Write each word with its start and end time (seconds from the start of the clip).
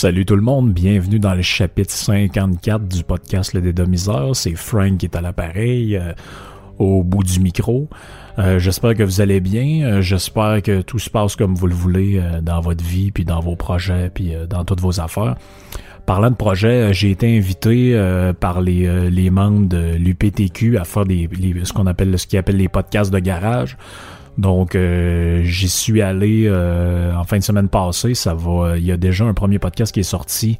Salut 0.00 0.24
tout 0.24 0.36
le 0.36 0.42
monde, 0.42 0.72
bienvenue 0.72 1.18
dans 1.18 1.34
le 1.34 1.42
chapitre 1.42 1.90
54 1.92 2.86
du 2.86 3.02
podcast 3.02 3.52
Le 3.52 3.60
Dédomiseur. 3.60 4.36
C'est 4.36 4.54
Frank 4.54 4.98
qui 4.98 5.06
est 5.06 5.16
à 5.16 5.20
l'appareil, 5.20 5.96
euh, 5.96 6.12
au 6.78 7.02
bout 7.02 7.24
du 7.24 7.40
micro. 7.40 7.88
Euh, 8.38 8.60
j'espère 8.60 8.94
que 8.94 9.02
vous 9.02 9.20
allez 9.20 9.40
bien. 9.40 9.82
Euh, 9.82 10.00
j'espère 10.00 10.62
que 10.62 10.82
tout 10.82 11.00
se 11.00 11.10
passe 11.10 11.34
comme 11.34 11.56
vous 11.56 11.66
le 11.66 11.74
voulez 11.74 12.22
dans 12.42 12.60
votre 12.60 12.84
vie, 12.84 13.10
puis 13.10 13.24
dans 13.24 13.40
vos 13.40 13.56
projets, 13.56 14.08
puis 14.14 14.34
dans 14.48 14.64
toutes 14.64 14.80
vos 14.80 15.00
affaires. 15.00 15.34
Parlant 16.06 16.30
de 16.30 16.36
projet, 16.36 16.94
j'ai 16.94 17.10
été 17.10 17.36
invité 17.36 18.00
par 18.38 18.60
les, 18.60 19.30
membres 19.30 19.66
de 19.66 19.96
l'UPTQ 19.96 20.78
à 20.78 20.84
faire 20.84 21.06
ce 21.08 21.72
qu'on 21.72 21.88
appelle 21.88 22.16
ce 22.16 22.28
qu'ils 22.28 22.38
appellent 22.38 22.56
les 22.56 22.68
podcasts 22.68 23.12
de 23.12 23.18
garage. 23.18 23.76
Donc, 24.38 24.76
euh, 24.76 25.42
j'y 25.42 25.68
suis 25.68 26.00
allé 26.00 26.44
euh, 26.46 27.12
en 27.14 27.24
fin 27.24 27.38
de 27.38 27.42
semaine 27.42 27.68
passée. 27.68 28.14
Ça 28.14 28.34
va. 28.34 28.78
Il 28.78 28.84
y 28.84 28.92
a 28.92 28.96
déjà 28.96 29.24
un 29.24 29.34
premier 29.34 29.58
podcast 29.58 29.92
qui 29.92 30.00
est 30.00 30.04
sorti 30.04 30.58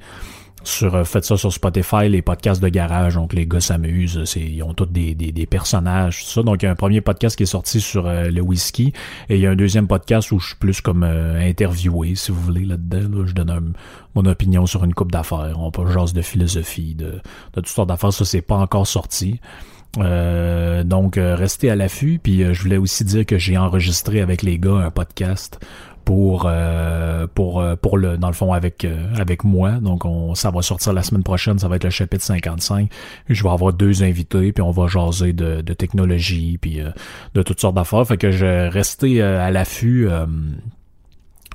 sur 0.65 0.97
euh, 0.97 1.05
faites 1.05 1.25
ça 1.25 1.37
sur 1.37 1.53
Spotify, 1.53 2.09
les 2.09 2.21
podcasts 2.21 2.61
de 2.61 2.69
garage. 2.69 3.15
Donc, 3.15 3.33
les 3.33 3.47
gars 3.47 3.61
s'amusent. 3.61 4.21
ils 4.35 4.63
ont 4.65 4.75
tous 4.75 4.87
des, 4.87 5.15
des, 5.15 5.47
personnages, 5.47 6.25
tout 6.25 6.31
ça. 6.31 6.43
Donc, 6.43 6.61
il 6.63 6.67
y 6.67 6.69
a 6.69 6.73
un 6.73 6.75
premier 6.75 7.01
podcast 7.01 7.37
qui 7.37 7.45
est 7.45 7.47
sorti 7.47 7.81
sur 7.81 8.11
le 8.11 8.41
whisky. 8.41 8.93
Et 9.29 9.37
il 9.37 9.41
y 9.41 9.47
a 9.47 9.51
un 9.53 9.57
deuxième 9.57 9.87
podcast 9.87 10.33
où 10.33 10.41
je 10.41 10.49
suis 10.49 10.57
plus 10.57 10.81
comme 10.81 11.05
interviewé, 11.05 12.17
si 12.17 12.33
vous 12.33 12.41
voulez, 12.41 12.65
là-dedans. 12.65 13.27
Je 13.27 13.33
donne 13.33 13.75
mon 14.17 14.25
opinion 14.25 14.67
sur 14.67 14.83
une 14.83 14.93
coupe 14.93 15.13
d'affaires. 15.13 15.55
On 15.57 15.71
peut 15.71 15.87
genre 15.87 16.13
de 16.13 16.23
philosophie, 16.23 16.97
de, 16.97 17.13
de 17.13 17.21
toutes 17.55 17.69
sortes 17.69 17.89
d'affaires. 17.89 18.13
Ça, 18.13 18.25
c'est 18.25 18.43
pas 18.43 18.57
encore 18.57 18.89
sorti. 18.89 19.41
Euh, 19.97 20.85
donc, 20.85 21.17
euh, 21.17 21.35
restez 21.35 21.71
à 21.71 21.77
l'affût. 21.77 22.21
Puis, 22.23 22.43
euh, 22.43 22.53
je 22.53 22.63
voulais 22.63 22.77
aussi 22.77 23.05
dire 23.05 23.25
que 23.25 23.39
j'ai 23.39 23.57
enregistré 23.57 24.21
avec 24.21 24.43
les 24.43 24.59
gars 24.59 24.75
un 24.75 24.91
podcast 24.91 25.59
pour 26.05 26.51
pour 27.35 27.63
pour 27.83 27.99
le 27.99 28.17
dans 28.17 28.29
le 28.29 28.33
fond 28.33 28.55
avec 28.55 28.87
avec 29.19 29.45
moi. 29.45 29.73
Donc, 29.73 30.07
on 30.07 30.35
ça 30.35 30.51
va 30.51 30.63
sortir 30.63 30.95
la 30.95 31.03
semaine 31.03 31.23
prochaine. 31.23 31.59
Ça 31.59 31.69
va 31.69 31.77
être 31.77 31.85
le 31.85 31.91
chapitre 31.91 32.25
55. 32.25 32.91
Je 33.29 33.43
vais 33.43 33.51
avoir 33.51 33.75
deux 33.75 34.03
invités 34.03 34.53
puis 34.53 34.63
on 34.63 34.71
va 34.71 34.87
jaser 34.87 35.35
de, 35.35 35.61
de 35.61 35.75
technologie 35.75 36.57
puis 36.57 36.81
de 37.35 37.43
toutes 37.43 37.61
sortes 37.61 37.75
d'affaires. 37.75 38.07
Fait 38.07 38.17
que 38.17 38.31
je 38.31 38.71
restez 38.71 39.21
à 39.21 39.51
l'affût. 39.51 40.09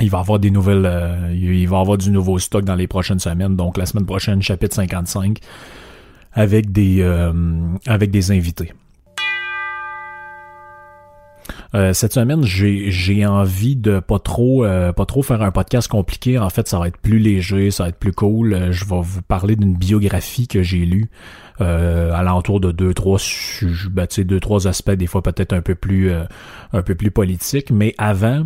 il 0.02 0.10
va 0.12 0.20
avoir 0.20 0.38
des 0.38 0.52
nouvelles, 0.52 1.32
il 1.34 1.68
va 1.68 1.80
avoir 1.80 1.98
du 1.98 2.12
nouveau 2.12 2.38
stock 2.38 2.64
dans 2.64 2.76
les 2.76 2.86
prochaines 2.86 3.18
semaines. 3.18 3.56
Donc 3.56 3.76
la 3.76 3.88
semaine 3.88 4.06
prochaine, 4.06 4.44
chapitre 4.44 4.76
55 4.76 5.40
avec 6.34 6.72
des, 6.72 7.02
euh, 7.02 7.32
avec 7.86 8.12
des 8.12 8.32
invités. 8.32 8.74
Euh, 11.76 11.92
cette 11.94 12.14
semaine, 12.14 12.44
j'ai, 12.44 13.26
envie 13.26 13.76
de 13.76 14.00
pas 14.00 14.20
trop 14.20 14.64
euh, 14.64 14.94
pas 14.94 15.06
trop 15.06 15.24
faire 15.24 15.42
un 15.42 15.52
podcast 15.52 15.88
compliqué. 15.88 16.38
En 16.38 16.50
fait, 16.50 16.68
ça 16.68 16.78
va 16.78 16.88
être 16.88 16.98
plus 16.98 17.18
léger, 17.18 17.72
ça 17.72 17.84
va 17.84 17.90
être 17.90 17.98
plus 17.98 18.12
cool. 18.12 18.72
je 18.72 18.86
vais 18.86 19.02
vous 19.02 19.22
parler 19.24 19.56
d'une 19.56 19.76
biographie 19.76 20.48
que 20.48 20.62
j'ai 20.62 20.86
lue 20.86 21.10
euh, 21.62 22.14
à 22.14 22.22
l'entour 22.24 22.60
de 22.60 22.72
deux 22.72 22.94
trois 22.94 23.18
ben, 23.90 24.08
deux 24.18 24.40
trois 24.40 24.68
aspects 24.68 24.92
des 24.92 25.08
fois 25.08 25.24
peut-être 25.24 25.54
un 25.54 25.62
peu 25.62 25.76
plus 25.76 26.12
un 26.12 26.82
peu 26.84 26.96
plus 26.96 27.12
politique. 27.12 27.72
Mais 27.72 27.96
avant, 27.98 28.46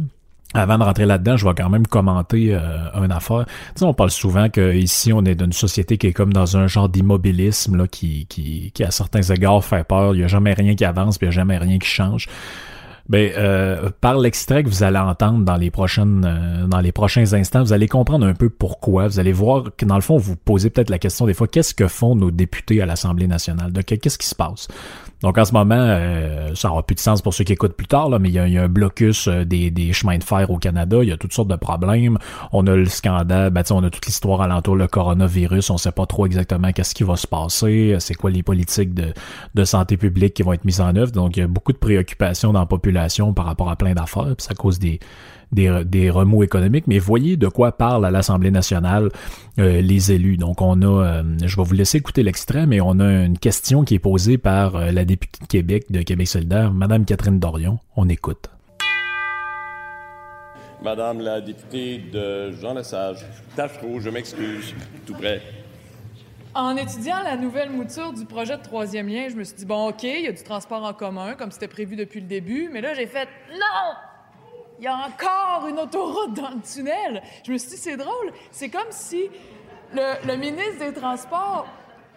avant 0.57 0.77
de 0.77 0.83
rentrer 0.83 1.05
là-dedans, 1.05 1.37
je 1.37 1.47
vais 1.47 1.53
quand 1.55 1.69
même 1.69 1.87
commenter 1.87 2.53
euh, 2.53 2.59
une 3.03 3.11
affaire. 3.11 3.45
Tu 3.45 3.53
sais, 3.75 3.85
on 3.85 3.93
parle 3.93 4.11
souvent 4.11 4.49
qu'ici, 4.49 5.13
on 5.13 5.23
est 5.25 5.35
d'une 5.35 5.53
société 5.53 5.97
qui 5.97 6.07
est 6.07 6.13
comme 6.13 6.33
dans 6.33 6.57
un 6.57 6.67
genre 6.67 6.89
d'immobilisme 6.89 7.77
là, 7.77 7.87
qui, 7.87 8.25
qui, 8.27 8.71
qui, 8.73 8.83
à 8.83 8.91
certains 8.91 9.21
égards, 9.21 9.63
fait 9.63 9.85
peur. 9.87 10.15
Il 10.15 10.19
n'y 10.19 10.23
a 10.23 10.27
jamais 10.27 10.53
rien 10.53 10.75
qui 10.75 10.85
avance, 10.85 11.17
puis 11.17 11.27
il 11.27 11.29
n'y 11.29 11.35
a 11.35 11.39
jamais 11.39 11.57
rien 11.57 11.77
qui 11.77 11.87
change. 11.87 12.27
Ben, 13.09 13.31
euh, 13.37 13.89
par 14.01 14.17
l'extrait 14.17 14.63
que 14.63 14.69
vous 14.69 14.83
allez 14.83 14.97
entendre 14.97 15.45
dans 15.45 15.55
les 15.55 15.71
prochaines, 15.71 16.25
euh, 16.25 16.67
dans 16.67 16.81
les 16.81 16.91
prochains 16.91 17.33
instants, 17.33 17.63
vous 17.63 17.71
allez 17.71 17.87
comprendre 17.87 18.25
un 18.25 18.33
peu 18.33 18.49
pourquoi. 18.49 19.07
Vous 19.07 19.19
allez 19.19 19.31
voir 19.31 19.65
que 19.77 19.85
dans 19.85 19.95
le 19.95 20.01
fond, 20.01 20.17
vous 20.17 20.35
posez 20.35 20.69
peut-être 20.69 20.89
la 20.89 20.99
question 20.99 21.25
des 21.25 21.33
fois, 21.33 21.47
qu'est-ce 21.47 21.73
que 21.73 21.87
font 21.87 22.15
nos 22.15 22.31
députés 22.31 22.81
à 22.81 22.85
l'Assemblée 22.85 23.27
nationale? 23.27 23.71
Donc, 23.71 23.85
qu'est-ce 23.85 24.17
qui 24.17 24.27
se 24.27 24.35
passe? 24.35 24.67
Donc, 25.21 25.37
en 25.37 25.45
ce 25.45 25.53
moment, 25.53 25.75
euh, 25.79 26.53
ça 26.53 26.69
aura 26.69 26.83
plus 26.83 26.95
de 26.95 26.99
sens 26.99 27.21
pour 27.21 27.33
ceux 27.33 27.43
qui 27.43 27.53
écoutent 27.53 27.75
plus 27.75 27.87
tard, 27.87 28.09
là, 28.09 28.19
mais 28.19 28.29
il 28.29 28.35
y, 28.35 28.57
a, 28.57 28.63
un 28.63 28.67
blocus 28.67 29.27
des, 29.27 29.71
des, 29.71 29.93
chemins 29.93 30.17
de 30.17 30.23
fer 30.23 30.51
au 30.51 30.57
Canada. 30.57 30.97
Il 31.01 31.09
y 31.09 31.11
a 31.11 31.17
toutes 31.17 31.33
sortes 31.33 31.47
de 31.47 31.55
problèmes. 31.55 32.19
On 32.51 32.67
a 32.67 32.75
le 32.75 32.85
scandale, 32.85 33.49
ben, 33.49 33.63
on 33.71 33.83
a 33.83 33.89
toute 33.89 34.05
l'histoire 34.05 34.41
alentour 34.41 34.75
le 34.75 34.85
coronavirus. 34.87 35.69
On 35.71 35.77
sait 35.77 35.91
pas 35.91 36.05
trop 36.05 36.25
exactement 36.27 36.71
qu'est-ce 36.71 36.93
qui 36.93 37.03
va 37.03 37.15
se 37.15 37.25
passer. 37.25 37.95
C'est 37.99 38.13
quoi 38.13 38.29
les 38.29 38.43
politiques 38.43 38.93
de, 38.93 39.13
de 39.55 39.63
santé 39.63 39.97
publique 39.97 40.35
qui 40.35 40.43
vont 40.43 40.53
être 40.53 40.65
mises 40.65 40.81
en 40.81 40.95
œuvre. 40.95 41.11
Donc, 41.11 41.37
il 41.37 41.39
y 41.39 41.43
a 41.43 41.47
beaucoup 41.47 41.73
de 41.73 41.77
préoccupations 41.77 42.53
dans 42.53 42.59
la 42.59 42.65
population 42.67 42.96
par 43.33 43.45
rapport 43.45 43.69
à 43.69 43.75
plein 43.75 43.93
d'affaires, 43.93 44.35
puis 44.35 44.45
ça 44.45 44.53
cause 44.53 44.79
des, 44.79 44.99
des, 45.51 46.09
remous 46.09 46.43
économiques, 46.43 46.85
mais 46.87 46.99
voyez 46.99 47.37
de 47.37 47.47
quoi 47.47 47.71
parlent 47.71 48.05
à 48.05 48.11
l'Assemblée 48.11 48.51
nationale 48.51 49.09
euh, 49.59 49.81
les 49.81 50.11
élus. 50.11 50.37
Donc 50.37 50.61
on 50.61 50.81
a, 50.81 50.85
euh, 50.85 51.23
je 51.43 51.55
vais 51.55 51.63
vous 51.63 51.73
laisser 51.73 51.97
écouter 51.97 52.23
l'extrait, 52.23 52.65
mais 52.65 52.81
on 52.81 52.99
a 52.99 53.25
une 53.25 53.37
question 53.37 53.83
qui 53.83 53.95
est 53.95 53.99
posée 53.99 54.37
par 54.37 54.75
euh, 54.75 54.91
la 54.91 55.05
députée 55.05 55.39
de 55.41 55.47
Québec, 55.47 55.85
de 55.91 56.01
Québec 56.01 56.27
solidaire, 56.27 56.73
Madame 56.73 57.05
Catherine 57.05 57.39
Dorion. 57.39 57.79
On 57.95 58.09
écoute. 58.09 58.49
Madame 60.83 61.21
la 61.21 61.41
députée 61.41 62.03
de 62.13 62.51
Jean 62.51 62.75
Lesage, 62.75 63.25
Tachereau, 63.55 63.99
je 63.99 64.09
m'excuse, 64.09 64.75
tout 65.07 65.13
près. 65.13 65.41
En 66.57 66.75
étudiant 66.75 67.21
la 67.21 67.37
nouvelle 67.37 67.69
mouture 67.69 68.13
du 68.13 68.25
projet 68.25 68.57
de 68.57 68.63
troisième 68.63 69.07
lien, 69.07 69.27
je 69.29 69.35
me 69.35 69.43
suis 69.43 69.57
dit, 69.57 69.65
bon, 69.65 69.89
OK, 69.89 70.01
il 70.01 70.21
y 70.21 70.27
a 70.27 70.31
du 70.31 70.41
transport 70.41 70.83
en 70.83 70.91
commun, 70.91 71.35
comme 71.35 71.51
c'était 71.51 71.67
prévu 71.67 71.95
depuis 71.95 72.19
le 72.19 72.25
début, 72.25 72.67
mais 72.73 72.81
là, 72.81 72.95
j'ai 72.95 73.05
fait, 73.05 73.29
non! 73.51 73.93
Il 74.79 74.85
y 74.85 74.87
a 74.87 74.95
encore 74.95 75.67
une 75.67 75.77
autoroute 75.77 76.33
dans 76.33 76.49
le 76.49 76.61
tunnel. 76.61 77.21
Je 77.45 77.51
me 77.51 77.59
suis 77.59 77.69
dit, 77.69 77.77
c'est 77.77 77.95
drôle. 77.95 78.33
C'est 78.49 78.69
comme 78.69 78.87
si 78.89 79.29
le, 79.93 80.35
ministre 80.35 80.79
des 80.79 80.93
Transports 80.93 81.67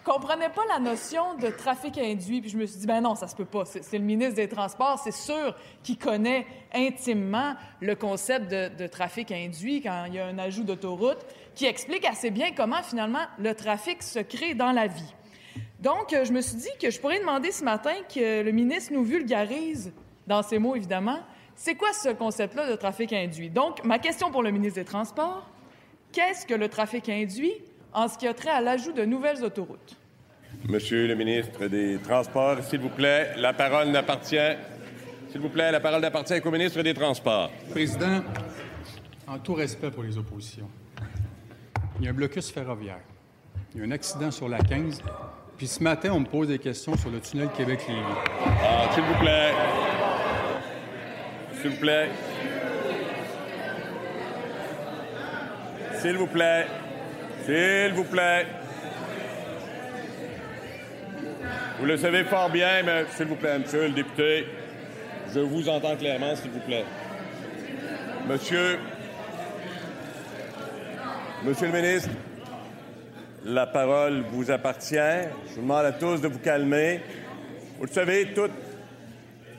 comprenait 0.03 0.49
pas 0.49 0.63
la 0.69 0.79
notion 0.79 1.35
de 1.35 1.49
trafic 1.49 1.99
induit. 1.99 2.41
Puis 2.41 2.49
je 2.49 2.57
me 2.57 2.65
suis 2.65 2.79
dit, 2.79 2.87
ben 2.87 3.01
non, 3.01 3.13
ça 3.13 3.27
se 3.27 3.35
peut 3.35 3.45
pas. 3.45 3.65
C'est 3.65 3.99
le 3.99 4.03
ministre 4.03 4.37
des 4.37 4.49
Transports, 4.49 4.97
c'est 5.03 5.13
sûr, 5.13 5.55
qui 5.83 5.97
connaît 5.97 6.47
intimement 6.73 7.53
le 7.79 7.93
concept 7.93 8.49
de, 8.49 8.75
de 8.75 8.87
trafic 8.87 9.31
induit 9.31 9.83
quand 9.83 10.05
il 10.07 10.15
y 10.15 10.19
a 10.19 10.25
un 10.25 10.39
ajout 10.39 10.63
d'autoroute 10.63 11.23
qui 11.55 11.65
explique 11.65 12.05
assez 12.05 12.31
bien 12.31 12.51
comment 12.55 12.81
finalement 12.83 13.25
le 13.37 13.53
trafic 13.53 14.03
se 14.03 14.19
crée 14.19 14.53
dans 14.53 14.71
la 14.71 14.87
vie. 14.87 15.13
Donc, 15.79 16.13
euh, 16.13 16.25
je 16.25 16.31
me 16.31 16.41
suis 16.41 16.57
dit 16.57 16.69
que 16.79 16.91
je 16.91 16.99
pourrais 16.99 17.19
demander 17.19 17.51
ce 17.51 17.63
matin 17.63 17.93
que 18.13 18.43
le 18.43 18.51
ministre 18.51 18.93
nous 18.93 19.03
vulgarise, 19.03 19.91
dans 20.27 20.43
ses 20.43 20.59
mots 20.59 20.75
évidemment, 20.75 21.19
c'est 21.55 21.75
quoi 21.75 21.93
ce 21.93 22.09
concept-là 22.09 22.69
de 22.69 22.75
trafic 22.75 23.13
induit? 23.13 23.49
Donc, 23.49 23.83
ma 23.83 23.99
question 23.99 24.31
pour 24.31 24.43
le 24.43 24.51
ministre 24.51 24.79
des 24.79 24.85
Transports, 24.85 25.49
qu'est-ce 26.11 26.45
que 26.45 26.53
le 26.53 26.69
trafic 26.69 27.09
induit 27.09 27.53
en 27.93 28.07
ce 28.07 28.17
qui 28.17 28.27
a 28.27 28.33
trait 28.33 28.49
à 28.49 28.61
l'ajout 28.61 28.93
de 28.93 29.03
nouvelles 29.05 29.43
autoroutes? 29.43 29.95
Monsieur 30.69 31.07
le 31.07 31.15
ministre 31.15 31.67
des 31.67 31.97
Transports, 31.97 32.63
s'il 32.63 32.79
vous 32.79 32.89
plaît, 32.89 33.33
la 33.37 33.53
parole 33.53 33.89
n'appartient. 33.89 34.37
S'il 35.31 35.41
vous 35.41 35.49
plaît, 35.49 35.71
la 35.71 35.79
parole 35.79 36.01
n'appartient 36.01 36.39
qu'au 36.41 36.51
ministre 36.51 36.81
des 36.81 36.93
Transports. 36.93 37.51
Président, 37.71 38.21
en 39.27 39.39
tout 39.39 39.53
respect 39.53 39.91
pour 39.91 40.03
les 40.03 40.17
oppositions, 40.17 40.69
il 42.01 42.05
y 42.05 42.07
a 42.07 42.09
un 42.09 42.15
blocus 42.15 42.51
ferroviaire. 42.51 43.01
Il 43.75 43.79
y 43.79 43.83
a 43.83 43.87
un 43.87 43.91
accident 43.91 44.31
sur 44.31 44.49
la 44.49 44.57
15. 44.57 45.03
Puis 45.55 45.67
ce 45.67 45.83
matin, 45.83 46.09
on 46.13 46.21
me 46.21 46.25
pose 46.25 46.47
des 46.47 46.57
questions 46.57 46.97
sur 46.97 47.11
le 47.11 47.19
tunnel 47.19 47.49
Québec-Lévis. 47.55 48.01
Ah, 48.63 48.89
s'il 48.91 49.03
vous 49.03 49.19
plaît. 49.19 49.53
S'il 51.61 51.69
vous 51.69 51.77
plaît. 51.77 52.09
S'il 55.99 56.17
vous 56.17 56.25
plaît. 56.25 56.67
S'il 57.45 57.93
vous 57.93 58.03
plaît. 58.05 58.47
Vous 61.79 61.85
le 61.85 61.97
savez 61.97 62.23
fort 62.23 62.49
bien, 62.49 62.81
mais 62.83 63.05
s'il 63.15 63.27
vous 63.27 63.35
plaît, 63.35 63.59
monsieur 63.59 63.83
le 63.83 63.93
député, 63.93 64.47
je 65.31 65.39
vous 65.39 65.69
entends 65.69 65.95
clairement, 65.95 66.35
s'il 66.35 66.49
vous 66.49 66.59
plaît. 66.61 66.85
Monsieur, 68.27 68.79
Monsieur 71.43 71.71
le 71.71 71.73
ministre, 71.73 72.09
la 73.43 73.65
parole 73.65 74.23
vous 74.31 74.51
appartient. 74.51 74.95
Je 74.95 75.55
vous 75.55 75.61
demande 75.61 75.85
à 75.85 75.91
tous 75.91 76.21
de 76.21 76.27
vous 76.27 76.37
calmer. 76.37 76.99
Vous 77.79 77.87
le 77.87 77.91
savez, 77.91 78.27
toute, 78.35 78.51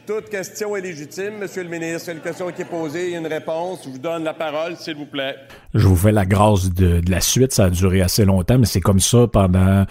toute 0.06 0.29
question 0.29 0.76
est 0.76 0.81
légitime, 0.81 1.38
Monsieur 1.40 1.64
le 1.64 1.69
ministre. 1.69 2.08
Il 2.11 2.19
une 2.19 2.23
question 2.23 2.52
qui 2.52 2.62
est 2.62 2.67
posée, 2.67 3.06
il 3.06 3.12
y 3.12 3.17
a 3.17 3.19
une 3.19 3.26
réponse. 3.26 3.81
Je 3.84 3.90
vous 3.90 3.99
donne 3.99 4.23
la 4.23 4.32
parole, 4.32 4.76
s'il 4.76 4.94
vous 4.94 5.06
plaît. 5.06 5.34
Je 5.75 5.88
vous 5.88 5.96
fais 5.96 6.12
la 6.12 6.25
grâce 6.25 6.73
de, 6.73 7.00
de 7.00 7.11
la 7.11 7.20
suite. 7.20 7.52
Ça 7.52 7.64
a 7.64 7.70
duré 7.70 8.00
assez 8.00 8.25
longtemps, 8.25 8.58
mais 8.58 8.67
c'est 8.67 8.81
comme 8.81 9.00
ça 9.00 9.26
pendant 9.26 9.84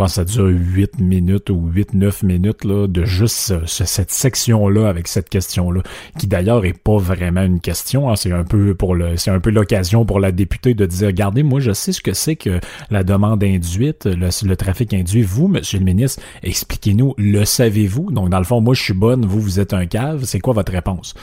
pense 0.00 0.14
ça 0.14 0.24
dure 0.24 0.46
8 0.46 0.98
minutes 0.98 1.50
ou 1.50 1.70
8-9 1.70 2.24
minutes 2.24 2.64
là, 2.64 2.86
de 2.86 3.04
juste 3.04 3.52
cette 3.66 4.10
section-là 4.10 4.88
avec 4.88 5.08
cette 5.08 5.28
question-là, 5.28 5.82
qui 6.18 6.26
d'ailleurs 6.26 6.64
est 6.64 6.72
pas 6.72 6.96
vraiment 6.96 7.42
une 7.42 7.60
question. 7.60 8.08
Hein, 8.08 8.16
c'est 8.16 8.32
un 8.32 8.44
peu 8.44 8.74
pour 8.74 8.94
le, 8.94 9.18
c'est 9.18 9.30
un 9.30 9.40
peu 9.40 9.50
l'occasion 9.50 10.06
pour 10.06 10.18
la 10.18 10.32
députée 10.32 10.72
de 10.72 10.86
dire, 10.86 11.08
regardez, 11.08 11.42
moi 11.42 11.60
je 11.60 11.72
sais 11.72 11.92
ce 11.92 12.00
que 12.00 12.14
c'est 12.14 12.36
que 12.36 12.60
la 12.90 13.04
demande 13.04 13.44
induite, 13.44 14.06
le, 14.06 14.28
le 14.48 14.56
trafic 14.56 14.94
induit. 14.94 15.20
Vous, 15.20 15.48
Monsieur 15.48 15.78
le 15.78 15.84
ministre, 15.84 16.22
expliquez-nous, 16.42 17.14
le 17.18 17.44
savez-vous? 17.44 18.10
Donc 18.10 18.30
dans 18.30 18.38
le 18.38 18.44
fond, 18.44 18.62
moi 18.62 18.72
je 18.72 18.82
suis 18.82 18.94
bonne, 18.94 19.26
vous 19.26 19.40
vous 19.40 19.60
êtes 19.60 19.74
un 19.74 19.84
cave. 19.84 20.24
C'est 20.24 20.40
quoi 20.40 20.54
votre 20.54 20.72
réponse? 20.72 21.14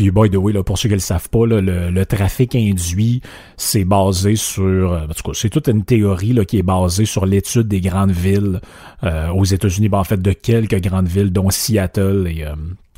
Puis, 0.00 0.10
by 0.10 0.30
the 0.30 0.36
way, 0.36 0.54
là, 0.54 0.62
pour 0.62 0.78
ceux 0.78 0.88
qui 0.88 0.94
ne 0.94 0.96
le 0.96 1.02
savent 1.02 1.28
pas, 1.28 1.46
là, 1.46 1.60
le, 1.60 2.06
trafic 2.06 2.54
induit, 2.54 3.20
c'est 3.58 3.84
basé 3.84 4.34
sur... 4.34 4.92
En 4.92 5.12
tout 5.12 5.22
cas, 5.22 5.32
c'est 5.34 5.50
toute 5.50 5.68
une 5.68 5.84
théorie 5.84 6.32
là, 6.32 6.46
qui 6.46 6.56
est 6.56 6.62
basée 6.62 7.04
sur 7.04 7.26
l'étude 7.26 7.68
des 7.68 7.82
grandes 7.82 8.10
villes 8.10 8.62
aux 9.02 9.44
États-Unis. 9.44 9.90
Ben, 9.90 9.98
en 9.98 10.04
fait, 10.04 10.22
de 10.22 10.32
quelques 10.32 10.80
grandes 10.80 11.06
villes, 11.06 11.30
dont 11.30 11.50
Seattle 11.50 12.26
et 12.28 12.46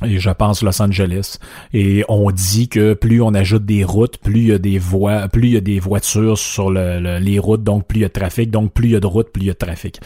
et 0.05 0.17
je 0.17 0.29
pense 0.29 0.63
Los 0.63 0.81
Angeles. 0.81 1.39
Et 1.73 2.05
on 2.07 2.31
dit 2.31 2.69
que 2.69 2.93
plus 2.93 3.21
on 3.21 3.33
ajoute 3.33 3.65
des 3.65 3.83
routes, 3.83 4.17
plus 4.17 4.39
il 4.39 4.47
y 4.47 4.53
a 4.53 4.57
des 4.57 4.77
voies, 4.77 5.27
plus 5.27 5.47
il 5.47 5.53
y 5.55 5.57
a 5.57 5.61
des 5.61 5.79
voitures 5.79 6.37
sur 6.37 6.71
les 6.71 7.39
routes, 7.39 7.63
donc 7.63 7.85
plus 7.85 7.99
il 7.99 8.01
y 8.03 8.05
a 8.05 8.07
de 8.07 8.13
trafic, 8.13 8.49
donc 8.49 8.71
plus 8.71 8.87
il 8.87 8.91
y 8.91 8.95
a 8.95 9.01
de 9.01 9.07
routes, 9.07 9.31
plus 9.31 9.43
il 9.43 9.47
y 9.47 9.49
a 9.49 9.53
de 9.53 9.57
trafic. 9.57 9.99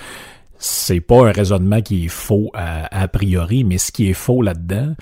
C'est 0.57 1.01
pas 1.01 1.27
un 1.27 1.31
raisonnement 1.31 1.81
qui 1.81 2.05
est 2.05 2.09
faux 2.09 2.51
a, 2.53 3.07
priori, 3.07 3.63
mais 3.63 3.77
ce 3.77 3.91
qui 3.91 4.09
est 4.09 4.13
faux 4.13 4.41
là-dedans, 4.41 4.95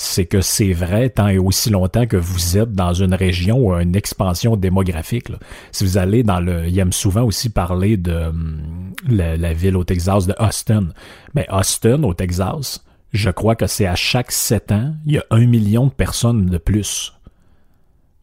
c'est 0.00 0.26
que 0.26 0.40
c'est 0.40 0.72
vrai 0.72 1.10
tant 1.10 1.26
et 1.26 1.38
aussi 1.38 1.70
longtemps 1.70 2.06
que 2.06 2.16
vous 2.16 2.56
êtes 2.56 2.70
dans 2.70 2.94
une 2.94 3.14
région 3.14 3.58
où 3.58 3.72
une 3.74 3.96
expansion 3.96 4.56
démographique. 4.56 5.26
Si 5.72 5.82
vous 5.82 5.98
allez 5.98 6.22
dans 6.22 6.38
le... 6.38 6.68
Il 6.68 6.78
aime 6.78 6.92
souvent 6.92 7.24
aussi 7.24 7.48
parler 7.48 7.96
de 7.96 8.12
hum, 8.12 8.92
la, 9.08 9.52
ville 9.52 9.76
au 9.76 9.82
Texas 9.82 10.28
de 10.28 10.36
Austin. 10.38 10.90
Mais 11.34 11.48
Austin, 11.50 12.04
au 12.04 12.14
Texas, 12.14 12.84
je 13.12 13.28
crois 13.30 13.56
que 13.56 13.66
c'est 13.66 13.86
à 13.86 13.96
chaque 13.96 14.30
sept 14.30 14.70
ans, 14.70 14.94
il 15.04 15.14
y 15.14 15.18
a 15.18 15.24
un 15.30 15.44
million 15.46 15.86
de 15.86 15.92
personnes 15.92 16.46
de 16.46 16.58
plus. 16.58 17.12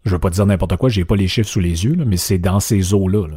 Je 0.05 0.11
veux 0.11 0.19
pas 0.19 0.29
dire 0.29 0.45
n'importe 0.45 0.77
quoi, 0.77 0.87
j'ai 0.87 1.03
pas 1.03 1.17
les 1.17 1.27
chiffres 1.27 1.49
sous 1.49 1.59
les 1.59 1.83
yeux, 1.83 1.97
mais 2.07 2.15
c'est 2.15 2.37
dans 2.37 2.61
ces 2.61 2.93
eaux-là. 2.93 3.27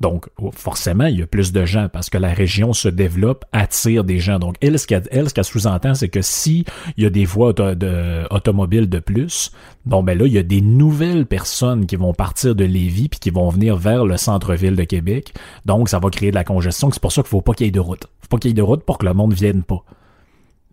Donc, 0.00 0.26
forcément, 0.52 1.06
il 1.06 1.20
y 1.20 1.22
a 1.22 1.26
plus 1.26 1.52
de 1.52 1.64
gens 1.64 1.88
parce 1.88 2.10
que 2.10 2.18
la 2.18 2.32
région 2.32 2.72
se 2.72 2.88
développe, 2.88 3.44
attire 3.52 4.02
des 4.02 4.18
gens. 4.18 4.38
Donc, 4.38 4.56
elle, 4.60 4.78
ce 4.78 4.86
qu'elle 4.86 5.44
sous-entend, 5.44 5.94
c'est 5.94 6.08
que 6.08 6.20
si 6.20 6.64
il 6.96 7.04
y 7.04 7.06
a 7.06 7.10
des 7.10 7.24
voies 7.24 7.52
de, 7.52 8.26
automobiles 8.34 8.88
de 8.88 8.98
plus, 8.98 9.52
bon, 9.86 10.02
ben 10.02 10.18
là, 10.18 10.26
il 10.26 10.32
y 10.32 10.38
a 10.38 10.42
des 10.42 10.60
nouvelles 10.60 11.26
personnes 11.26 11.86
qui 11.86 11.96
vont 11.96 12.12
partir 12.12 12.56
de 12.56 12.64
Lévis 12.64 13.08
puis 13.08 13.20
qui 13.20 13.30
vont 13.30 13.48
venir 13.48 13.76
vers 13.76 14.04
le 14.04 14.16
centre-ville 14.16 14.74
de 14.74 14.84
Québec. 14.84 15.32
Donc, 15.64 15.88
ça 15.88 16.00
va 16.00 16.10
créer 16.10 16.30
de 16.30 16.36
la 16.36 16.44
congestion. 16.44 16.90
C'est 16.90 17.00
pour 17.00 17.12
ça 17.12 17.22
qu'il 17.22 17.30
faut 17.30 17.40
pas 17.40 17.54
qu'il 17.54 17.66
y 17.66 17.68
ait 17.68 17.72
de 17.72 17.80
route. 17.80 18.06
Faut 18.20 18.28
pas 18.28 18.38
qu'il 18.38 18.50
y 18.50 18.52
ait 18.52 18.54
de 18.54 18.62
route 18.62 18.82
pour 18.82 18.98
que 18.98 19.06
le 19.06 19.14
monde 19.14 19.32
vienne 19.32 19.62
pas. 19.62 19.84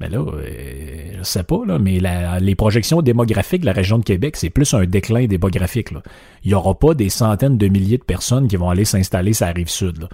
Mais 0.02 0.10
là, 0.10 0.18
euh, 0.18 1.12
je 1.20 1.24
sais 1.24 1.44
pas, 1.44 1.60
là, 1.66 1.78
mais 1.78 2.00
les 2.40 2.56
projections 2.56 3.04
démographiques 3.04 3.62
de 3.62 3.68
la 3.68 3.72
région 3.72 4.00
de 4.00 4.04
Québec, 4.04 4.36
c'est 4.36 4.50
plus 4.50 4.74
un 4.74 4.86
déclin 4.86 5.28
démographique. 5.28 5.92
Là. 5.92 6.02
Il 6.44 6.48
n'y 6.48 6.56
aura 6.56 6.74
pas 6.74 6.96
des 6.96 7.10
centaines 7.10 7.60
de 7.60 7.68
milliers 7.68 8.00
de 8.00 8.04
personnes 8.04 8.48
qui 8.48 8.56
vont 8.56 8.72
aller 8.72 8.84
s'installer 8.84 9.34
sur 9.34 9.46
la 9.46 9.52
rive 9.52 9.70
sud. 9.70 10.10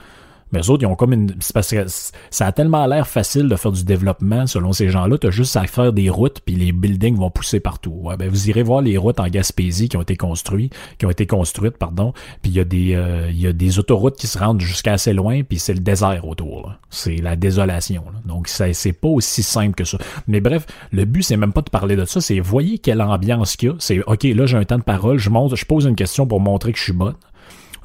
Mais 0.51 0.59
eux 0.59 0.69
autres, 0.69 0.83
ils 0.83 0.87
ont 0.87 0.95
comme 0.95 1.13
une. 1.13 1.33
parce 1.53 1.71
que 1.71 1.85
ça 1.87 2.45
a 2.45 2.51
tellement 2.51 2.85
l'air 2.85 3.07
facile 3.07 3.49
de 3.49 3.55
faire 3.55 3.71
du 3.71 3.83
développement 3.83 4.47
selon 4.47 4.73
ces 4.73 4.89
gens-là. 4.89 5.17
T'as 5.17 5.29
juste 5.29 5.55
à 5.55 5.65
faire 5.67 5.93
des 5.93 6.09
routes, 6.09 6.41
puis 6.41 6.55
les 6.55 6.71
buildings 6.71 7.17
vont 7.17 7.29
pousser 7.29 7.59
partout. 7.59 7.91
Ouais, 7.91 8.17
ben 8.17 8.29
vous 8.29 8.49
irez 8.49 8.63
voir 8.63 8.81
les 8.81 8.97
routes 8.97 9.19
en 9.19 9.27
Gaspésie 9.27 9.89
qui 9.89 9.97
ont 9.97 10.01
été 10.01 10.15
construites, 10.15 10.73
qui 10.97 11.05
ont 11.05 11.09
été 11.09 11.25
construites, 11.25 11.77
pardon. 11.77 12.13
Puis 12.41 12.51
il 12.51 12.57
y 12.57 12.59
a 12.59 12.63
des 12.63 12.95
euh, 12.95 13.29
y 13.31 13.47
a 13.47 13.53
des 13.53 13.79
autoroutes 13.79 14.15
qui 14.15 14.27
se 14.27 14.37
rendent 14.37 14.61
jusqu'à 14.61 14.93
assez 14.93 15.13
loin, 15.13 15.43
puis 15.43 15.59
c'est 15.59 15.73
le 15.73 15.79
désert 15.79 16.27
autour. 16.27 16.73
C'est 16.89 17.17
la 17.17 17.35
désolation. 17.35 18.03
Donc 18.25 18.47
ça, 18.47 18.71
c'est 18.73 18.93
pas 18.93 19.09
aussi 19.09 19.43
simple 19.43 19.75
que 19.75 19.83
ça. 19.83 19.97
Mais 20.27 20.39
bref, 20.39 20.65
le 20.91 21.05
but 21.05 21.23
c'est 21.23 21.37
même 21.37 21.53
pas 21.53 21.61
de 21.61 21.69
parler 21.69 21.95
de 21.95 22.05
ça. 22.05 22.21
C'est 22.21 22.39
voyez 22.39 22.79
quelle 22.79 23.01
ambiance 23.01 23.55
qu'il 23.55 23.69
y 23.69 23.71
a. 23.71 23.75
C'est 23.79 24.01
ok, 24.03 24.23
là 24.23 24.45
j'ai 24.45 24.57
un 24.57 24.65
temps 24.65 24.77
de 24.77 24.83
parole, 24.83 25.17
je 25.17 25.29
je 25.55 25.65
pose 25.65 25.85
une 25.85 25.95
question 25.95 26.25
pour 26.25 26.39
montrer 26.39 26.71
que 26.71 26.79
je 26.79 26.83
suis 26.83 26.93
bonne. 26.93 27.15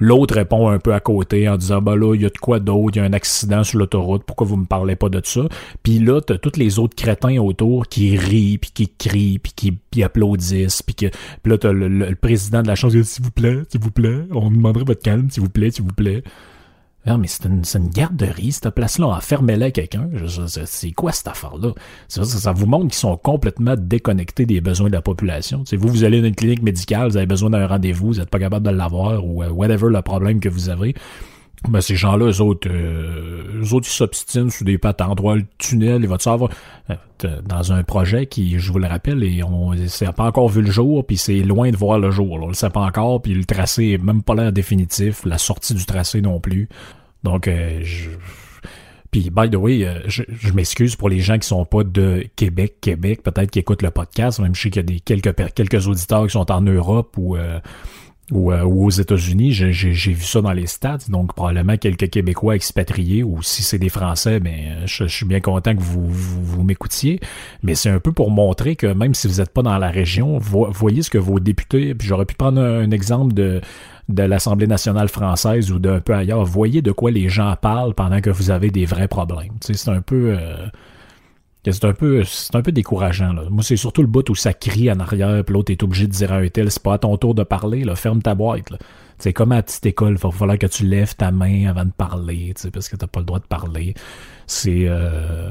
L'autre 0.02 0.34
répond 0.34 0.68
un 0.68 0.80
peu 0.80 0.94
à 0.94 0.98
côté 0.98 1.48
en 1.48 1.56
disant 1.56 1.80
bah 1.80 1.94
là, 1.94 2.16
il 2.16 2.22
y 2.22 2.26
a 2.26 2.28
de 2.28 2.38
quoi 2.38 2.58
d'autre, 2.58 2.96
il 2.96 2.98
y 2.98 3.02
a 3.02 3.04
un 3.04 3.12
accident 3.12 3.62
sur 3.62 3.78
l'autoroute, 3.78 4.24
pourquoi 4.24 4.48
vous 4.48 4.56
me 4.56 4.64
parlez 4.64 4.96
pas 4.96 5.08
de 5.08 5.20
ça? 5.22 5.42
Puis 5.84 6.00
là, 6.00 6.20
t'as 6.20 6.38
tous 6.38 6.58
les 6.58 6.80
autres 6.80 6.96
crétins 6.96 7.38
autour 7.38 7.86
qui 7.86 8.16
rient, 8.16 8.58
puis 8.58 8.72
qui 8.74 8.88
crient, 8.88 9.38
puis 9.38 9.52
qui 9.92 10.02
applaudissent, 10.02 10.82
puis 10.82 10.96
que 10.96 11.06
là, 11.44 11.56
t'as 11.56 11.70
le, 11.70 12.16
président 12.16 12.62
de 12.62 12.66
la 12.66 12.74
chose 12.74 13.00
s'il 13.04 13.22
vous 13.22 13.30
plaît, 13.30 13.62
s'il 13.68 13.80
vous 13.80 13.92
plaît, 13.92 14.26
on 14.32 14.50
demanderait 14.50 14.82
votre 14.84 15.02
calme, 15.02 15.30
s'il 15.30 15.44
vous 15.44 15.50
plaît, 15.50 15.70
s'il 15.70 15.84
vous 15.84 15.94
plaît. 15.94 16.24
Non, 17.06 17.18
mais 17.18 17.26
c'est 17.26 17.46
une, 17.46 17.62
une, 17.74 17.88
garderie, 17.88 18.52
cette 18.52 18.70
place-là. 18.70 19.08
Enfermez-la 19.08 19.72
quelqu'un. 19.72 20.08
C'est 20.66 20.92
quoi 20.92 21.10
cette 21.10 21.26
affaire-là? 21.26 21.72
Ça, 22.08 22.24
ça, 22.24 22.52
vous 22.52 22.66
montre 22.66 22.84
qu'ils 22.84 22.94
sont 22.94 23.16
complètement 23.16 23.74
déconnectés 23.76 24.46
des 24.46 24.60
besoins 24.60 24.88
de 24.88 24.92
la 24.92 25.02
population. 25.02 25.64
T'sais, 25.64 25.76
vous, 25.76 25.88
vous 25.88 26.04
allez 26.04 26.20
dans 26.20 26.28
une 26.28 26.36
clinique 26.36 26.62
médicale, 26.62 27.08
vous 27.08 27.16
avez 27.16 27.26
besoin 27.26 27.50
d'un 27.50 27.66
rendez-vous, 27.66 28.08
vous 28.08 28.18
n'êtes 28.20 28.30
pas 28.30 28.38
capable 28.38 28.66
de 28.66 28.70
l'avoir 28.70 29.24
ou 29.26 29.42
euh, 29.42 29.50
whatever 29.50 29.88
le 29.90 30.02
problème 30.02 30.38
que 30.38 30.48
vous 30.48 30.68
avez. 30.68 30.94
Ben, 31.68 31.80
ces 31.80 31.94
gens-là, 31.94 32.26
eux 32.26 32.40
autres, 32.40 32.68
euh, 32.68 33.62
eux 33.62 33.72
autres, 33.72 33.86
ils 33.88 33.92
s'obstinent 33.92 34.50
sous 34.50 34.64
des 34.64 34.78
patentes. 34.78 35.16
droit 35.16 35.36
le 35.36 35.44
tunnel, 35.58 36.02
il 36.02 36.08
va 36.08 36.18
savoir 36.18 36.50
euh, 36.90 36.96
dans 37.44 37.72
un 37.72 37.84
projet 37.84 38.26
qui, 38.26 38.58
je 38.58 38.72
vous 38.72 38.78
le 38.78 38.88
rappelle, 38.88 39.22
et 39.22 39.42
on 39.44 39.72
n'a 39.72 40.12
pas 40.12 40.24
encore 40.24 40.48
vu 40.48 40.62
le 40.62 40.70
jour, 40.70 41.06
puis 41.06 41.16
c'est 41.16 41.42
loin 41.42 41.70
de 41.70 41.76
voir 41.76 41.98
le 41.98 42.10
jour. 42.10 42.38
Là. 42.38 42.46
On 42.46 42.48
le 42.48 42.54
sait 42.54 42.70
pas 42.70 42.80
encore, 42.80 43.22
puis 43.22 43.32
le 43.34 43.44
tracé 43.44 43.90
est 43.90 44.02
même 44.02 44.22
pas 44.22 44.34
l'air 44.34 44.52
définitif, 44.52 45.24
la 45.24 45.38
sortie 45.38 45.74
du 45.74 45.86
tracé 45.86 46.20
non 46.20 46.40
plus. 46.40 46.68
Donc, 47.22 47.48
euh, 47.48 47.80
je... 47.82 48.10
Puis, 49.10 49.28
by 49.30 49.50
the 49.50 49.56
way, 49.56 49.84
euh, 49.84 50.00
je, 50.06 50.52
m'excuse 50.54 50.96
pour 50.96 51.10
les 51.10 51.20
gens 51.20 51.38
qui 51.38 51.46
sont 51.46 51.66
pas 51.66 51.84
de 51.84 52.24
Québec, 52.34 52.76
Québec, 52.80 53.22
peut-être 53.22 53.50
qui 53.50 53.58
écoutent 53.58 53.82
le 53.82 53.90
podcast. 53.90 54.40
Même 54.40 54.54
je 54.54 54.62
sais 54.62 54.70
qu'il 54.70 54.80
y 54.80 54.84
a 54.84 54.84
des 54.84 55.00
quelques, 55.00 55.34
quelques 55.54 55.86
auditeurs 55.86 56.24
qui 56.24 56.32
sont 56.32 56.50
en 56.50 56.62
Europe 56.62 57.14
ou 57.18 57.36
euh, 57.36 57.60
ou, 58.32 58.52
aux 58.52 58.90
États-Unis, 58.90 59.52
j'ai 59.52 60.12
vu 60.12 60.24
ça 60.24 60.40
dans 60.40 60.52
les 60.52 60.66
stats, 60.66 60.98
donc 61.08 61.34
probablement 61.34 61.76
quelques 61.76 62.10
Québécois 62.10 62.56
expatriés, 62.56 63.22
ou 63.22 63.42
si 63.42 63.62
c'est 63.62 63.78
des 63.78 63.88
Français, 63.88 64.40
ben 64.40 64.86
je, 64.86 65.04
suis 65.04 65.26
bien 65.26 65.40
content 65.40 65.74
que 65.74 65.82
vous, 65.82 66.08
vous, 66.08 66.62
m'écoutiez. 66.62 67.20
Mais 67.62 67.74
c'est 67.74 67.90
un 67.90 68.00
peu 68.00 68.12
pour 68.12 68.30
montrer 68.30 68.76
que 68.76 68.86
même 68.86 69.14
si 69.14 69.28
vous 69.28 69.38
n'êtes 69.38 69.50
pas 69.50 69.62
dans 69.62 69.76
la 69.78 69.90
région, 69.90 70.38
voyez 70.38 71.02
ce 71.02 71.10
que 71.10 71.18
vos 71.18 71.40
députés, 71.40 71.94
puis 71.94 72.08
j'aurais 72.08 72.26
pu 72.26 72.34
prendre 72.34 72.60
un, 72.60 72.90
exemple 72.90 73.34
de 73.34 73.60
de 74.08 74.24
l'Assemblée 74.24 74.66
nationale 74.66 75.08
française 75.08 75.70
ou 75.70 75.78
d'un 75.78 76.00
peu 76.00 76.12
ailleurs, 76.12 76.44
voyez 76.44 76.82
de 76.82 76.90
quoi 76.92 77.10
les 77.10 77.28
gens 77.28 77.54
parlent 77.60 77.94
pendant 77.94 78.20
que 78.20 78.30
vous 78.30 78.50
avez 78.50 78.70
des 78.70 78.84
vrais 78.84 79.08
problèmes. 79.08 79.52
C'est 79.60 79.88
un 79.88 80.02
peu... 80.02 80.36
Euh, 80.36 80.66
c'est 81.64 81.84
un 81.84 81.92
peu 81.92 82.24
c'est 82.24 82.54
un 82.56 82.62
peu 82.62 82.72
décourageant. 82.72 83.32
Là. 83.32 83.44
Moi, 83.50 83.62
c'est 83.62 83.76
surtout 83.76 84.02
le 84.02 84.08
bout 84.08 84.28
où 84.30 84.34
ça 84.34 84.52
crie 84.52 84.90
en 84.90 84.98
arrière, 85.00 85.44
puis 85.44 85.54
l'autre 85.54 85.70
est 85.70 85.82
obligé 85.82 86.06
de 86.06 86.12
dire 86.12 86.32
à 86.32 86.36
un 86.36 86.48
tel, 86.48 86.70
c'est 86.70 86.82
pas 86.82 86.94
à 86.94 86.98
ton 86.98 87.16
tour 87.16 87.34
de 87.34 87.44
parler, 87.44 87.84
là, 87.84 87.94
ferme 87.94 88.22
ta 88.22 88.34
boîte. 88.34 88.72
C'est 89.18 89.32
comme 89.32 89.52
à 89.52 89.56
la 89.56 89.62
petite 89.62 89.86
école, 89.86 90.12
il 90.12 90.18
va 90.18 90.30
falloir 90.32 90.58
que 90.58 90.66
tu 90.66 90.84
lèves 90.84 91.14
ta 91.14 91.30
main 91.30 91.68
avant 91.68 91.84
de 91.84 91.92
parler, 91.92 92.54
parce 92.72 92.88
que 92.88 92.96
t'as 92.96 93.06
pas 93.06 93.20
le 93.20 93.26
droit 93.26 93.38
de 93.38 93.46
parler. 93.46 93.94
C'est 94.46 94.86
euh, 94.88 95.50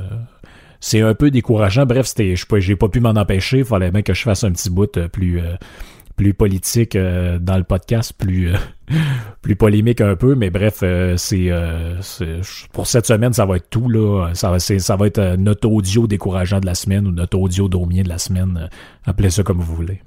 c'est 0.82 1.02
un 1.02 1.14
peu 1.14 1.32
décourageant. 1.32 1.86
Bref, 1.86 2.08
c'était, 2.08 2.36
j'ai 2.60 2.76
pas 2.76 2.90
pu 2.90 3.00
m'en 3.00 3.12
empêcher. 3.12 3.60
Il 3.60 3.66
fallait 3.66 3.92
bien 3.92 4.02
que 4.02 4.14
je 4.14 4.24
fasse 4.24 4.44
un 4.44 4.52
petit 4.52 4.70
bout 4.70 4.98
euh, 4.98 5.08
plus 5.08 5.40
euh, 5.40 5.56
plus 6.18 6.34
politique 6.34 6.96
euh, 6.96 7.40
dans 7.40 7.58
le 7.58 7.64
podcast, 7.64 8.14
plus 8.18 8.52
plus 9.42 9.56
polémique 9.56 10.02
un 10.02 10.16
peu, 10.16 10.36
mais 10.36 10.50
bref, 10.50 10.80
euh, 10.84 11.16
c'est 11.18 11.52
pour 12.74 12.88
cette 12.88 13.06
semaine, 13.06 13.34
ça 13.34 13.46
va 13.46 13.58
être 13.58 13.70
tout 13.70 13.90
là. 13.90 14.32
Ça 14.34 14.50
va, 14.52 15.08
être 15.08 15.36
notre 15.38 15.70
audio 15.70 16.08
décourageant 16.08 16.60
de 16.60 16.66
la 16.66 16.76
semaine 16.76 17.08
ou 17.08 17.12
notre 17.12 17.38
audio 17.38 17.68
daumier 17.68 18.04
de 18.04 18.10
la 18.10 18.18
semaine. 18.18 18.70
appelez 19.06 19.30
ça 19.30 19.44
comme 19.44 19.60
vous 19.60 19.76
voulez. 19.76 20.02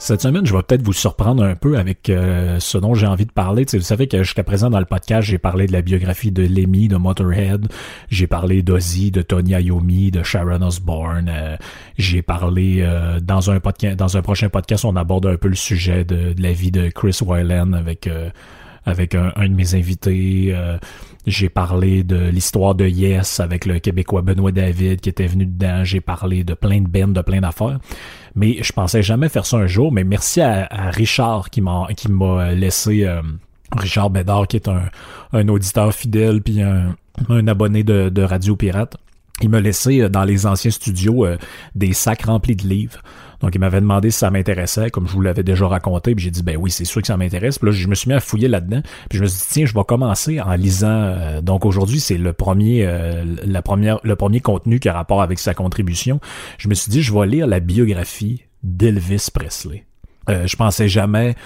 Cette 0.00 0.22
semaine, 0.22 0.46
je 0.46 0.54
vais 0.54 0.62
peut-être 0.62 0.82
vous 0.82 0.92
surprendre 0.92 1.42
un 1.42 1.56
peu 1.56 1.76
avec 1.76 2.08
euh, 2.08 2.60
ce 2.60 2.78
dont 2.78 2.94
j'ai 2.94 3.08
envie 3.08 3.26
de 3.26 3.32
parler. 3.32 3.66
vous 3.72 3.80
savez 3.80 4.06
que 4.06 4.22
jusqu'à 4.22 4.44
présent 4.44 4.70
dans 4.70 4.78
le 4.78 4.84
podcast, 4.84 5.26
j'ai 5.28 5.38
parlé 5.38 5.66
de 5.66 5.72
la 5.72 5.82
biographie 5.82 6.30
de 6.30 6.44
Lemmy, 6.44 6.86
de 6.86 6.96
Motorhead. 6.96 7.66
J'ai 8.08 8.28
parlé 8.28 8.62
d'Ozzy, 8.62 9.10
de 9.10 9.22
Tony 9.22 9.54
Iommi, 9.54 10.12
de 10.12 10.22
Sharon 10.22 10.62
Osbourne. 10.62 11.28
Euh, 11.28 11.56
j'ai 11.98 12.22
parlé 12.22 12.78
euh, 12.78 13.18
dans 13.18 13.50
un 13.50 13.58
podcast, 13.58 13.96
dans 13.96 14.16
un 14.16 14.22
prochain 14.22 14.48
podcast, 14.48 14.84
on 14.84 14.94
aborde 14.94 15.26
un 15.26 15.36
peu 15.36 15.48
le 15.48 15.56
sujet 15.56 16.04
de, 16.04 16.32
la 16.38 16.52
vie 16.52 16.70
de 16.70 16.90
Chris 16.90 17.18
Weiland 17.20 17.72
avec 17.72 18.08
avec 18.88 19.14
un, 19.14 19.32
de 19.36 19.54
mes 19.54 19.74
invités. 19.74 20.54
J'ai 21.28 21.50
parlé 21.50 22.04
de 22.04 22.16
l'histoire 22.30 22.74
de 22.74 22.86
Yes 22.86 23.40
avec 23.40 23.66
le 23.66 23.80
Québécois 23.80 24.22
Benoît 24.22 24.50
David 24.50 25.00
qui 25.00 25.10
était 25.10 25.26
venu 25.26 25.44
dedans. 25.44 25.84
J'ai 25.84 26.00
parlé 26.00 26.42
de 26.42 26.54
plein 26.54 26.80
de 26.80 26.88
bands, 26.88 27.08
de 27.12 27.20
plein 27.20 27.42
d'affaires. 27.42 27.78
Mais 28.34 28.62
je 28.62 28.72
pensais 28.72 29.02
jamais 29.02 29.28
faire 29.28 29.44
ça 29.44 29.58
un 29.58 29.66
jour. 29.66 29.92
Mais 29.92 30.04
merci 30.04 30.40
à, 30.40 30.66
Richard 30.90 31.50
qui 31.50 31.60
m'a 31.60 31.88
qui 31.94 32.10
m'a 32.10 32.52
laissé 32.52 33.04
euh, 33.04 33.20
Richard 33.76 34.08
Bédard 34.08 34.46
qui 34.46 34.56
est 34.56 34.68
un, 34.68 35.48
auditeur 35.48 35.92
fidèle 35.92 36.40
puis 36.40 36.62
un, 36.62 36.96
abonné 37.46 37.82
de, 37.82 38.22
Radio 38.22 38.56
Pirate. 38.56 38.96
Il 39.42 39.50
m'a 39.50 39.60
laissé 39.60 40.00
euh, 40.00 40.08
dans 40.08 40.24
les 40.24 40.46
anciens 40.46 40.70
studios 40.70 41.26
euh, 41.26 41.36
des 41.74 41.92
sacs 41.92 42.22
remplis 42.22 42.56
de 42.56 42.66
livres. 42.66 43.02
Donc, 43.40 43.54
il 43.54 43.60
m'avait 43.60 43.80
demandé 43.80 44.10
si 44.10 44.18
ça 44.18 44.30
m'intéressait, 44.30 44.90
comme 44.90 45.06
je 45.06 45.12
vous 45.12 45.20
l'avais 45.20 45.44
déjà 45.44 45.68
raconté, 45.68 46.14
puis 46.14 46.24
j'ai 46.24 46.30
dit, 46.30 46.42
ben 46.42 46.56
oui, 46.56 46.70
c'est 46.70 46.84
sûr 46.84 47.00
que 47.00 47.06
ça 47.06 47.16
m'intéresse. 47.16 47.58
Puis 47.58 47.66
là, 47.66 47.72
je 47.72 47.86
me 47.86 47.94
suis 47.94 48.08
mis 48.08 48.14
à 48.14 48.20
fouiller 48.20 48.48
là-dedans, 48.48 48.82
puis 49.08 49.18
je 49.18 49.22
me 49.22 49.28
suis 49.28 49.38
dit, 49.38 49.46
tiens, 49.50 49.66
je 49.66 49.74
vais 49.74 49.84
commencer 49.86 50.40
en 50.40 50.54
lisant. 50.54 50.88
Euh, 50.88 51.40
donc, 51.40 51.64
aujourd'hui, 51.64 52.00
c'est 52.00 52.18
le 52.18 52.32
premier, 52.32 52.84
euh, 52.84 53.24
la 53.44 53.62
première, 53.62 54.00
le 54.02 54.16
premier 54.16 54.40
contenu 54.40 54.80
qui 54.80 54.88
a 54.88 54.92
rapport 54.92 55.22
avec 55.22 55.38
sa 55.38 55.54
contribution. 55.54 56.20
Je 56.58 56.68
me 56.68 56.74
suis 56.74 56.90
dit, 56.90 57.02
je 57.02 57.14
vais 57.14 57.26
lire 57.26 57.46
la 57.46 57.60
biographie 57.60 58.42
d'Elvis 58.64 59.28
Presley. 59.32 59.84
Euh, 60.28 60.46
je 60.46 60.56
pensais 60.56 60.88
jamais 60.88 61.36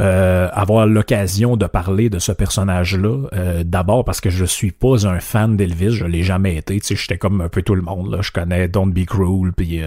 euh, 0.00 0.48
avoir 0.52 0.88
l'occasion 0.88 1.56
de 1.56 1.66
parler 1.66 2.10
de 2.10 2.18
ce 2.18 2.32
personnage-là. 2.32 3.62
D'abord 3.64 4.04
parce 4.04 4.20
que 4.20 4.28
je 4.28 4.44
suis 4.44 4.72
pas 4.72 5.06
un 5.06 5.20
fan 5.20 5.56
d'Elvis, 5.56 5.92
je 5.92 6.04
l'ai 6.04 6.24
jamais 6.24 6.56
été. 6.56 6.80
Tu 6.80 6.86
sais, 6.88 6.96
j'étais 6.96 7.16
comme 7.18 7.40
un 7.40 7.48
peu 7.48 7.62
tout 7.62 7.76
le 7.76 7.82
monde. 7.82 8.10
Là. 8.10 8.22
Je 8.22 8.32
connais 8.32 8.66
Don't 8.66 8.92
Be 8.92 9.04
Cruel, 9.04 9.52
puis 9.56 9.80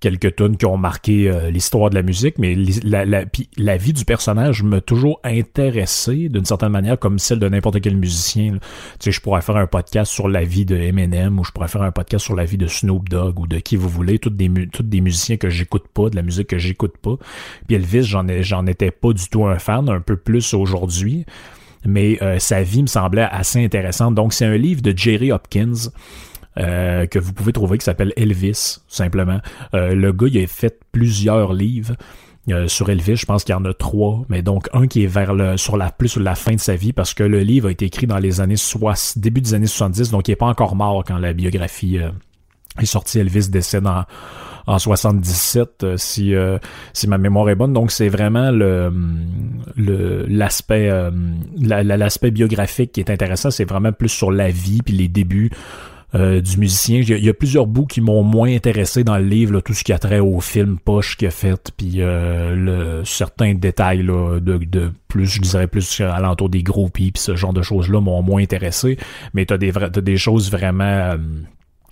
quelques 0.00 0.36
tunes 0.36 0.56
qui 0.56 0.66
ont 0.66 0.76
marqué 0.76 1.28
euh, 1.28 1.50
l'histoire 1.50 1.90
de 1.90 1.94
la 1.94 2.02
musique, 2.02 2.38
mais 2.38 2.56
la, 2.84 3.76
vie 3.76 3.92
du 3.92 4.04
personnage 4.04 4.62
m'a 4.62 4.80
toujours 4.80 5.20
intéressé 5.24 6.28
d'une 6.28 6.44
certaine 6.44 6.70
manière, 6.70 6.98
comme 6.98 7.18
celle 7.18 7.38
de 7.38 7.48
n'importe 7.48 7.80
quel 7.80 7.96
musicien. 7.96 8.52
Tu 8.52 8.58
sais, 9.00 9.12
je 9.12 9.20
pourrais 9.20 9.42
faire 9.42 9.56
un 9.56 9.66
podcast 9.66 10.12
sur 10.12 10.28
la 10.28 10.44
vie 10.44 10.64
de 10.64 10.76
Eminem 10.76 11.38
ou 11.38 11.44
je 11.44 11.50
pourrais 11.50 11.68
faire 11.68 11.82
un 11.82 11.92
podcast 11.92 12.24
sur 12.24 12.36
la 12.36 12.44
vie 12.44 12.58
de 12.58 12.66
Snoop 12.66 13.08
Dogg 13.08 13.40
ou 13.40 13.46
de 13.46 13.58
qui 13.58 13.76
vous 13.76 13.88
voulez, 13.88 14.18
toutes 14.18 14.36
des, 14.36 15.00
musiciens 15.00 15.36
que 15.36 15.48
j'écoute 15.48 15.86
pas, 15.92 16.10
de 16.10 16.16
la 16.16 16.22
musique 16.22 16.48
que 16.48 16.58
j'écoute 16.58 16.96
pas. 16.98 17.16
Puis 17.66 17.76
Elvis, 17.76 18.04
j'en 18.04 18.26
j'en 18.40 18.66
étais 18.66 18.90
pas 18.90 19.12
du 19.12 19.28
tout 19.28 19.46
un 19.46 19.58
fan, 19.58 19.88
un 19.88 20.00
peu 20.00 20.16
plus 20.16 20.54
aujourd'hui 20.54 21.24
mais 21.84 22.18
euh, 22.22 22.38
sa 22.38 22.62
vie 22.62 22.82
me 22.82 22.88
semblait 22.88 23.22
assez 23.30 23.64
intéressante. 23.64 24.14
Donc, 24.14 24.32
c'est 24.32 24.44
un 24.44 24.56
livre 24.56 24.82
de 24.82 24.92
Jerry 24.96 25.32
Hopkins. 25.32 25.90
Euh, 26.56 27.06
que 27.06 27.18
vous 27.18 27.32
pouvez 27.32 27.52
trouver 27.52 27.78
qui 27.78 27.84
s'appelle 27.84 28.12
Elvis, 28.16 28.78
simplement. 28.88 29.40
Euh, 29.74 29.94
le 29.94 30.12
gars, 30.12 30.26
il 30.28 30.42
a 30.42 30.46
fait 30.46 30.80
plusieurs 30.92 31.52
livres. 31.52 31.94
sur 32.66 32.88
Elvis, 32.88 33.16
je 33.16 33.26
pense 33.26 33.44
qu'il 33.44 33.52
y 33.52 33.56
en 33.56 33.64
a 33.66 33.74
trois, 33.74 34.24
mais 34.28 34.42
donc 34.42 34.68
un 34.72 34.86
qui 34.86 35.04
est 35.04 35.06
vers 35.06 35.34
le 35.34 35.56
sur 35.58 35.76
la 35.76 35.90
plus 35.90 36.08
sur 36.08 36.20
la 36.20 36.34
fin 36.34 36.54
de 36.54 36.60
sa 36.60 36.76
vie 36.76 36.94
parce 36.94 37.12
que 37.12 37.22
le 37.22 37.40
livre 37.40 37.68
a 37.68 37.70
été 37.70 37.84
écrit 37.84 38.06
dans 38.06 38.18
les 38.18 38.40
années 38.40 38.56
60, 38.56 39.18
début 39.22 39.42
des 39.42 39.52
années 39.52 39.66
70, 39.66 40.10
donc 40.10 40.28
il 40.28 40.32
est 40.32 40.36
pas 40.36 40.46
encore 40.46 40.74
mort 40.74 41.04
quand 41.06 41.18
la 41.18 41.34
biographie 41.34 41.98
est 42.80 42.86
sortie. 42.86 43.18
Elvis 43.18 43.50
décède 43.50 43.86
en, 43.86 44.04
en 44.66 44.78
77 44.78 45.96
si 45.96 46.32
si 46.94 47.06
ma 47.06 47.18
mémoire 47.18 47.50
est 47.50 47.54
bonne 47.54 47.74
donc 47.74 47.90
c'est 47.90 48.08
vraiment 48.08 48.50
le 48.50 48.92
l'aspect 49.76 50.90
l'aspect 51.58 52.30
biographique 52.30 52.92
qui 52.92 53.00
est 53.00 53.10
intéressant 53.10 53.50
c'est 53.50 53.66
vraiment 53.66 53.92
plus 53.92 54.08
sur 54.08 54.30
la 54.32 54.50
vie 54.50 54.80
puis 54.82 54.94
les 54.94 55.08
débuts 55.08 55.50
euh, 56.14 56.40
du 56.40 56.56
musicien. 56.56 57.00
Il 57.00 57.22
y, 57.22 57.28
a, 57.28 57.34
plusieurs 57.34 57.66
bouts 57.66 57.84
qui 57.84 58.00
m'ont 58.00 58.22
moins 58.22 58.48
intéressé 58.48 59.04
dans 59.04 59.18
le 59.18 59.24
livre, 59.24 59.60
tout 59.60 59.74
ce 59.74 59.84
qui 59.84 59.92
a 59.92 59.98
trait 59.98 60.20
au 60.20 60.40
film 60.40 60.78
poche 60.78 61.18
qu'il 61.18 61.28
a 61.28 61.30
fait, 61.30 61.70
puis 61.76 62.00
euh, 62.00 63.04
certains 63.04 63.52
détails 63.52 64.02
là, 64.02 64.40
de, 64.40 64.56
de 64.56 64.90
plus, 65.08 65.26
je 65.26 65.42
dirais 65.42 65.66
plus 65.66 66.00
alentour 66.00 66.48
des 66.48 66.62
groupies, 66.62 67.12
puis 67.12 67.22
ce 67.22 67.36
genre 67.36 67.52
de 67.52 67.60
choses-là 67.60 68.00
m'ont 68.00 68.22
moins 68.22 68.40
intéressé. 68.40 68.96
Mais 69.34 69.44
t'as 69.44 69.58
des, 69.58 69.70
as 69.76 69.90
des 69.90 70.16
choses 70.16 70.50
vraiment, 70.50 70.84
euh, 70.84 71.18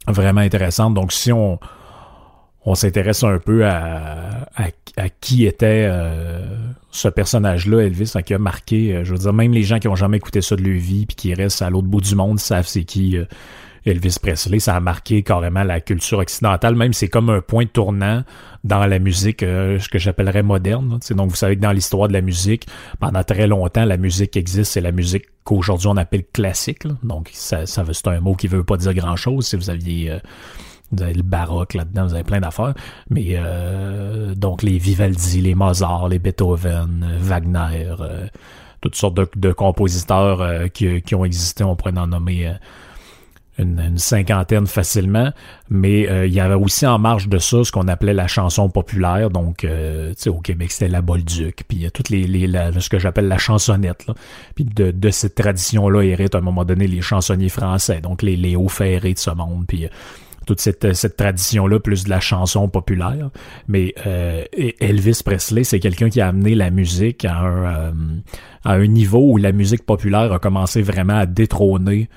vraiment 0.09 0.41
intéressantes. 0.41 0.95
Donc 0.95 1.13
si 1.13 1.31
on 1.31 1.59
on 2.69 2.75
s'intéresse 2.75 3.23
un 3.23 3.39
peu 3.39 3.65
à, 3.67 4.49
à, 4.57 5.09
qui 5.21 5.47
était 5.47 5.89
ce 6.91 7.07
personnage-là, 7.07 7.83
Elvis, 7.83 8.13
qui 8.25 8.35
a 8.35 8.39
marqué, 8.39 9.05
je 9.05 9.13
veux 9.13 9.19
dire, 9.19 9.33
même 9.33 9.53
les 9.53 9.63
gens 9.63 9.79
qui 9.79 9.87
ont 9.87 9.95
jamais 9.95 10.17
écouté 10.17 10.41
ça 10.41 10.57
de 10.57 10.63
leur 10.63 10.77
vie 10.81 11.07
puis 11.07 11.15
qui 11.15 11.33
restent 11.33 11.63
à 11.63 11.71
l'autre 11.71 11.87
bout 11.87 12.01
du 12.01 12.17
monde 12.17 12.41
savent 12.41 12.67
c'est 12.67 12.83
qui 12.83 13.17
Elvis 13.87 14.17
Presley, 14.21 14.59
ça 14.59 14.75
a 14.75 14.81
marqué 14.81 15.23
carrément 15.23 15.63
la 15.63 15.81
culture 15.81 16.19
occidentale. 16.19 16.75
Même 16.75 16.93
c'est 16.93 17.09
comme 17.09 17.31
un 17.31 17.41
point 17.41 17.67
tournant 17.67 18.25
dans 18.65 18.85
la 18.85 18.99
musique, 18.99 19.45
euh, 19.45 19.79
ce 19.79 19.89
que 19.89 19.99
j'appellerais 19.99 20.43
moderne. 20.43 20.99
Donc 21.11 21.31
vous 21.31 21.37
savez 21.37 21.57
que 21.57 21.61
dans 21.61 21.71
l'histoire 21.71 22.09
de 22.09 22.13
la 22.13 22.21
musique, 22.21 22.67
pendant 22.99 23.23
très 23.23 23.47
longtemps, 23.47 23.85
la 23.85 23.97
musique 23.97 24.37
existe, 24.37 24.73
c'est 24.73 24.81
la 24.81 24.91
musique 24.91 25.27
qu'aujourd'hui 25.45 25.87
on 25.87 25.97
appelle 25.97 26.25
classique. 26.25 26.83
Donc 27.05 27.31
ça, 27.33 27.65
ça 27.67 27.85
c'est 27.91 28.09
un 28.09 28.21
mot 28.21 28.35
qui 28.35 28.49
veut 28.49 28.65
pas 28.65 28.77
dire 28.77 28.93
grand-chose. 28.93 29.47
Si 29.47 29.55
vous 29.55 29.71
aviez 29.71 30.11
euh, 30.11 30.19
avez 31.01 31.15
le 31.15 31.23
baroque 31.23 31.75
là-dedans, 31.75 32.07
vous 32.07 32.15
avez 32.15 32.25
plein 32.25 32.41
d'affaires. 32.41 32.75
Mais 33.09 33.35
euh, 33.35 34.35
donc 34.35 34.65
les 34.65 34.79
Vivaldi, 34.79 35.41
les 35.43 35.55
Mozart, 35.55 36.09
les 36.09 36.19
Beethoven, 36.19 37.07
Wagner, 37.21 37.95
toutes 38.81 38.97
sortes 38.97 39.17
de, 39.37 39.53
compositeurs 39.53 40.71
qui, 40.73 41.03
qui, 41.03 41.15
ont 41.15 41.25
existé, 41.25 41.63
on 41.63 41.77
pourrait 41.77 41.97
en 41.97 42.09
nommer 42.09 42.53
une, 43.59 43.99
cinquantaine 43.99 44.67
facilement, 44.67 45.33
mais 45.71 46.09
euh, 46.09 46.27
il 46.27 46.33
y 46.33 46.41
avait 46.41 46.55
aussi 46.55 46.87
en 46.87 46.99
marge 46.99 47.29
de 47.29 47.39
ça 47.39 47.65
ce 47.65 47.73
qu'on 47.73 47.89
appelait 47.89 48.15
la 48.15 48.27
chanson 48.27 48.69
populaire, 48.69 49.31
donc 49.31 49.65
euh, 49.65 50.13
au 50.27 50.41
Québec 50.41 50.73
c'était 50.73 50.89
la 50.89 51.03
Bolduc, 51.03 51.65
puis 51.67 51.79
il 51.79 51.83
y 51.83 51.87
a 51.87 51.91
toutes 51.91 52.11
les, 52.11 52.27
les 52.27 52.47
ce 52.79 52.89
que 52.89 52.99
j'appelle 52.99 53.29
la 53.29 53.39
chansonnette, 53.39 54.07
puis 54.55 54.65
de, 54.65 55.11
cette 55.11 55.35
tradition-là 55.37 56.03
héritent 56.03 56.35
à 56.35 56.39
un 56.39 56.43
moment 56.43 56.65
donné 56.65 56.87
les 56.87 57.01
chansonniers 57.01 57.49
français, 57.49 58.01
donc 58.01 58.23
les, 58.23 58.57
hauts 58.57 58.69
ferrés 58.69 59.15
de 59.15 59.19
ce 59.19 59.31
monde, 59.31 59.65
puis 59.67 59.87
euh, 59.87 59.89
toute 60.47 60.61
cette, 60.61 60.95
cette 60.95 61.17
tradition-là, 61.17 61.81
plus 61.81 62.05
de 62.05 62.11
la 62.11 62.21
chanson 62.21 62.69
populaire. 62.69 63.31
Mais 63.67 63.95
Elvis 64.79 65.23
Presley, 65.25 65.65
c'est 65.65 65.81
quelqu'un 65.81 66.09
qui 66.09 66.21
a 66.21 66.29
amené 66.29 66.55
la 66.55 66.71
musique 66.71 67.25
à 67.25 67.91
un 68.65 68.87
niveau 68.87 69.33
où 69.33 69.39
la 69.39 69.51
musique 69.51 69.85
populaire 69.85 70.33
a 70.33 70.39
commencé 70.39 70.83
vraiment 70.83 71.17
à 71.17 71.27
détrôner 71.27 72.09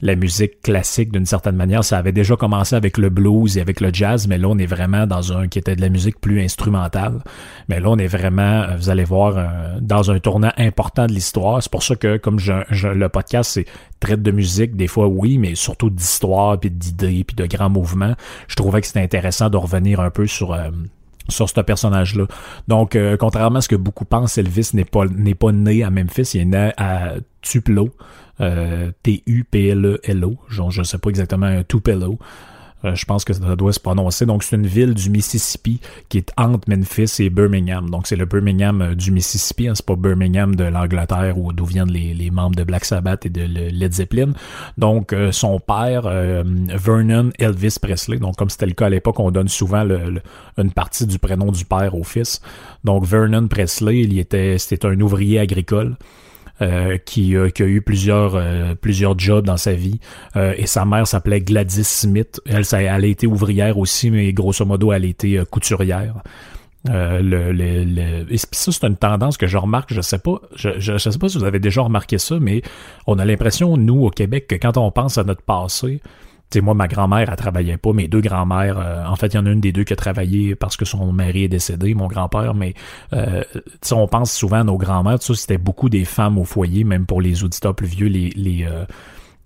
la 0.00 0.14
musique 0.14 0.60
classique 0.62 1.10
d'une 1.10 1.26
certaine 1.26 1.56
manière. 1.56 1.82
Ça 1.82 1.98
avait 1.98 2.12
déjà 2.12 2.36
commencé 2.36 2.76
avec 2.76 2.98
le 2.98 3.10
blues 3.10 3.58
et 3.58 3.60
avec 3.60 3.80
le 3.80 3.90
jazz, 3.92 4.28
mais 4.28 4.38
là, 4.38 4.48
on 4.48 4.58
est 4.58 4.66
vraiment 4.66 5.06
dans 5.06 5.32
un 5.32 5.48
qui 5.48 5.58
était 5.58 5.74
de 5.74 5.80
la 5.80 5.88
musique 5.88 6.20
plus 6.20 6.40
instrumentale. 6.40 7.20
Mais 7.68 7.80
là, 7.80 7.90
on 7.90 7.98
est 7.98 8.06
vraiment, 8.06 8.62
euh, 8.62 8.76
vous 8.76 8.90
allez 8.90 9.04
voir, 9.04 9.34
euh, 9.36 9.78
dans 9.80 10.10
un 10.10 10.20
tournant 10.20 10.52
important 10.56 11.06
de 11.06 11.12
l'histoire. 11.12 11.62
C'est 11.62 11.72
pour 11.72 11.82
ça 11.82 11.96
que, 11.96 12.16
comme 12.16 12.38
je, 12.38 12.52
le 12.86 13.08
podcast, 13.08 13.50
c'est 13.52 13.66
traite 14.00 14.22
de 14.22 14.30
musique, 14.30 14.76
des 14.76 14.86
fois 14.86 15.08
oui, 15.08 15.38
mais 15.38 15.56
surtout 15.56 15.90
d'histoire, 15.90 16.58
puis 16.60 16.70
d'idées, 16.70 17.24
puis 17.24 17.34
de 17.34 17.46
grands 17.46 17.70
mouvements. 17.70 18.14
Je 18.46 18.54
trouvais 18.54 18.80
que 18.80 18.86
c'était 18.86 19.02
intéressant 19.02 19.50
de 19.50 19.56
revenir 19.56 20.00
un 20.00 20.10
peu 20.10 20.26
sur... 20.26 20.52
Euh, 20.52 20.70
sur 21.30 21.46
ce 21.46 21.60
personnage-là. 21.60 22.24
Donc, 22.68 22.96
contrairement 23.20 23.58
à 23.58 23.60
ce 23.60 23.68
que 23.68 23.76
beaucoup 23.76 24.06
pensent, 24.06 24.38
Elvis 24.38 24.70
n'est 24.72 24.86
pas 24.86 25.04
n'est 25.04 25.34
pas 25.34 25.52
né 25.52 25.84
à 25.84 25.90
Memphis, 25.90 26.30
il 26.32 26.40
est 26.40 26.44
né 26.46 26.72
à 26.78 27.16
Tupelo, 27.42 27.90
euh, 28.40 28.90
T-U-P-L-E-L-O. 29.02 30.36
Je 30.48 30.62
ne 30.62 30.84
sais 30.84 30.98
pas 30.98 31.10
exactement, 31.10 31.62
Tupelo. 31.66 32.18
Euh, 32.84 32.94
je 32.94 33.04
pense 33.06 33.24
que 33.24 33.32
ça 33.32 33.56
doit 33.56 33.72
se 33.72 33.80
prononcer. 33.80 34.24
Donc, 34.24 34.44
c'est 34.44 34.54
une 34.54 34.66
ville 34.66 34.94
du 34.94 35.10
Mississippi 35.10 35.80
qui 36.08 36.18
est 36.18 36.30
entre 36.36 36.68
Memphis 36.68 37.20
et 37.20 37.28
Birmingham. 37.28 37.90
Donc, 37.90 38.06
c'est 38.06 38.14
le 38.14 38.24
Birmingham 38.24 38.80
euh, 38.80 38.94
du 38.94 39.10
Mississippi. 39.10 39.66
Hein, 39.66 39.72
c'est 39.74 39.84
pas 39.84 39.96
Birmingham 39.96 40.54
de 40.54 40.62
l'Angleterre 40.62 41.38
ou 41.38 41.52
d'où 41.52 41.64
viennent 41.64 41.90
les, 41.90 42.30
membres 42.30 42.54
de 42.54 42.62
Black 42.62 42.84
Sabbath 42.84 43.26
et 43.26 43.30
de 43.30 43.40
Led 43.42 43.92
Zeppelin. 43.92 44.32
Donc, 44.76 45.14
son 45.32 45.58
père, 45.58 46.02
Vernon 46.02 47.30
Elvis 47.38 47.78
Presley. 47.82 48.18
Donc, 48.18 48.36
comme 48.36 48.50
c'était 48.50 48.66
le 48.66 48.74
cas 48.74 48.86
à 48.86 48.90
l'époque, 48.90 49.18
on 49.18 49.30
donne 49.30 49.48
souvent 49.48 49.84
une 50.56 50.70
partie 50.70 51.06
du 51.06 51.18
prénom 51.18 51.50
du 51.50 51.64
père 51.64 51.94
au 51.94 52.04
fils. 52.04 52.40
Donc, 52.84 53.04
Vernon 53.04 53.48
Presley, 53.48 54.02
il 54.02 54.18
était, 54.18 54.58
c'était 54.58 54.86
un 54.86 55.00
ouvrier 55.00 55.40
agricole. 55.40 55.96
Euh, 56.60 56.98
qui, 56.98 57.36
a 57.36 57.48
eu 57.60 57.80
plusieurs, 57.80 58.34
euh, 58.34 58.74
plusieurs 58.74 59.16
jobs 59.16 59.44
dans 59.44 59.56
sa 59.56 59.74
vie. 59.74 60.00
Euh, 60.34 60.54
et 60.56 60.66
sa 60.66 60.84
mère 60.84 61.06
s'appelait 61.06 61.40
Gladys 61.40 61.84
Smith. 61.84 62.40
Elle, 62.46 62.64
a 62.74 62.98
été 63.06 63.28
ouvrière 63.28 63.78
aussi, 63.78 64.10
mais 64.10 64.32
grosso 64.32 64.64
modo, 64.64 64.92
elle 64.92 65.04
a 65.04 65.06
été 65.06 65.40
couturière. 65.50 66.14
le, 66.84 67.52
le, 67.52 68.32
Et 68.32 68.38
ça, 68.38 68.72
c'est 68.72 68.84
une 68.84 68.96
tendance 68.96 69.36
que 69.36 69.46
je 69.46 69.56
remarque, 69.56 69.94
je 69.94 70.00
sais 70.00 70.18
pas, 70.18 70.40
je, 70.56 70.70
je, 70.80 70.98
sais 70.98 71.16
pas 71.16 71.28
si 71.28 71.38
vous 71.38 71.44
avez 71.44 71.60
déjà 71.60 71.82
remarqué 71.82 72.18
ça, 72.18 72.38
mais 72.40 72.62
on 73.06 73.20
a 73.20 73.24
l'impression, 73.24 73.76
nous, 73.76 74.04
au 74.04 74.10
Québec, 74.10 74.48
que 74.48 74.56
quand 74.56 74.76
on 74.78 74.90
pense 74.90 75.16
à 75.16 75.22
notre 75.22 75.42
passé, 75.42 76.00
sais, 76.50 76.60
moi, 76.60 76.74
ma 76.74 76.88
grand-mère, 76.88 77.28
elle 77.30 77.36
travaillait 77.36 77.76
pas. 77.76 77.92
Mes 77.92 78.08
deux 78.08 78.20
grand-mères, 78.20 78.78
euh, 78.78 79.04
en 79.04 79.16
fait, 79.16 79.28
il 79.28 79.36
y 79.36 79.38
en 79.38 79.46
a 79.46 79.50
une 79.50 79.60
des 79.60 79.72
deux 79.72 79.84
qui 79.84 79.92
a 79.92 79.96
travaillé 79.96 80.54
parce 80.54 80.76
que 80.76 80.84
son 80.84 81.12
mari 81.12 81.44
est 81.44 81.48
décédé, 81.48 81.94
mon 81.94 82.06
grand-père, 82.06 82.54
mais 82.54 82.74
euh, 83.12 83.42
on 83.92 84.08
pense 84.08 84.32
souvent 84.32 84.60
à 84.60 84.64
nos 84.64 84.78
grand-mères. 84.78 85.22
Ça, 85.22 85.34
c'était 85.34 85.58
beaucoup 85.58 85.88
des 85.88 86.04
femmes 86.04 86.38
au 86.38 86.44
foyer, 86.44 86.84
même 86.84 87.06
pour 87.06 87.20
les 87.20 87.44
auditeurs 87.44 87.74
plus 87.74 87.86
vieux, 87.86 88.08
les, 88.08 88.30
les, 88.30 88.64
euh, 88.64 88.84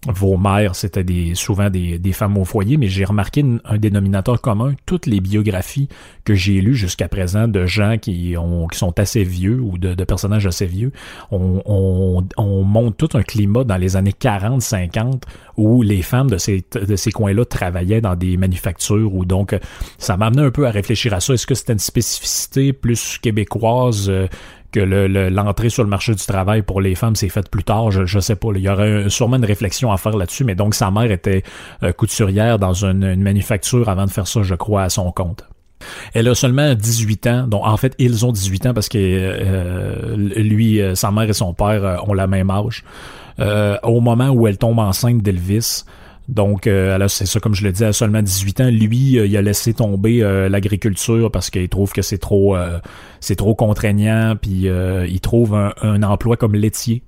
vos 0.09 0.37
mères, 0.37 0.75
c'était 0.75 1.05
des, 1.05 1.37
souvent 1.37 1.71
des, 1.71 1.99
des, 1.99 2.13
femmes 2.13 2.37
au 2.37 2.45
foyer, 2.45 2.77
mais 2.77 2.89
j'ai 2.89 3.05
remarqué 3.05 3.45
un 3.65 3.79
dénominateur 3.79 4.41
commun. 4.41 4.75
Toutes 4.85 5.07
les 5.07 5.21
biographies 5.21 5.89
que 6.25 6.35
j'ai 6.35 6.61
lues 6.61 6.75
jusqu'à 6.75 7.09
présent 7.09 7.47
de 7.47 7.67
gens 7.67 7.99
qui, 7.99 8.37
ont, 8.37 8.67
qui 8.67 8.79
sont 8.79 8.99
assez 8.99 9.23
vieux 9.23 9.61
ou 9.61 9.79
de, 9.79 9.95
personnages 10.03 10.47
assez 10.47 10.67
vieux, 10.67 10.91
on, 11.31 11.63
on, 11.67 12.27
on, 12.37 12.65
monte 12.65 12.97
tout 12.97 13.11
un 13.15 13.23
climat 13.23 13.63
dans 13.63 13.77
les 13.77 13.97
années 13.97 14.15
40-50 14.19 15.23
où 15.57 15.83
les 15.83 16.03
femmes 16.03 16.31
de 16.31 16.39
ces, 16.39 16.65
de 16.75 16.97
ces 16.97 17.13
coins-là 17.13 17.45
travaillaient 17.45 18.01
dans 18.01 18.17
des 18.17 18.37
manufactures 18.37 19.15
ou 19.15 19.25
donc 19.25 19.57
ça 19.99 20.17
m'a 20.17 20.27
amené 20.27 20.43
un 20.43 20.51
peu 20.51 20.67
à 20.67 20.71
réfléchir 20.71 21.15
à 21.15 21.21
ça. 21.21 21.35
Est-ce 21.35 21.47
que 21.47 21.55
c'était 21.55 21.75
une 21.75 21.79
spécificité 21.79 22.73
plus 22.73 23.19
québécoise 23.19 24.09
euh, 24.09 24.27
que 24.73 24.81
l'entrée 24.81 25.69
sur 25.69 25.85
le 25.85 25.89
marché 25.89 26.15
du 26.15 26.25
travail 26.25 26.63
pour 26.63 26.81
les 26.81 26.95
femmes 26.95 27.15
s'est 27.15 27.29
faite 27.29 27.51
plus 27.51 27.63
tard, 27.63 27.91
je, 27.91 28.07
je 28.07 28.19
sais 28.19 28.37
pas. 28.37 28.49
il 28.55 28.63
y 28.63 28.69
aurait 28.69 29.09
sûrement 29.09 29.37
une 29.37 29.45
réflexion 29.45 29.93
à 29.93 29.97
faire 29.99 30.17
là-dessus, 30.17 30.45
mais 30.45 30.55
donc 30.55 30.75
sa 30.75 30.91
mère 30.91 31.11
était 31.11 31.43
euh, 31.83 31.93
couturière 31.93 32.59
dans 32.59 32.85
une, 32.85 33.23
manufacture 33.23 33.89
avant 33.89 34.07
de 34.07 34.11
faire 34.11 34.27
ça, 34.27 34.43
je 34.43 34.55
crois, 34.55 34.83
à 34.83 34.89
son 34.89 35.13
compte. 35.13 35.45
Elle 36.15 36.29
a 36.29 36.35
seulement 36.35 36.75
18 36.75 37.27
ans, 37.27 37.47
donc 37.47 37.67
en 37.67 37.77
fait 37.77 37.95
ils 37.99 38.25
ont 38.25 38.33
18 38.33 38.67
ans 38.67 38.75
parce 38.75 38.89
que 38.89 38.99
euh, 38.99 40.17
lui, 40.17 40.81
euh, 40.81 40.95
sa 40.95 41.11
mère 41.11 41.29
et 41.29 41.33
son 41.33 41.55
père 41.55 42.05
ont 42.09 42.15
la 42.15 42.27
même 42.27 42.51
âge. 42.51 42.85
au 43.83 44.01
moment 44.01 44.31
où 44.31 44.47
elle 44.47 44.59
tombe 44.59 44.79
enceinte 44.79 45.23
d'Elvis, 45.23 45.85
donc, 46.29 46.67
euh, 46.67 47.09
c'est 47.09 47.27
ça, 47.27 47.41
comme 47.41 47.55
je 47.55 47.65
le 47.65 47.73
disais, 47.73 47.87
à 47.87 47.93
seulement 47.93 48.23
18 48.23 48.61
ans, 48.61 48.71
lui, 48.71 49.19
euh, 49.19 49.27
il 49.27 49.37
a 49.37 49.43
laissé 49.43 49.75
tomber 49.75 50.23
euh, 50.23 50.49
l'agriculture 50.49 51.31
parce 51.31 51.51
qu'il 51.51 51.69
trouve 51.69 51.93
que 51.93 52.03
c'est 52.03 52.19
trop, 52.19 52.57
c'est 53.21 53.37
trop 53.37 53.55
contraignant, 53.55 54.37
puis 54.41 54.67
il 54.67 55.21
trouve 55.21 55.55
un, 55.55 56.03
emploi 56.03 56.37
comme 56.37 56.55
laitier. 56.55 57.03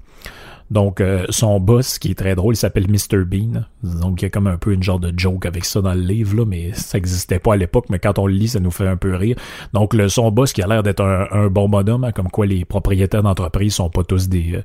Donc, 0.71 1.01
euh, 1.01 1.27
son 1.29 1.61
boss, 1.61 1.99
qui 1.99 2.11
est 2.11 2.15
très 2.15 2.35
drôle, 2.35 2.55
il 2.55 2.57
s'appelle 2.57 2.89
Mr. 2.89 3.25
Bean. 3.25 3.65
Donc, 3.83 4.23
il 4.23 4.25
y 4.25 4.27
a 4.27 4.31
comme 4.31 4.47
un 4.47 4.57
peu 4.57 4.73
une 4.73 4.83
genre 4.83 4.99
de 4.99 5.13
joke 5.17 5.47
avec 5.47 5.65
ça 5.65 5.83
dans 5.83 5.93
le 5.93 6.01
livre, 6.01 6.39
là, 6.39 6.45
mais 6.47 6.73
ça 6.73 6.99
n'existait 6.99 7.39
pas 7.39 7.55
à 7.55 7.57
l'époque, 7.57 7.87
mais 7.91 7.99
quand 7.99 8.19
on 8.19 8.27
le 8.27 8.35
lit, 8.35 8.49
ça 8.49 8.61
nous 8.61 8.71
fait 8.71 8.89
un 8.89 8.97
peu 8.97 9.15
rire. 9.15 9.37
Donc, 9.73 9.95
son 10.09 10.31
boss 10.31 10.53
qui 10.53 10.63
a 10.63 10.67
l'air 10.67 10.83
d'être 10.83 11.03
un, 11.03 11.49
bon 11.49 11.69
bonhomme, 11.69 12.05
hein, 12.05 12.13
comme 12.13 12.29
quoi 12.29 12.47
les 12.47 12.65
propriétaires 12.65 13.23
d'entreprise 13.23 13.75
sont 13.75 13.91
pas 13.91 14.05
tous 14.05 14.29
des... 14.29 14.63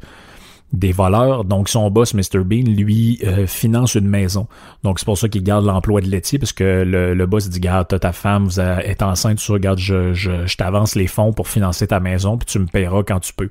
Des 0.71 0.91
voleurs. 0.91 1.45
Donc, 1.45 1.67
son 1.67 1.89
boss, 1.89 2.13
Mr. 2.13 2.43
Bean, 2.45 2.63
lui, 2.65 3.19
euh, 3.23 3.47
finance 3.47 3.95
une 3.95 4.07
maison. 4.07 4.47
Donc, 4.83 4.99
c'est 4.99 5.05
pour 5.05 5.17
ça 5.17 5.27
qu'il 5.27 5.43
garde 5.43 5.65
l'emploi 5.65 6.01
de 6.01 6.07
laitier, 6.07 6.37
parce 6.37 6.53
que 6.53 6.83
le, 6.85 7.25
boss 7.25 7.49
dit, 7.49 7.59
garde, 7.59 7.87
ta 7.99 8.11
femme 8.11 8.45
vous 8.45 8.59
est 8.59 9.01
enceinte, 9.01 9.39
tu 9.39 9.51
regarde, 9.51 9.79
je, 9.79 10.13
je, 10.13 10.45
je 10.45 10.57
t'avance 10.57 10.95
les 10.95 11.07
fonds 11.07 11.33
pour 11.33 11.47
financer 11.47 11.87
ta 11.87 11.99
maison, 11.99 12.37
puis 12.37 12.45
tu 12.45 12.59
me 12.59 12.67
paieras 12.67 13.01
quand 13.03 13.19
tu 13.19 13.33
peux. 13.33 13.49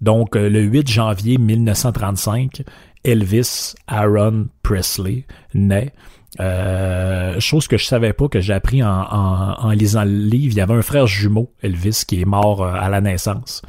Donc, 0.00 0.36
euh, 0.36 0.48
le 0.48 0.60
8 0.60 0.88
janvier 0.88 1.38
1935, 1.38 2.62
Elvis 3.04 3.74
Aaron 3.86 4.48
Presley 4.62 5.24
naît. 5.54 5.92
Euh, 6.38 7.40
chose 7.40 7.66
que 7.66 7.78
je 7.78 7.86
savais 7.86 8.12
pas, 8.12 8.28
que 8.28 8.40
j'ai 8.40 8.52
appris 8.52 8.82
en, 8.82 8.88
en, 8.88 9.70
lisant 9.70 10.04
le 10.04 10.10
livre, 10.10 10.52
il 10.52 10.58
y 10.58 10.60
avait 10.60 10.74
un 10.74 10.82
frère 10.82 11.06
jumeau, 11.06 11.50
Elvis, 11.62 12.02
qui 12.06 12.20
est 12.20 12.26
mort 12.26 12.66
à 12.66 12.90
la 12.90 13.00
naissance. 13.00 13.62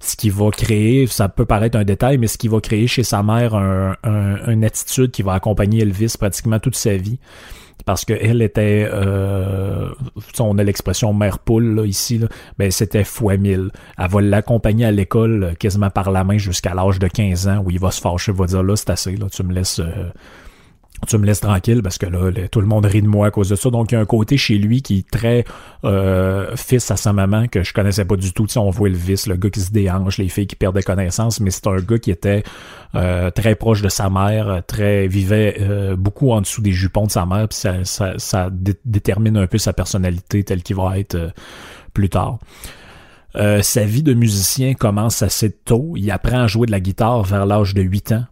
Ce 0.00 0.16
qui 0.16 0.30
va 0.30 0.50
créer, 0.50 1.06
ça 1.06 1.28
peut 1.28 1.44
paraître 1.44 1.76
un 1.76 1.84
détail, 1.84 2.18
mais 2.18 2.26
ce 2.26 2.38
qui 2.38 2.48
va 2.48 2.60
créer 2.60 2.86
chez 2.86 3.02
sa 3.02 3.22
mère 3.22 3.54
un, 3.54 3.96
une 4.02 4.64
attitude 4.64 5.10
qui 5.10 5.22
va 5.22 5.34
accompagner 5.34 5.82
Elvis 5.82 6.14
pratiquement 6.18 6.58
toute 6.58 6.76
sa 6.76 6.96
vie 6.96 7.18
parce 7.84 8.04
qu'elle 8.04 8.42
était, 8.42 8.88
euh, 8.92 9.88
on 10.38 10.58
a 10.58 10.64
l'expression 10.64 11.12
mère 11.12 11.38
poule 11.38 11.74
là, 11.74 11.84
ici, 11.84 12.18
là, 12.18 12.28
ben 12.58 12.70
c'était 12.70 13.04
fois 13.04 13.36
mille. 13.36 13.70
Elle 13.98 14.08
va 14.08 14.20
l'accompagner 14.20 14.84
à 14.84 14.90
l'école 14.90 15.44
euh, 15.44 15.54
quasiment 15.54 15.90
par 15.90 16.10
la 16.10 16.24
main 16.24 16.38
jusqu'à 16.38 16.74
l'âge 16.74 16.98
de 16.98 17.08
15 17.08 17.48
ans 17.48 17.62
où 17.64 17.70
il 17.70 17.78
va 17.78 17.90
se 17.90 18.00
fâcher, 18.00 18.32
va 18.32 18.46
dire 18.46 18.62
là 18.62 18.76
c'est 18.76 18.90
assez, 18.90 19.16
là, 19.16 19.26
tu 19.30 19.42
me 19.42 19.52
laisses, 19.52 19.80
euh, 19.80 20.10
tu 21.06 21.18
me 21.18 21.26
laisses 21.26 21.40
tranquille 21.40 21.82
parce 21.82 21.98
que 21.98 22.06
là, 22.06 22.48
tout 22.48 22.60
le 22.60 22.66
monde 22.66 22.84
rit 22.84 23.02
de 23.02 23.08
moi 23.08 23.28
à 23.28 23.30
cause 23.30 23.48
de 23.48 23.56
ça. 23.56 23.70
Donc, 23.70 23.92
il 23.92 23.94
y 23.94 23.98
a 23.98 24.00
un 24.00 24.06
côté 24.06 24.36
chez 24.36 24.58
lui 24.58 24.82
qui 24.82 24.98
est 24.98 25.10
très 25.10 25.44
euh, 25.84 26.54
fils 26.56 26.90
à 26.90 26.96
sa 26.96 27.12
maman 27.12 27.48
que 27.48 27.62
je 27.62 27.72
connaissais 27.72 28.04
pas 28.04 28.16
du 28.16 28.32
tout. 28.32 28.46
Tu 28.46 28.54
sais, 28.54 28.58
on 28.58 28.70
voit 28.70 28.88
le 28.88 28.96
vice, 28.96 29.26
le 29.26 29.36
gars 29.36 29.50
qui 29.50 29.60
se 29.60 29.70
déhanche, 29.70 30.18
les 30.18 30.28
filles 30.28 30.46
qui 30.46 30.56
perdent 30.56 30.74
des 30.74 30.82
connaissances, 30.82 31.40
mais 31.40 31.50
c'est 31.50 31.66
un 31.66 31.76
gars 31.76 31.98
qui 31.98 32.10
était 32.10 32.42
euh, 32.94 33.30
très 33.30 33.54
proche 33.54 33.82
de 33.82 33.88
sa 33.88 34.10
mère, 34.10 34.62
très 34.66 35.08
vivait 35.08 35.56
euh, 35.60 35.96
beaucoup 35.96 36.32
en 36.32 36.42
dessous 36.42 36.60
des 36.60 36.72
jupons 36.72 37.06
de 37.06 37.10
sa 37.10 37.24
mère, 37.24 37.48
puis 37.48 37.58
ça, 37.84 38.50
détermine 38.84 39.36
un 39.36 39.46
peu 39.46 39.58
sa 39.58 39.72
personnalité 39.72 40.44
telle 40.44 40.62
qu'il 40.62 40.76
va 40.76 40.98
être 40.98 41.32
plus 41.94 42.08
tard. 42.08 42.38
sa 43.34 43.84
vie 43.84 44.02
de 44.02 44.12
musicien 44.12 44.74
commence 44.74 45.22
assez 45.22 45.50
tôt. 45.50 45.94
Il 45.96 46.10
apprend 46.10 46.42
à 46.42 46.46
jouer 46.46 46.66
de 46.66 46.72
la 46.72 46.80
guitare 46.80 47.22
vers 47.22 47.46
l'âge 47.46 47.74
de 47.74 47.82
8 47.82 48.12
ans. 48.12 48.24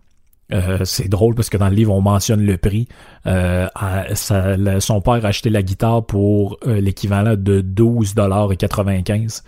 Euh, 0.53 0.85
c'est 0.85 1.09
drôle 1.09 1.35
parce 1.35 1.51
que 1.51 1.57
dans 1.57 1.69
le 1.69 1.75
livre, 1.75 1.93
on 1.93 2.01
mentionne 2.01 2.45
le 2.45 2.57
prix. 2.57 2.89
Euh, 3.27 3.67
son 4.15 5.01
père 5.01 5.25
a 5.25 5.29
acheté 5.29 5.51
la 5.51 5.63
guitare 5.63 6.05
pour 6.07 6.59
euh, 6.67 6.81
l'équivalent 6.81 7.37
de 7.37 7.61
12 7.61 8.15
dollars 8.15 8.53
et 8.53 8.57
95. 8.57 9.45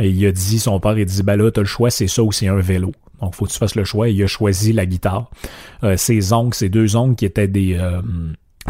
Et 0.00 0.08
il 0.08 0.26
a 0.26 0.32
dit, 0.32 0.58
son 0.58 0.80
père, 0.80 0.98
il 0.98 1.04
dit, 1.04 1.22
ben 1.22 1.36
là, 1.36 1.50
t'as 1.50 1.60
le 1.60 1.66
choix, 1.66 1.90
c'est 1.90 2.08
ça 2.08 2.22
ou 2.22 2.32
c'est 2.32 2.48
un 2.48 2.56
vélo. 2.56 2.92
Donc, 3.20 3.34
faut 3.34 3.44
que 3.44 3.50
tu 3.50 3.58
fasses 3.58 3.76
le 3.76 3.84
choix. 3.84 4.08
Il 4.08 4.20
a 4.22 4.26
choisi 4.26 4.72
la 4.72 4.84
guitare. 4.86 5.30
ses 5.96 6.32
oncles, 6.32 6.56
ses 6.56 6.68
deux 6.68 6.96
oncles 6.96 7.14
qui 7.14 7.24
étaient 7.24 7.46
des 7.46 7.78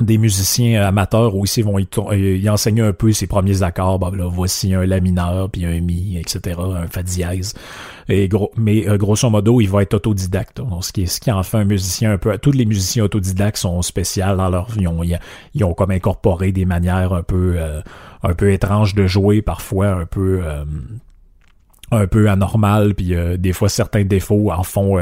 des 0.01 0.17
musiciens 0.17 0.87
amateurs 0.87 1.37
aussi 1.37 1.61
vont 1.61 1.79
y, 1.79 2.49
enseigner 2.49 2.81
un 2.81 2.95
peu 2.95 3.13
ses 3.13 3.27
premiers 3.27 3.63
accords. 3.63 3.99
Ben 3.99 4.11
là, 4.17 4.27
voici 4.27 4.73
un 4.73 4.87
la 4.87 5.01
mineur, 5.01 5.51
puis 5.51 5.67
un 5.67 5.81
mi, 5.81 6.17
etc., 6.17 6.59
un 6.59 6.87
fa 6.87 7.03
dièse. 7.03 7.55
Mais 8.09 8.89
euh, 8.89 8.97
grosso 8.97 9.29
modo, 9.29 9.61
il 9.61 9.69
va 9.69 9.83
être 9.83 9.95
autodidacte. 9.95 10.63
Ce 10.81 10.93
qui, 10.93 11.31
en 11.31 11.43
fait 11.43 11.59
un 11.59 11.65
musicien 11.65 12.13
un 12.13 12.19
peu. 12.19 12.37
Tous 12.39 12.53
les 12.53 12.65
musiciens 12.65 13.05
autodidactes 13.05 13.59
sont 13.59 13.83
spéciaux 13.83 14.35
dans 14.37 14.49
leur 14.49 14.71
vie. 14.71 14.87
Ils 15.55 15.65
ont, 15.65 15.75
comme 15.75 15.91
incorporé 15.91 16.53
des 16.53 16.65
manières 16.65 17.13
un 17.13 17.23
peu, 17.23 17.55
euh, 17.59 17.83
un 18.23 18.33
peu 18.33 18.51
étranges 18.51 18.95
de 18.95 19.07
jouer, 19.07 19.43
parfois 19.43 19.89
un 19.89 20.07
peu, 20.07 20.41
euh, 20.43 20.65
un 21.91 22.07
peu 22.07 22.31
anormal. 22.31 22.95
Puis 22.95 23.15
des 23.39 23.53
fois, 23.53 23.69
certains 23.69 24.05
défauts 24.05 24.51
en 24.53 24.63
font 24.63 24.99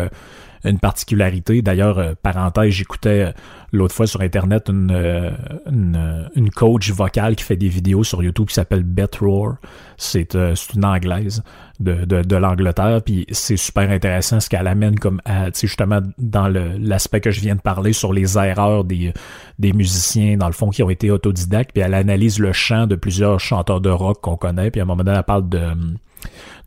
une 0.64 0.79
particularité. 0.79 1.62
D'ailleurs, 1.62 1.99
euh, 1.99 2.12
parenthèse, 2.23 2.70
j'écoutais 2.70 3.27
euh, 3.27 3.33
l'autre 3.73 3.94
fois 3.94 4.07
sur 4.07 4.20
Internet 4.20 4.68
une, 4.68 4.90
euh, 4.90 5.31
une, 5.66 6.51
coach 6.51 6.90
vocale 6.90 7.37
qui 7.37 7.44
fait 7.44 7.57
des 7.57 7.68
vidéos 7.68 8.05
sur 8.05 8.23
YouTube 8.23 8.49
qui 8.49 8.55
s'appelle 8.55 8.83
Beth 8.83 9.16
Roar. 9.16 9.57
C'est 9.96 10.35
une 10.35 10.85
anglaise 10.85 11.42
de, 11.79 12.05
de, 12.05 12.23
de 12.23 12.37
l'Angleterre, 12.37 13.01
puis 13.03 13.27
c'est 13.31 13.57
super 13.57 13.90
intéressant 13.90 14.40
ce 14.40 14.49
qu'elle 14.49 14.66
amène 14.66 14.99
comme 14.99 15.20
tu 15.25 15.33
sais, 15.53 15.66
justement 15.66 16.01
dans 16.18 16.49
l'aspect 16.49 17.20
que 17.20 17.31
je 17.31 17.40
viens 17.40 17.55
de 17.55 17.61
parler 17.61 17.92
sur 17.92 18.12
les 18.12 18.37
erreurs 18.37 18.85
des, 18.85 19.12
des 19.59 19.73
musiciens, 19.73 20.37
dans 20.37 20.46
le 20.46 20.53
fond, 20.53 20.70
qui 20.70 20.83
ont 20.83 20.90
été 20.90 21.11
autodidactes, 21.11 21.73
puis 21.73 21.83
elle 21.83 21.94
analyse 21.94 22.38
le 22.38 22.53
chant 22.53 22.87
de 22.87 22.96
plusieurs 22.96 23.40
chanteurs 23.40 23.81
de 23.81 23.90
rock 23.90 24.20
qu'on 24.20 24.37
connaît, 24.37 24.70
puis 24.70 24.81
à 24.81 24.85
un 24.85 24.87
moment 24.87 25.05
donné, 25.05 25.16
elle 25.16 25.25
parle 25.25 25.49
de 25.49 25.61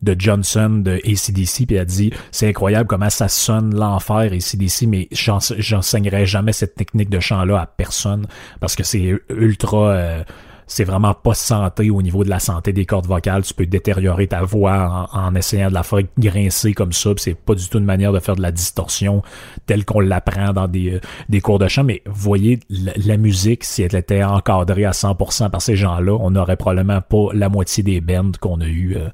de 0.01 0.15
Johnson 0.17 0.81
de 0.83 0.99
ACDC, 1.05 1.65
puis 1.67 1.75
elle 1.75 1.85
dit 1.85 2.11
c'est 2.31 2.49
incroyable 2.49 2.87
comment 2.87 3.09
ça 3.09 3.27
sonne 3.27 3.75
l'enfer 3.75 4.31
ACDC, 4.33 4.83
mais 4.87 5.07
j'enseignerai 5.11 6.25
jamais 6.25 6.53
cette 6.53 6.75
technique 6.75 7.09
de 7.09 7.19
chant-là 7.19 7.61
à 7.61 7.65
personne 7.65 8.27
parce 8.59 8.75
que 8.75 8.83
c'est 8.83 9.13
ultra 9.29 9.89
euh, 9.89 10.23
c'est 10.67 10.83
vraiment 10.83 11.13
pas 11.13 11.33
santé 11.33 11.89
au 11.89 12.01
niveau 12.01 12.23
de 12.23 12.29
la 12.29 12.39
santé 12.39 12.73
des 12.73 12.85
cordes 12.85 13.05
vocales. 13.05 13.43
Tu 13.43 13.53
peux 13.53 13.65
détériorer 13.65 14.27
ta 14.27 14.43
voix 14.43 15.09
en, 15.11 15.35
essayant 15.35 15.69
de 15.69 15.73
la 15.73 15.83
faire 15.83 15.99
grincer 16.17 16.73
comme 16.73 16.93
ça. 16.93 17.11
C'est 17.17 17.35
pas 17.35 17.55
du 17.55 17.67
tout 17.67 17.77
une 17.77 17.85
manière 17.85 18.11
de 18.11 18.19
faire 18.19 18.35
de 18.35 18.41
la 18.41 18.51
distorsion 18.51 19.21
telle 19.65 19.85
qu'on 19.85 19.99
l'apprend 19.99 20.53
dans 20.53 20.67
des, 20.67 20.99
euh, 21.33 21.39
cours 21.41 21.59
de 21.59 21.67
chant. 21.67 21.83
Mais 21.83 22.01
voyez, 22.05 22.59
la, 22.69 23.17
musique, 23.17 23.63
si 23.63 23.83
elle 23.83 23.95
était 23.95 24.23
encadrée 24.23 24.85
à 24.85 24.91
100% 24.91 25.49
par 25.49 25.61
ces 25.61 25.75
gens-là, 25.75 26.17
on 26.19 26.31
n'aurait 26.31 26.57
probablement 26.57 27.01
pas 27.01 27.27
la 27.33 27.49
moitié 27.49 27.83
des 27.83 28.01
bands 28.01 28.31
qu'on 28.39 28.61
a 28.61 28.67
eu 28.67 28.95
euh, 28.95 29.09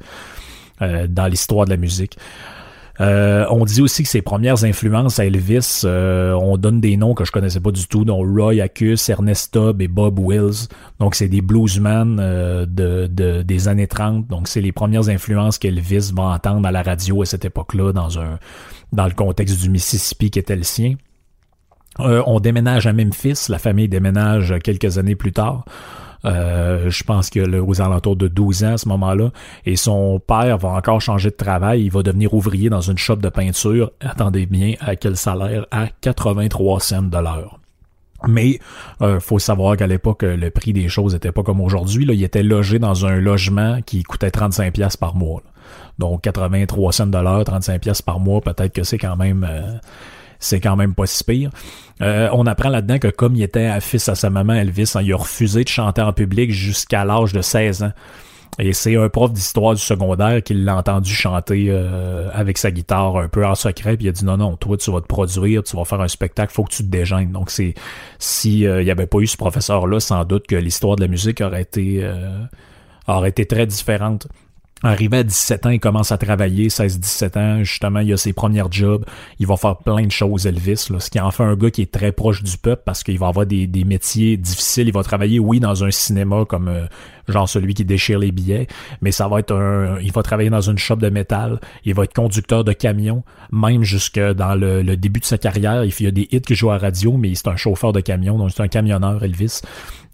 euh, 0.81 1.07
dans 1.07 1.27
l'histoire 1.27 1.65
de 1.65 1.71
la 1.71 1.77
musique. 1.77 2.17
Euh, 3.01 3.45
on 3.49 3.63
dit 3.63 3.81
aussi 3.81 4.03
que 4.03 4.09
ses 4.09 4.21
premières 4.21 4.65
influences 4.65 5.19
à 5.19 5.25
Elvis, 5.25 5.81
euh, 5.85 6.33
on 6.33 6.57
donne 6.57 6.81
des 6.81 6.97
noms 6.97 7.13
que 7.13 7.23
je 7.23 7.31
connaissais 7.31 7.61
pas 7.61 7.71
du 7.71 7.87
tout, 7.87 8.03
dont 8.03 8.17
Roy 8.17 8.61
Acus, 8.61 9.07
Ernest 9.07 9.53
Tubb 9.53 9.81
et 9.81 9.87
Bob 9.87 10.19
Wills. 10.19 10.67
Donc 10.99 11.15
c'est 11.15 11.29
des 11.29 11.41
bluesmen 11.41 12.17
de, 12.17 13.07
de, 13.07 13.41
des 13.41 13.67
années 13.69 13.87
30. 13.87 14.27
Donc 14.27 14.49
c'est 14.49 14.59
les 14.59 14.73
premières 14.73 15.07
influences 15.07 15.57
qu'Elvis 15.57 16.11
va 16.13 16.23
entendre 16.23 16.67
à 16.67 16.71
la 16.71 16.81
radio 16.81 17.21
à 17.21 17.25
cette 17.25 17.45
époque-là 17.45 17.93
dans 17.93 18.19
un 18.19 18.37
dans 18.91 19.05
le 19.05 19.13
contexte 19.13 19.61
du 19.61 19.69
Mississippi 19.69 20.31
qui 20.31 20.39
était 20.39 20.55
le 20.55 20.63
sien. 20.63 20.95
on 21.99 22.39
déménage 22.39 22.87
à 22.87 22.91
Memphis, 22.91 23.47
la 23.49 23.59
famille 23.59 23.87
déménage 23.87 24.55
quelques 24.61 24.97
années 24.97 25.15
plus 25.15 25.31
tard. 25.31 25.63
Euh, 26.25 26.89
je 26.89 27.03
pense 27.03 27.29
qu'il 27.29 27.55
a 27.55 27.63
aux 27.63 27.81
alentours 27.81 28.15
de 28.15 28.27
12 28.27 28.63
ans 28.63 28.73
à 28.73 28.77
ce 28.77 28.87
moment-là. 28.89 29.31
Et 29.65 29.75
son 29.75 30.19
père 30.19 30.57
va 30.57 30.69
encore 30.69 31.01
changer 31.01 31.29
de 31.29 31.35
travail. 31.35 31.83
Il 31.83 31.91
va 31.91 32.03
devenir 32.03 32.33
ouvrier 32.33 32.69
dans 32.69 32.81
une 32.81 32.97
shop 32.97 33.17
de 33.17 33.29
peinture. 33.29 33.91
Attendez 34.01 34.45
bien 34.45 34.73
à 34.79 34.95
quel 34.95 35.15
salaire? 35.15 35.65
À 35.71 35.87
83 36.01 36.79
cents 36.79 37.01
de 37.03 37.17
l'heure. 37.17 37.59
Mais 38.27 38.59
euh, 39.01 39.19
faut 39.21 39.39
savoir 39.39 39.77
qu'à 39.77 39.87
l'époque, 39.87 40.23
le 40.23 40.49
prix 40.49 40.73
des 40.73 40.89
choses 40.89 41.15
était 41.15 41.31
pas 41.31 41.43
comme 41.43 41.61
aujourd'hui. 41.61 42.05
Il 42.09 42.23
était 42.23 42.43
logé 42.43 42.77
dans 42.77 43.05
un 43.05 43.15
logement 43.15 43.79
qui 43.85 44.03
coûtait 44.03 44.31
35 44.31 44.73
pièces 44.73 44.97
par 44.97 45.15
mois. 45.15 45.41
Donc 45.99 46.21
83 46.21 46.91
cents 46.91 47.07
de 47.07 47.17
l'heure, 47.17 47.43
35 47.45 47.81
pièces 47.81 48.01
par 48.01 48.19
mois, 48.19 48.41
peut-être 48.41 48.73
que 48.73 48.83
c'est 48.83 48.97
quand 48.97 49.15
même 49.15 49.47
euh, 49.49 49.77
c'est 50.39 50.59
quand 50.59 50.75
même 50.75 50.95
pas 50.95 51.05
si 51.05 51.23
pire. 51.23 51.51
Euh, 52.01 52.29
on 52.33 52.45
apprend 52.47 52.69
là-dedans 52.69 52.97
que 52.97 53.09
comme 53.09 53.35
il 53.35 53.43
était 53.43 53.79
fils 53.81 54.07
à 54.09 54.15
sa 54.15 54.29
maman 54.29 54.53
Elvis, 54.53 54.93
hein, 54.95 55.01
il 55.03 55.13
a 55.13 55.17
refusé 55.17 55.63
de 55.63 55.69
chanter 55.69 56.01
en 56.01 56.13
public 56.13 56.51
jusqu'à 56.51 57.05
l'âge 57.05 57.33
de 57.33 57.41
16 57.41 57.83
ans. 57.83 57.91
Et 58.57 58.73
c'est 58.73 58.97
un 58.97 59.07
prof 59.07 59.31
d'histoire 59.31 59.73
du 59.73 59.81
secondaire 59.81 60.43
qui 60.43 60.53
l'a 60.53 60.75
entendu 60.75 61.13
chanter 61.13 61.67
euh, 61.69 62.29
avec 62.33 62.57
sa 62.57 62.71
guitare 62.71 63.15
un 63.17 63.27
peu 63.29 63.45
en 63.45 63.55
secret, 63.55 63.95
puis 63.95 64.07
il 64.07 64.09
a 64.09 64.11
dit 64.11 64.25
non 64.25 64.37
non, 64.37 64.57
toi 64.57 64.75
tu 64.75 64.91
vas 64.91 65.01
te 65.01 65.07
produire, 65.07 65.63
tu 65.63 65.77
vas 65.77 65.85
faire 65.85 66.01
un 66.01 66.07
spectacle, 66.07 66.51
faut 66.51 66.63
que 66.63 66.71
tu 66.71 66.83
te 66.83 66.89
dégênes. 66.89 67.31
Donc 67.31 67.51
c'est 67.51 67.73
si 68.17 68.65
euh, 68.65 68.81
il 68.81 68.87
y 68.87 68.91
avait 68.91 69.07
pas 69.07 69.19
eu 69.19 69.27
ce 69.27 69.37
professeur 69.37 69.87
là, 69.87 69.99
sans 69.99 70.25
doute 70.25 70.47
que 70.47 70.55
l'histoire 70.55 70.95
de 70.95 71.01
la 71.01 71.07
musique 71.07 71.41
aurait 71.41 71.61
été 71.61 72.05
aurait 73.07 73.29
été 73.29 73.45
très 73.45 73.65
différente. 73.65 74.27
Arrivé 74.81 75.17
à 75.17 75.23
17 75.23 75.65
ans, 75.65 75.69
il 75.71 75.79
commence 75.81 76.13
à 76.13 76.17
travailler, 76.17 76.69
16-17 76.69 77.37
ans, 77.37 77.63
justement, 77.65 77.99
il 77.99 78.13
a 78.13 78.17
ses 78.17 78.31
premiers 78.31 78.63
jobs, 78.71 79.03
il 79.37 79.45
va 79.45 79.57
faire 79.57 79.75
plein 79.75 80.05
de 80.05 80.11
choses, 80.11 80.47
Elvis, 80.47 80.87
là, 80.89 81.01
ce 81.01 81.09
qui 81.09 81.19
en 81.19 81.31
fait 81.31 81.43
un 81.43 81.55
gars 81.55 81.69
qui 81.69 81.81
est 81.81 81.91
très 81.91 82.13
proche 82.13 82.43
du 82.43 82.57
peuple 82.57 82.83
parce 82.85 83.03
qu'il 83.03 83.19
va 83.19 83.27
avoir 83.27 83.45
des, 83.45 83.67
métiers 83.83 84.37
difficiles, 84.37 84.87
il 84.87 84.93
va 84.93 85.03
travailler, 85.03 85.37
oui, 85.37 85.59
dans 85.59 85.83
un 85.83 85.91
cinéma 85.91 86.45
comme 86.45 86.69
euh, 86.69 86.85
genre 87.27 87.49
celui 87.49 87.73
qui 87.73 87.83
déchire 87.83 88.19
les 88.19 88.31
billets, 88.31 88.67
mais 89.01 89.11
ça 89.11 89.27
va 89.27 89.39
être 89.39 89.53
un, 89.53 89.99
il 89.99 90.13
va 90.13 90.23
travailler 90.23 90.49
dans 90.49 90.61
une 90.61 90.77
shop 90.77 90.95
de 90.95 91.09
métal, 91.09 91.59
il 91.83 91.93
va 91.93 92.05
être 92.05 92.13
conducteur 92.13 92.63
de 92.63 92.71
camion, 92.71 93.23
même 93.51 93.83
jusque 93.83 94.19
dans 94.19 94.55
le, 94.55 94.95
début 94.95 95.19
de 95.19 95.25
sa 95.25 95.37
carrière, 95.37 95.83
il 95.83 96.03
y 96.03 96.07
a 96.07 96.11
des 96.11 96.27
hits 96.31 96.41
qui 96.41 96.55
jouent 96.55 96.71
à 96.71 96.77
radio, 96.77 97.17
mais 97.17 97.35
c'est 97.35 97.47
un 97.47 97.57
chauffeur 97.57 97.91
de 97.91 97.99
camion, 97.99 98.37
donc 98.37 98.51
c'est 98.51 98.63
un 98.63 98.69
camionneur, 98.69 99.23
Elvis. 99.23 99.61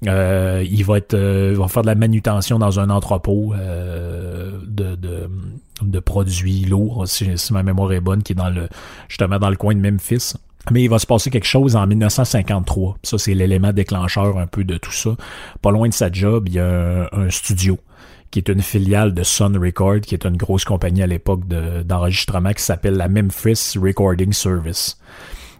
Euh, 0.08 0.65
il 0.70 0.84
va 0.86 0.98
être, 0.98 1.13
euh, 1.13 1.56
va 1.58 1.68
faire 1.68 1.82
de 1.82 1.88
la 1.88 1.96
manutention 1.96 2.60
dans 2.60 2.80
un 2.80 2.89
entrepôt 2.89 3.54
euh, 3.54 4.60
de, 4.65 4.98
de 5.82 6.00
produits 6.00 6.65
lourds, 6.65 7.08
si, 7.08 7.30
ma 7.52 7.63
mémoire 7.63 7.91
est 7.94 8.02
bonne, 8.02 8.24
qui 8.24 8.34
est 8.34 8.36
dans 8.36 8.50
le 8.50 8.68
justement 9.08 9.39
dans 9.39 9.50
le 9.50 9.56
coin 9.56 9.76
de 9.76 9.80
Memphis. 9.80 10.34
Mais 10.72 10.84
il 10.84 10.89
va 10.89 10.98
se 10.98 11.06
passer 11.06 11.30
quelque 11.30 11.46
chose 11.46 11.76
en 11.76 11.86
1953. 11.86 12.98
Ça, 13.04 13.18
c'est 13.20 13.36
l'élément 13.36 13.72
déclencheur 13.72 14.38
un 14.39 14.48
peu 14.48 14.63
de 14.63 14.78
tout 14.78 14.91
ça. 14.91 15.12
Pas 15.62 15.72
loin 15.72 15.88
de 15.88 15.94
sa 15.94 16.12
job, 16.12 16.46
il 16.48 16.56
y 16.56 16.60
a 16.60 17.08
un, 17.12 17.30
studio 17.30 17.78
qui 18.32 18.39
est 18.39 18.50
une 18.50 18.62
filiale 18.62 19.13
de 19.13 19.22
Sun 19.22 19.56
Record, 19.58 20.02
qui 20.02 20.15
est 20.15 20.26
une 20.26 20.38
grosse 20.38 20.65
compagnie 20.65 21.04
à 21.04 21.08
l'époque 21.08 21.41
d'enregistrement 21.48 22.52
qui 22.52 22.63
s'appelle 22.63 22.96
la 22.96 23.08
Memphis 23.08 23.78
Recording 23.80 24.34
Service. 24.34 24.98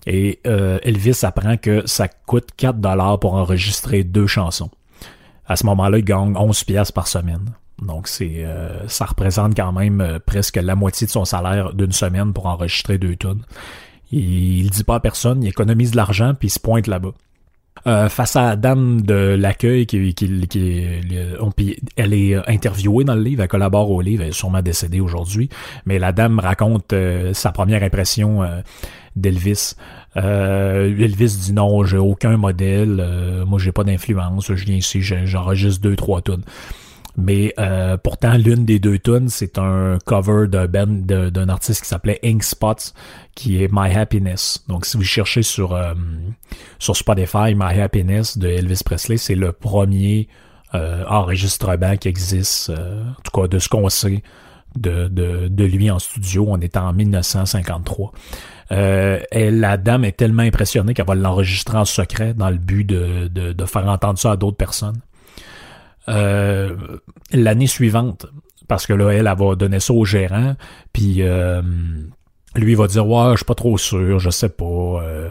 Et 0.08 0.40
euh, 0.46 0.78
Elvis 0.84 1.20
apprend 1.24 1.58
que 1.58 1.86
ça 1.88 2.08
coûte 2.08 2.50
4 2.58 2.78
dollars 2.78 3.20
pour 3.20 3.34
enregistrer 3.34 4.04
deux 4.04 4.28
chansons. 4.28 4.70
À 5.48 5.56
ce 5.56 5.66
moment-là, 5.66 5.98
il 5.98 6.06
gagne 6.06 6.36
11 6.36 6.64
pièces 6.64 6.92
par 6.92 7.08
semaine. 7.08 7.54
Donc 7.82 8.08
c'est 8.08 8.46
euh, 8.46 8.88
ça 8.88 9.06
représente 9.06 9.56
quand 9.56 9.74
même 9.74 10.00
euh, 10.00 10.20
presque 10.26 10.56
la 10.56 10.76
moitié 10.76 11.08
de 11.08 11.12
son 11.12 11.26
salaire 11.26 11.74
d'une 11.74 11.92
semaine 11.92 12.32
pour 12.32 12.46
enregistrer 12.46 12.98
deux 12.98 13.16
tonnes. 13.16 13.44
Il, 14.12 14.60
il 14.60 14.70
dit 14.70 14.84
pas 14.84 14.96
à 14.96 15.00
personne, 15.00 15.44
il 15.44 15.50
économise 15.50 15.92
de 15.92 15.98
l'argent 15.98 16.34
puis 16.40 16.48
il 16.48 16.52
se 16.52 16.60
pointe 16.60 16.88
là-bas. 16.88 17.12
Euh, 17.88 18.10
face 18.10 18.36
à 18.36 18.42
la 18.42 18.56
dame 18.56 19.02
de 19.02 19.36
l'accueil 19.38 19.86
qui, 19.86 20.14
qui, 20.16 20.48
qui, 20.48 20.84
elle 21.96 22.14
est 22.14 22.50
interviewée 22.50 23.04
dans 23.04 23.16
le 23.16 23.22
livre, 23.22 23.44
elle 23.44 23.48
collabore 23.48 23.92
au 23.92 24.02
livre, 24.02 24.24
elle 24.24 24.30
est 24.30 24.34
sûrement 24.34 24.62
décédée 24.62 25.00
aujourd'hui, 25.00 25.50
mais 25.86 26.00
la 26.00 26.12
dame 26.12 26.40
raconte 26.40 26.96
sa 27.34 27.52
première 27.52 27.84
impression 27.84 28.42
d'Elvis. 29.16 29.76
Elvis 30.16 31.38
dit 31.40 31.54
non, 31.54 31.84
j'ai 31.84 31.98
aucun 31.98 32.38
modèle, 32.38 33.06
moi 33.46 33.60
j'ai 33.60 33.72
pas 33.72 33.84
d'influence, 33.84 34.52
je 34.54 34.66
viens 34.66 34.78
ici, 34.78 35.02
j'enregistre 35.02 35.82
deux 35.82 35.96
trois 35.96 36.22
tonnes. 36.22 36.44
Mais 37.18 37.54
euh, 37.60 37.98
pourtant, 37.98 38.34
l'une 38.34 38.66
des 38.66 38.80
deux 38.80 39.00
tunes, 39.00 39.30
c'est 39.30 39.58
un 39.58 39.98
cover 40.06 40.48
d'un 40.48 40.68
band 40.68 40.88
d'un 40.88 41.50
artiste 41.50 41.84
qui 41.84 41.88
s'appelait 41.88 42.20
Ink 42.24 42.44
Spots, 42.44 42.92
qui 43.36 43.64
est 43.64 43.70
My 43.72 43.96
Happiness. 43.96 44.64
Donc, 44.68 44.86
si 44.86 44.98
vous 44.98 45.04
cherchez 45.04 45.42
sur 45.42 45.74
euh, 45.74 45.94
sur 46.80 46.96
Spotify, 46.96 47.56
My 47.56 47.80
Happiness 47.80 48.38
de 48.38 48.50
Elvis 48.50 48.82
Presley, 48.84 49.18
c'est 49.18 49.36
le 49.36 49.54
premier 49.54 50.28
euh, 50.74 51.06
enregistrement 51.08 51.96
qui 51.96 52.10
existe, 52.10 52.70
en 52.70 53.22
tout 53.24 53.42
cas 53.42 53.48
de 53.48 53.60
ce 53.60 53.70
qu'on 53.70 53.88
sait 53.88 54.22
de, 54.76 55.08
de, 55.08 55.48
de, 55.48 55.64
lui 55.64 55.90
en 55.90 56.00
studio. 56.00 56.48
On 56.50 56.60
est 56.60 56.76
en 56.76 56.92
1953. 56.92 58.12
et 58.72 59.52
la 59.52 59.78
dame 59.78 60.04
est 60.04 60.18
tellement 60.18 60.44
impressionnée 60.44 60.94
qu'elle 60.94 61.06
va 61.06 61.16
l'enregistrer 61.16 61.78
en 61.78 61.86
secret 61.86 62.34
dans 62.34 62.50
le 62.50 62.58
but 62.58 62.84
de, 62.84 63.30
de, 63.30 63.54
de 63.54 63.66
faire 63.66 63.88
entendre 63.88 64.20
ça 64.20 64.32
à 64.32 64.36
d'autres 64.36 64.58
personnes. 64.58 65.00
Euh, 66.08 66.76
l'année 67.32 67.68
suivante, 67.68 68.28
parce 68.68 68.86
que 68.86 68.94
là, 68.94 69.12
elle, 69.12 69.28
elle 69.28 69.38
va 69.38 69.56
donner 69.56 69.80
ça 69.80 69.94
au 69.94 70.06
gérant, 70.06 70.56
puis 70.94 71.18
euh, 71.20 71.62
lui 72.56 72.76
va 72.76 72.88
dire 72.88 73.08
ouais, 73.08 73.32
je 73.32 73.38
suis 73.38 73.46
pas 73.46 73.56
trop 73.56 73.78
sûr, 73.78 74.20
je 74.20 74.30
sais 74.30 74.50
pas. 74.50 74.66
Euh, 74.66 75.30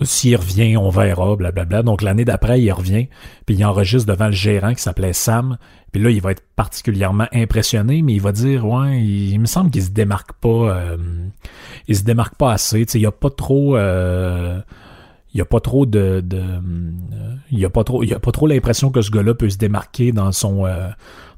s'il 0.00 0.34
revient, 0.36 0.76
on 0.76 0.88
verra, 0.88 1.36
blablabla. 1.36 1.82
Donc 1.82 2.02
l'année 2.02 2.24
d'après, 2.24 2.60
il 2.60 2.72
revient, 2.72 3.08
puis 3.46 3.54
il 3.54 3.64
enregistre 3.64 4.10
devant 4.10 4.26
le 4.26 4.32
gérant 4.32 4.74
qui 4.74 4.82
s'appelait 4.82 5.12
Sam. 5.12 5.58
Puis 5.92 6.02
là, 6.02 6.10
il 6.10 6.20
va 6.20 6.32
être 6.32 6.42
particulièrement 6.56 7.26
impressionné, 7.32 8.02
mais 8.02 8.14
il 8.14 8.20
va 8.20 8.32
dire 8.32 8.66
ouais, 8.66 9.00
il, 9.00 9.38
me 9.38 9.46
semble 9.46 9.70
qu'il 9.70 9.82
se 9.82 9.90
démarque 9.90 10.32
pas, 10.32 10.96
il 11.86 11.94
se 11.94 12.02
démarque 12.02 12.34
pas 12.36 12.52
assez. 12.52 12.86
Il 12.94 13.00
y 13.02 13.06
a 13.06 13.12
pas 13.12 13.30
trop 13.30 13.76
il 15.34 15.38
y 15.38 15.40
a 15.40 15.44
pas 15.44 15.60
trop 15.60 15.86
de, 15.86 16.22
il 17.50 17.58
y 17.58 17.64
a 17.64 17.70
pas 17.70 17.84
trop 17.84 18.02
il 18.02 18.10
y 18.10 18.14
a 18.14 18.18
pas 18.18 18.32
trop 18.32 18.46
l'impression 18.46 18.90
que 18.90 19.00
ce 19.02 19.10
gars-là 19.10 19.34
peut 19.34 19.48
se 19.48 19.58
démarquer 19.58 20.12
dans 20.12 20.32
son 20.32 20.66
euh, 20.66 20.88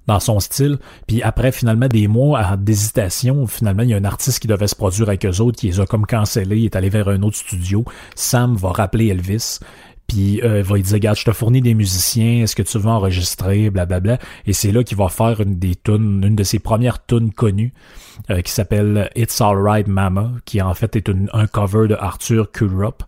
dans 0.06 0.20
son 0.20 0.38
style. 0.40 0.78
Puis 1.06 1.22
après, 1.22 1.50
finalement, 1.50 1.88
des 1.88 2.08
mois 2.08 2.56
d'hésitation, 2.58 3.46
finalement, 3.46 3.84
il 3.84 3.88
y 3.90 3.94
a 3.94 3.96
un 3.96 4.04
artiste 4.04 4.40
qui 4.40 4.48
devait 4.48 4.66
se 4.66 4.76
produire 4.76 5.08
avec 5.08 5.24
eux 5.24 5.40
autres 5.40 5.58
qui 5.58 5.68
les 5.68 5.80
a 5.80 5.86
comme 5.86 6.04
cancellés, 6.04 6.58
il 6.58 6.64
est 6.66 6.76
allé 6.76 6.90
vers 6.90 7.08
un 7.08 7.22
autre 7.22 7.36
studio. 7.36 7.84
Sam 8.14 8.54
va 8.54 8.70
rappeler 8.72 9.08
Elvis. 9.08 9.60
Puis 10.06 10.42
euh, 10.42 10.62
va 10.62 10.76
lui 10.76 10.82
dire, 10.82 10.92
regarde, 10.92 11.16
je 11.16 11.24
te 11.24 11.32
fournis 11.32 11.62
des 11.62 11.72
musiciens, 11.72 12.42
est-ce 12.42 12.54
que 12.54 12.62
tu 12.62 12.78
veux 12.78 12.90
enregistrer, 12.90 13.70
blablabla. 13.70 14.18
Et 14.46 14.52
c'est 14.52 14.70
là 14.70 14.84
qu'il 14.84 14.98
va 14.98 15.08
faire 15.08 15.40
une 15.40 15.58
des 15.58 15.76
tunes, 15.76 16.22
une 16.22 16.36
de 16.36 16.44
ses 16.44 16.58
premières 16.58 17.06
tunes 17.06 17.32
connues, 17.32 17.72
euh, 18.28 18.42
qui 18.42 18.52
s'appelle 18.52 19.08
It's 19.16 19.40
Alright 19.40 19.88
Mama, 19.88 20.32
qui 20.44 20.60
en 20.60 20.74
fait 20.74 20.94
est 20.96 21.08
un 21.08 21.46
cover 21.46 21.88
de 21.88 21.94
Arthur 21.94 22.52
Kurup. 22.52 23.02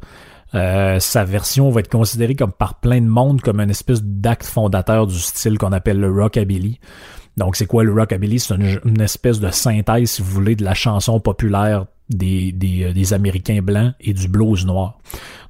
Euh, 0.55 1.01
sa 1.01 1.25
version 1.25 1.71
va 1.71 1.81
être 1.81 1.91
considérée 1.91 2.35
comme 2.35 2.53
par 2.53 2.81
plein 2.81 3.01
de 3.01 3.07
monde 3.07 3.41
comme 3.41 3.61
une 3.61 3.71
espèce 3.71 4.03
d'acte 4.03 4.47
fondateur 4.47 5.07
du 5.07 5.19
style 5.19 5.59
qu'on 5.59 5.73
appelle 5.73 5.99
le 5.99 6.11
rockabilly. 6.11 6.79
Donc 7.37 7.57
c'est 7.57 7.67
quoi 7.67 7.85
le 7.85 7.93
rockabilly? 7.93 8.39
C'est 8.39 8.55
une, 8.55 9.01
espèce 9.01 9.41
de 9.41 9.51
synthèse, 9.51 10.11
si 10.13 10.23
vous 10.23 10.31
voulez, 10.31 10.57
de 10.57 10.65
la 10.65 10.75
chanson 10.75 11.21
populaire 11.21 11.87
des, 12.09 12.53
des, 12.53 12.85
euh, 12.85 12.93
des, 12.93 13.13
Américains 13.13 13.61
blancs 13.61 13.95
et 14.01 14.15
du 14.15 14.29
blues 14.29 14.65
noir. 14.65 14.99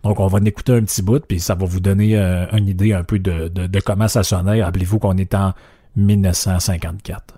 Donc 0.02 0.18
on 0.18 0.26
va 0.26 0.38
en 0.38 0.44
écouter 0.44 0.72
un 0.72 0.82
petit 0.82 1.02
bout, 1.02 1.24
puis 1.24 1.38
ça 1.38 1.54
va 1.54 1.66
vous 1.66 1.80
donner 1.80 2.16
euh, 2.16 2.46
une 2.52 2.66
idée 2.66 2.92
un 2.92 3.04
peu 3.04 3.18
de, 3.18 3.48
de, 3.48 3.66
de 3.66 3.80
comment 3.80 4.08
ça 4.08 4.22
sonnait. 4.22 4.62
Rappelez-vous 4.62 4.98
qu'on 4.98 5.16
est 5.18 5.34
en 5.34 5.52
1954. 5.96 7.35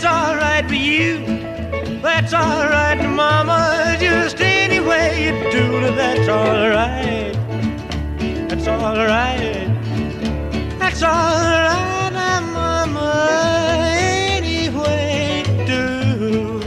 That's 0.00 0.14
alright 0.14 0.68
for 0.68 0.74
you. 0.76 1.18
That's 2.00 2.32
alright, 2.32 3.04
Mama. 3.04 3.96
Just 3.98 4.40
any 4.40 4.78
way 4.78 5.24
you 5.24 5.50
do 5.50 5.86
it, 5.86 5.96
that's 5.96 6.28
alright. 6.28 7.36
That's 8.48 8.68
alright. 8.68 9.66
That's 10.78 11.02
alright, 11.02 12.12
Mama. 12.12 13.10
Any 13.90 14.68
way 14.68 15.42
you 15.48 15.66
do. 15.66 16.60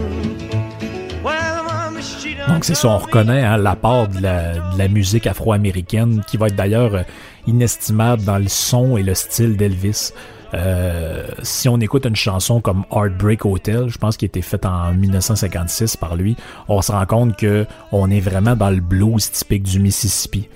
Well, 1.23 1.63
Mama, 1.63 2.01
she 2.01 2.35
Donc 2.49 2.65
c'est 2.65 2.75
ça, 2.75 2.89
on 2.89 2.97
reconnaît 2.97 3.43
hein, 3.43 3.55
l'apport 3.55 4.09
de 4.09 4.21
la, 4.21 4.55
de 4.55 4.77
la 4.77 4.89
musique 4.89 5.25
afro-américaine 5.25 6.21
qui 6.27 6.35
va 6.35 6.47
être 6.47 6.57
d'ailleurs 6.57 6.95
euh, 6.95 7.03
inestimable 7.47 8.25
dans 8.25 8.39
le 8.39 8.49
son 8.49 8.97
et 8.97 9.03
le 9.03 9.15
style 9.15 9.55
d'Elvis. 9.55 10.11
Euh, 10.53 11.27
si 11.43 11.69
on 11.69 11.79
écoute 11.79 12.05
une 12.05 12.15
chanson 12.15 12.61
comme 12.61 12.83
Heartbreak 12.91 13.45
Hotel, 13.45 13.87
je 13.87 13.97
pense 13.97 14.17
qu'il 14.17 14.25
a 14.25 14.29
été 14.29 14.41
faite 14.41 14.65
en 14.65 14.93
1956 14.93 15.97
par 15.97 16.15
lui, 16.15 16.35
on 16.67 16.81
se 16.81 16.91
rend 16.91 17.05
compte 17.05 17.37
que 17.37 17.65
on 17.91 18.09
est 18.09 18.19
vraiment 18.19 18.55
dans 18.55 18.69
le 18.69 18.81
blues 18.81 19.31
typique 19.31 19.63
du 19.63 19.79
Mississippi. 19.79 20.47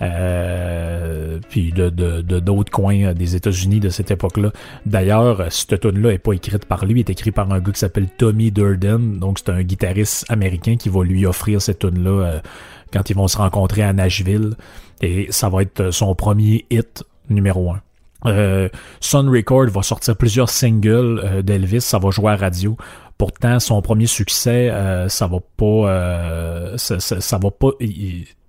Euh, 0.00 1.40
puis 1.48 1.72
de 1.72 1.90
d'autres 1.90 2.70
coins 2.70 3.14
des 3.14 3.34
États-Unis 3.34 3.80
de 3.80 3.88
cette 3.88 4.12
époque-là. 4.12 4.52
D'ailleurs, 4.86 5.50
cette 5.50 5.80
tune-là 5.80 6.12
est 6.12 6.18
pas 6.18 6.34
écrite 6.34 6.66
par 6.66 6.86
lui, 6.86 7.00
est 7.00 7.10
écrite 7.10 7.34
par 7.34 7.50
un 7.52 7.58
gars 7.58 7.72
qui 7.72 7.80
s'appelle 7.80 8.08
Tommy 8.16 8.52
Durden. 8.52 9.18
Donc 9.18 9.40
c'est 9.40 9.50
un 9.50 9.62
guitariste 9.62 10.24
américain 10.28 10.76
qui 10.76 10.88
va 10.88 11.02
lui 11.02 11.26
offrir 11.26 11.60
cette 11.60 11.80
tune-là 11.80 12.10
euh, 12.10 12.40
quand 12.92 13.10
ils 13.10 13.16
vont 13.16 13.26
se 13.26 13.38
rencontrer 13.38 13.82
à 13.82 13.92
Nashville. 13.92 14.54
Et 15.02 15.26
ça 15.30 15.48
va 15.48 15.62
être 15.62 15.90
son 15.90 16.14
premier 16.14 16.64
hit 16.70 17.02
numéro 17.28 17.72
un. 17.72 17.80
Euh, 18.26 18.68
Sun 19.00 19.28
Record 19.28 19.66
va 19.66 19.82
sortir 19.82 20.16
plusieurs 20.16 20.50
singles 20.50 21.20
euh, 21.22 21.42
d'Elvis, 21.42 21.82
ça 21.82 21.98
va 21.98 22.10
jouer 22.10 22.32
à 22.32 22.36
radio. 22.36 22.76
Pourtant, 23.16 23.58
son 23.58 23.80
premier 23.82 24.06
succès, 24.06 24.70
euh, 24.70 25.08
ça 25.08 25.26
va 25.26 25.38
pas, 25.56 26.76
ça, 26.76 27.00
ça, 27.00 27.38
va 27.38 27.50
pas, 27.50 27.70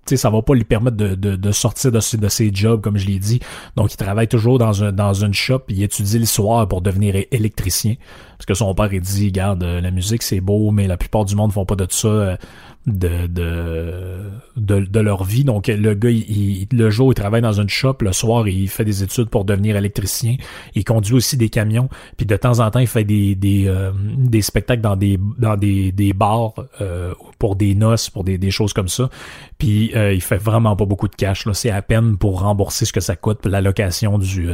ça 0.06 0.30
va 0.30 0.42
pas 0.42 0.54
lui 0.54 0.62
permettre 0.62 0.96
de, 0.96 1.52
sortir 1.52 1.90
de, 1.90 1.98
de, 2.16 2.28
ses 2.28 2.50
jobs, 2.54 2.80
comme 2.80 2.96
je 2.96 3.06
l'ai 3.06 3.18
dit. 3.18 3.40
Donc, 3.74 3.92
il 3.92 3.96
travaille 3.96 4.28
toujours 4.28 4.58
dans 4.58 4.84
un 4.84 4.92
une 4.96 5.34
shop, 5.34 5.62
il 5.68 5.82
étudie 5.82 6.20
le 6.20 6.26
soir 6.26 6.68
pour 6.68 6.82
devenir 6.82 7.16
électricien. 7.32 7.96
Parce 8.38 8.46
que 8.46 8.54
son 8.54 8.72
père, 8.76 8.92
il 8.92 9.00
dit, 9.00 9.26
regarde, 9.26 9.64
la 9.64 9.90
musique, 9.90 10.22
c'est 10.22 10.40
beau, 10.40 10.70
mais 10.70 10.86
la 10.86 10.96
plupart 10.96 11.24
du 11.24 11.34
monde 11.34 11.52
font 11.52 11.66
pas 11.66 11.74
de 11.74 11.86
ça 11.90 12.38
de, 12.86 13.26
de, 13.26 14.30
de, 14.56 15.00
leur 15.00 15.24
vie. 15.24 15.44
Donc 15.44 15.68
le 15.68 15.94
gars, 15.94 16.10
il, 16.10 16.66
le 16.72 16.90
jour, 16.90 17.12
il 17.12 17.14
travaille 17.14 17.42
dans 17.42 17.60
une 17.60 17.68
shop, 17.68 17.96
le 18.00 18.12
soir, 18.12 18.48
il 18.48 18.68
fait 18.68 18.84
des 18.84 19.02
études 19.02 19.28
pour 19.28 19.44
devenir 19.44 19.76
électricien. 19.76 20.36
Il 20.74 20.84
conduit 20.84 21.14
aussi 21.14 21.36
des 21.36 21.50
camions, 21.50 21.88
puis 22.16 22.26
de 22.26 22.36
temps 22.36 22.60
en 22.60 22.70
temps, 22.70 22.78
il 22.78 22.86
fait 22.86 23.04
des, 23.04 23.34
des, 23.34 23.66
euh, 23.66 23.92
des 23.94 24.42
spectacles 24.42 24.82
dans 24.82 24.96
des, 24.96 25.18
dans 25.38 25.56
des, 25.56 25.92
des 25.92 26.12
bars 26.12 26.54
euh, 26.80 27.12
pour 27.38 27.56
des 27.56 27.74
noces, 27.74 28.08
pour 28.08 28.24
des, 28.24 28.38
des 28.38 28.50
choses 28.50 28.72
comme 28.72 28.88
ça. 28.88 29.10
Puis 29.58 29.92
euh, 29.94 30.14
il 30.14 30.22
fait 30.22 30.38
vraiment 30.38 30.74
pas 30.74 30.86
beaucoup 30.86 31.08
de 31.08 31.16
cash. 31.16 31.46
C'est 31.52 31.70
à 31.70 31.82
peine 31.82 32.16
pour 32.16 32.40
rembourser 32.40 32.86
ce 32.86 32.92
que 32.92 33.00
ça 33.00 33.16
coûte 33.16 33.44
la 33.46 33.60
location 33.60 34.18
du 34.18 34.48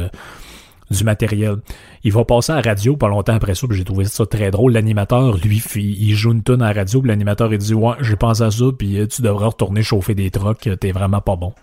du 0.89 1.03
matériel. 1.03 1.57
Il 2.03 2.13
va 2.13 2.23
passer 2.25 2.51
à 2.51 2.55
la 2.55 2.61
radio 2.61 2.95
pas 2.95 3.07
longtemps 3.07 3.35
après 3.35 3.55
ça, 3.55 3.67
j'ai 3.69 3.83
trouvé 3.83 4.05
ça 4.05 4.25
très 4.25 4.51
drôle. 4.51 4.73
L'animateur, 4.73 5.37
lui, 5.37 5.61
il 5.75 6.15
joue 6.15 6.31
une 6.31 6.43
tonne 6.43 6.61
à 6.61 6.73
la 6.73 6.81
radio, 6.81 7.01
l'animateur 7.01 7.51
il 7.53 7.59
dit 7.59 7.73
Ouais, 7.73 7.95
j'ai 8.01 8.15
pensé 8.15 8.43
à 8.43 8.51
ça, 8.51 8.65
puis 8.77 8.99
euh, 8.99 9.07
tu 9.07 9.21
devrais 9.21 9.47
retourner 9.47 9.83
chauffer 9.83 10.15
des 10.15 10.31
trucks, 10.31 10.69
t'es 10.79 10.91
vraiment 10.91 11.21
pas 11.21 11.35
bon. 11.35 11.53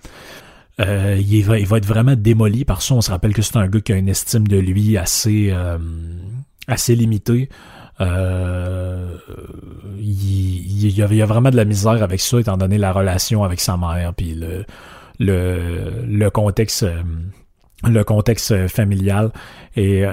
Euh, 0.81 1.21
il, 1.21 1.45
va, 1.45 1.59
il 1.59 1.67
va 1.67 1.79
être 1.79 1.87
vraiment 1.87 2.17
démoli 2.17 2.65
par 2.65 2.83
ça. 2.83 2.95
On 2.95 3.01
se 3.01 3.11
rappelle 3.11 3.33
que 3.33 3.43
c'est 3.43 3.57
un 3.57 3.69
gars 3.69 3.81
qui 3.81 3.93
a 3.93 3.97
une 3.97 4.09
estime 4.09 4.49
de 4.49 4.57
lui 4.57 4.97
assez, 4.97 5.51
euh, 5.51 5.79
assez 6.67 6.97
limitée. 6.97 7.49
Euh, 8.01 9.17
il, 9.99 10.85
il, 10.85 10.91
y 10.91 11.03
a, 11.03 11.27
vraiment 11.27 11.51
de 11.51 11.57
la 11.57 11.65
misère 11.65 12.03
avec 12.03 12.21
ça, 12.21 12.41
étant 12.41 12.57
donné 12.57 12.77
la 12.77 12.93
relation 12.93 13.45
avec 13.45 13.61
sa 13.61 13.77
mère, 13.77 14.15
puis 14.15 14.35
le, 14.35 14.65
le, 15.21 16.03
le 16.05 16.31
contexte 16.31 16.85
le 17.89 18.05
contexte 18.05 18.69
familial. 18.69 19.31
Et 19.77 20.05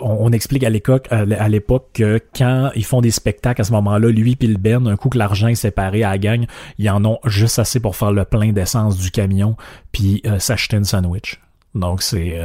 on, 0.00 0.30
explique 0.32 0.62
à 0.62 0.70
l'époque 0.70 1.08
à 1.10 1.48
l'époque 1.48 1.88
que 1.94 2.20
quand 2.36 2.70
ils 2.76 2.84
font 2.84 3.00
des 3.00 3.10
spectacles 3.10 3.60
à 3.60 3.64
ce 3.64 3.72
moment-là 3.72 4.08
lui 4.08 4.36
puis 4.36 4.46
le 4.46 4.56
Ben 4.56 4.86
un 4.86 4.96
coup 4.96 5.08
que 5.08 5.18
l'argent 5.18 5.48
est 5.48 5.56
séparé 5.56 6.04
à 6.04 6.10
la 6.10 6.18
gang 6.18 6.46
ils 6.78 6.88
en 6.88 7.04
ont 7.04 7.18
juste 7.24 7.58
assez 7.58 7.80
pour 7.80 7.96
faire 7.96 8.12
le 8.12 8.24
plein 8.24 8.52
d'essence 8.52 8.96
du 8.96 9.10
camion 9.10 9.56
puis 9.90 10.22
s'acheter 10.38 10.76
une 10.76 10.84
sandwich. 10.84 11.40
Donc 11.74 12.02
c'est, 12.02 12.38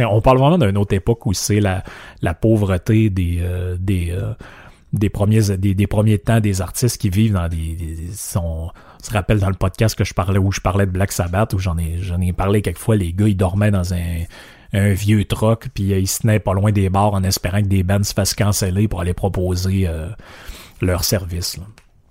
on 0.00 0.20
parle 0.20 0.38
vraiment 0.38 0.58
d'une 0.58 0.76
autre 0.76 0.94
époque 0.94 1.24
où 1.26 1.32
c'est 1.32 1.60
la, 1.60 1.84
la 2.20 2.34
pauvreté 2.34 3.08
des 3.10 3.40
des 3.78 4.12
des 4.92 5.08
premiers 5.10 5.42
des, 5.58 5.74
des, 5.74 5.86
premiers 5.86 6.18
temps 6.18 6.40
des 6.40 6.60
artistes 6.60 6.98
qui 6.98 7.10
vivent 7.10 7.32
dans 7.32 7.48
des, 7.48 7.76
sont, 8.14 8.70
on 8.70 9.04
se 9.04 9.10
rappelle 9.10 9.38
dans 9.38 9.48
le 9.48 9.54
podcast 9.54 9.96
que 9.96 10.04
je 10.04 10.14
parlais 10.14 10.38
où 10.38 10.52
je 10.52 10.60
parlais 10.60 10.86
de 10.86 10.90
Black 10.90 11.12
Sabbath 11.12 11.52
où 11.54 11.58
j'en 11.58 11.76
ai 11.76 11.98
j'en 12.00 12.20
ai 12.20 12.32
parlé 12.32 12.62
quelquefois 12.62 12.96
les 12.96 13.12
gars 13.12 13.28
ils 13.28 13.36
dormaient 13.36 13.70
dans 13.70 13.92
un 13.92 14.24
un 14.72 14.92
vieux 14.92 15.24
troc 15.24 15.68
puis 15.74 15.92
euh, 15.92 15.98
ils 15.98 16.06
se 16.06 16.20
tenaient 16.20 16.40
pas 16.40 16.54
loin 16.54 16.72
des 16.72 16.88
bars 16.88 17.14
en 17.14 17.24
espérant 17.24 17.62
que 17.62 17.66
des 17.66 17.82
bands 17.82 18.02
se 18.02 18.14
fassent 18.14 18.34
canceller 18.34 18.88
pour 18.88 19.00
aller 19.00 19.14
proposer 19.14 19.86
euh, 19.88 20.08
leur 20.80 21.04
service 21.04 21.58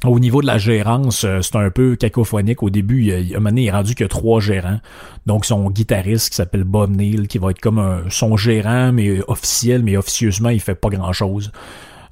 Au 0.04 0.20
niveau 0.20 0.42
de 0.42 0.48
la 0.48 0.58
gérance, 0.58 1.24
euh, 1.24 1.42
c'est 1.42 1.56
un 1.56 1.70
peu 1.70 1.96
cacophonique. 1.96 2.64
Au 2.64 2.70
début, 2.70 3.04
il, 3.04 3.32
il, 3.32 3.58
il 3.58 3.66
est 3.66 3.72
rendu 3.72 3.96
a 4.04 4.08
trois 4.08 4.40
gérants. 4.40 4.80
Donc, 5.26 5.46
son 5.46 5.70
guitariste 5.70 6.30
qui 6.30 6.36
s'appelle 6.36 6.64
Bob 6.64 6.96
Neal, 6.96 7.28
qui 7.28 7.38
va 7.38 7.52
être 7.52 7.60
comme 7.60 7.80
un, 7.80 8.04
son 8.10 8.38
gérant, 8.38 8.92
mais 8.92 9.22
officiel, 9.28 9.84
mais 9.84 9.98
officieusement, 9.98 10.50
il 10.50 10.60
fait 10.60 10.76
pas 10.76 10.90
grand-chose. 10.90 11.52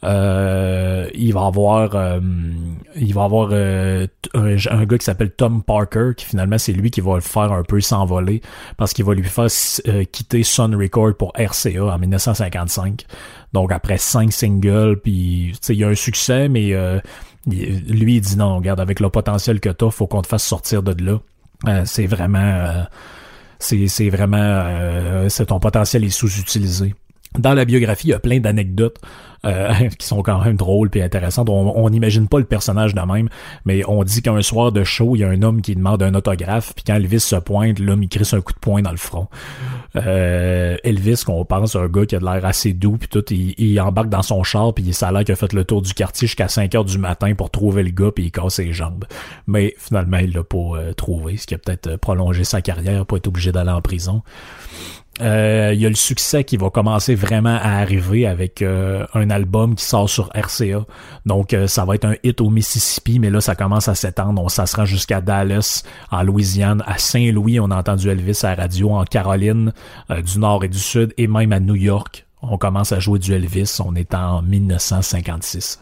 Euh, 0.04 1.08
il 1.14 1.34
va 1.34 1.46
avoir 1.46 1.96
euh, 1.96 2.20
il 2.96 3.14
va 3.14 3.24
avoir 3.24 3.50
euh, 3.54 4.06
un, 4.34 4.86
gars 4.86 4.98
qui 4.98 5.06
s'appelle 5.06 5.32
Tom 5.32 5.64
Parker 5.64 6.12
qui 6.18 6.26
finalement 6.26 6.58
c'est 6.58 6.74
lui 6.74 6.92
qui 6.92 7.00
va 7.00 7.16
le 7.16 7.22
faire 7.22 7.54
un 7.54 7.64
peu 7.64 7.80
s'envoler 7.80 8.42
parce 8.76 8.92
qu'il 8.92 9.06
va 9.06 9.14
lui 9.14 9.24
faire 9.24 9.48
quitter 10.12 10.44
Sun 10.44 10.76
Record 10.76 11.16
pour 11.16 11.32
RCA 11.38 11.86
en 11.86 11.98
1955. 11.98 13.06
Donc 13.54 13.72
après 13.72 13.98
cinq 13.98 14.34
singles 14.34 15.00
puis 15.02 15.54
il 15.70 15.76
y 15.76 15.84
a 15.86 15.88
un 15.88 15.96
succès 15.96 16.50
mais 16.50 16.74
lui 17.46 18.16
il 18.16 18.22
dit 18.22 18.36
non 18.36 18.58
regarde 18.58 18.82
avec 18.82 19.00
le 19.00 19.10
potentiel 19.10 19.62
que 19.62 19.70
t'as 19.70 19.90
faut 19.90 20.08
qu'on 20.08 20.22
te 20.22 20.28
fasse 20.28 20.44
sortir 20.44 20.84
de 20.84 21.02
là. 21.02 21.86
c'est 21.86 22.08
vraiment 22.08 22.86
c'est 23.58 23.88
c'est 23.88 24.10
vraiment 24.10 25.30
c'est 25.30 25.46
ton 25.46 25.62
potentiel 25.62 26.04
est 26.04 26.10
sous-utilisé. 26.10 26.94
Dans 27.38 27.54
la 27.54 27.66
biographie, 27.66 28.08
il 28.08 28.12
y 28.12 28.14
a 28.14 28.20
plein 28.20 28.40
d'anecdotes 28.40 29.00
euh, 29.46 29.74
qui 30.00 30.08
sont 30.08 30.22
quand 30.22 30.44
même 30.44 30.56
drôles 30.56 30.90
et 30.94 31.02
intéressantes. 31.02 31.50
On 31.50 31.90
n'imagine 31.90 32.28
pas 32.28 32.40
le 32.40 32.46
personnage 32.46 32.94
de 32.94 33.02
même, 33.02 33.28
mais 33.66 33.84
on 33.88 34.04
dit 34.04 34.22
qu'un 34.22 34.42
soir 34.42 34.72
de 34.72 34.84
show, 34.84 35.16
il 35.16 35.20
y 35.20 35.24
a 35.24 35.30
un 35.30 35.42
homme 35.42 35.62
qui 35.62 35.76
demande 35.76 36.02
un 36.04 36.14
autographe, 36.14 36.74
puis 36.76 36.84
quand 36.86 36.96
Elvis 36.96 37.22
se 37.22 37.36
pointe, 37.36 37.80
l'homme 37.80 38.04
il 38.04 38.10
crisse 38.10 38.34
un 38.34 38.42
coup 38.42 38.54
de 38.54 38.60
poing 38.60 38.82
dans 38.82 38.92
le 38.92 38.98
front. 38.98 39.28
Euh, 39.96 40.78
Elvis, 40.84 41.24
qu'on 41.26 41.44
pense 41.44 41.76
un 41.76 41.88
gars 41.88 42.06
qui 42.06 42.16
a 42.16 42.20
de 42.20 42.26
l'air 42.26 42.46
assez 42.46 42.74
doux, 42.74 42.98
puis 42.98 43.10
tout, 43.10 43.26
il, 43.32 43.82
embarque 43.82 44.10
dans 44.10 44.22
son 44.22 44.44
char, 44.44 44.74
puis 44.74 44.94
ça 44.94 45.10
a 45.10 45.12
l'air 45.12 45.24
qu'il 45.24 45.34
a 45.34 45.36
fait 45.36 45.54
le 45.54 45.66
tour 45.66 45.82
du 45.82 45.94
quartier 45.94 46.28
jusqu'à 46.28 46.48
5 46.48 46.74
heures 46.76 46.86
du 46.86 46.98
matin 46.98 47.34
pour 47.36 47.50
trouver 47.50 47.84
le 47.84 47.92
gars, 47.92 48.12
puis 48.14 48.26
il 48.26 48.32
casse 48.32 48.56
ses 48.56 48.72
jambes. 48.72 49.06
Mais 49.48 49.74
finalement, 49.78 50.18
il 50.18 50.32
l'a 50.34 50.44
pas 50.44 50.58
euh, 50.58 50.94
trouvé, 50.94 51.38
ce 51.38 51.48
qui 51.48 51.56
a 51.56 51.58
peut-être 51.58 51.98
prolongé 51.98 52.44
sa 52.44 52.62
carrière, 52.62 53.06
pas 53.06 53.18
être 53.18 53.28
obligé 53.28 53.52
d'aller 53.52 53.72
en 53.72 53.82
prison. 53.82 54.22
Euh, 55.22 55.72
il 55.74 55.80
y 55.80 55.86
a 55.86 55.90
le 55.90 55.96
succès 55.96 56.44
qui 56.44 56.58
va 56.58 56.72
commencer 56.72 57.14
vraiment 57.14 57.56
à 57.56 57.80
arriver 57.80 58.26
avec 58.26 58.62
euh, 58.64 59.06
un 59.14 59.30
album 59.30 59.76
qui 59.76 59.86
sort 59.86 60.10
sur 60.10 60.30
RCA. 60.34 60.86
Donc 61.26 61.54
euh, 61.54 61.68
ça 61.68 61.86
va 61.86 61.96
être 61.96 62.06
un 62.06 62.16
hit 62.24 62.42
au 62.42 62.50
Mississippi, 62.50 63.20
mais 63.20 63.30
là 63.30 63.40
ça 63.40 63.56
commence 63.56 63.88
à 63.88 63.96
s'étendre. 63.96 64.42
On 64.42 64.50
ça 64.50 64.66
se 64.66 64.76
rend 64.76 64.86
jusqu'à 64.86 65.22
Dallas, 65.22 65.84
en 66.10 66.24
Louisiane, 66.24 66.84
à 66.88 66.98
Saint-Louis, 66.98 67.60
on 67.60 67.70
a 67.70 67.78
entendu 67.78 68.10
Elvis 68.10 68.40
à 68.44 68.56
la 68.56 68.64
radio, 68.64 68.92
en 68.92 69.06
Caroline 69.06 69.72
du 70.10 70.40
Nord 70.40 70.64
et 70.64 70.70
du 70.70 70.80
Sud, 70.80 71.14
et 71.18 71.28
même 71.28 71.54
à 71.54 71.60
New 71.60 71.76
York. 71.76 72.26
On 72.42 72.58
commence 72.58 72.92
à 72.92 73.00
jouer 73.00 73.20
du 73.20 73.34
Elvis. 73.34 73.78
On 73.84 73.96
est 73.96 74.14
en 74.14 74.42
1956. 74.42 75.80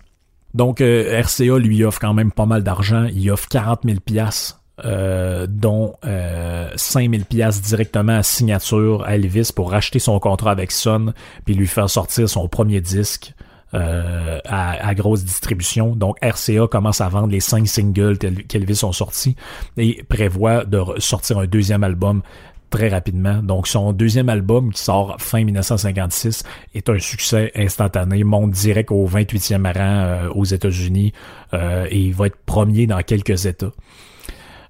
Donc 0.53 0.79
RCA 0.79 1.57
lui 1.57 1.83
offre 1.83 1.99
quand 1.99 2.13
même 2.13 2.31
pas 2.31 2.45
mal 2.45 2.63
d'argent. 2.63 3.07
Il 3.13 3.31
offre 3.31 3.47
40 3.47 3.81
000 3.85 3.99
pièces 4.01 4.60
euh, 4.85 5.45
dont 5.47 5.95
euh, 6.05 6.69
5000 6.75 7.25
pièces 7.25 7.61
directement 7.61 8.17
à 8.17 8.23
signature 8.23 9.03
à 9.05 9.15
Elvis 9.15 9.51
pour 9.55 9.71
racheter 9.71 9.99
son 9.99 10.19
contrat 10.19 10.51
avec 10.51 10.71
Sun 10.71 11.13
puis 11.45 11.53
lui 11.53 11.67
faire 11.67 11.89
sortir 11.89 12.27
son 12.27 12.47
premier 12.47 12.81
disque 12.81 13.33
euh, 13.73 14.39
à, 14.45 14.93
grosse 14.95 15.23
distribution. 15.23 15.95
Donc 15.95 16.17
RCA 16.21 16.67
commence 16.67 16.99
à 16.99 17.09
vendre 17.09 17.29
les 17.29 17.39
cinq 17.39 17.67
singles 17.67 18.17
qu'Elvis 18.17 18.83
ont 18.83 18.91
sortis 18.91 19.35
et 19.77 20.03
prévoit 20.09 20.65
de 20.65 20.81
sortir 20.97 21.37
un 21.37 21.45
deuxième 21.45 21.83
album 21.83 22.21
très 22.69 22.89
rapidement. 22.89 23.43
Donc 23.43 23.67
son 23.67 23.93
deuxième 23.93 24.29
album 24.29 24.73
qui 24.73 24.81
sort 24.81 25.15
fin 25.19 25.43
1956 25.43 26.43
est 26.73 26.89
un 26.89 26.99
succès 26.99 27.51
instantané, 27.55 28.23
monte 28.23 28.51
direct 28.51 28.91
au 28.91 29.07
28e 29.07 29.65
rang 29.65 29.73
euh, 29.77 30.29
aux 30.29 30.45
États-Unis 30.45 31.13
et 31.53 31.97
il 31.97 32.13
va 32.13 32.27
être 32.27 32.37
premier 32.45 32.87
dans 32.87 33.01
quelques 33.03 33.45
États. 33.45 33.71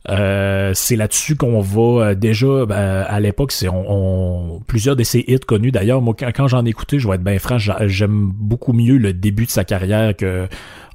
Euh, 0.10 0.72
c'est 0.74 0.96
là-dessus 0.96 1.36
qu'on 1.36 1.62
va 1.62 1.82
euh, 1.82 2.16
déjà 2.16 2.66
ben, 2.66 3.06
à 3.08 3.20
l'époque, 3.20 3.52
c'est 3.52 3.68
on, 3.68 4.60
plusieurs 4.66 4.96
de 4.96 5.04
ses 5.04 5.24
hits 5.28 5.40
connus. 5.40 5.72
D'ailleurs, 5.72 6.02
moi 6.02 6.16
quand, 6.18 6.48
j'en 6.48 6.66
ai 6.66 6.70
écouté, 6.70 6.98
je 6.98 7.08
vais 7.08 7.16
être 7.16 7.24
bien 7.24 7.38
franc, 7.38 7.58
j'aime 7.60 8.32
beaucoup 8.34 8.74
mieux 8.74 8.98
le 8.98 9.14
début 9.14 9.46
de 9.46 9.52
sa 9.52 9.64
carrière 9.64 10.16
que 10.16 10.48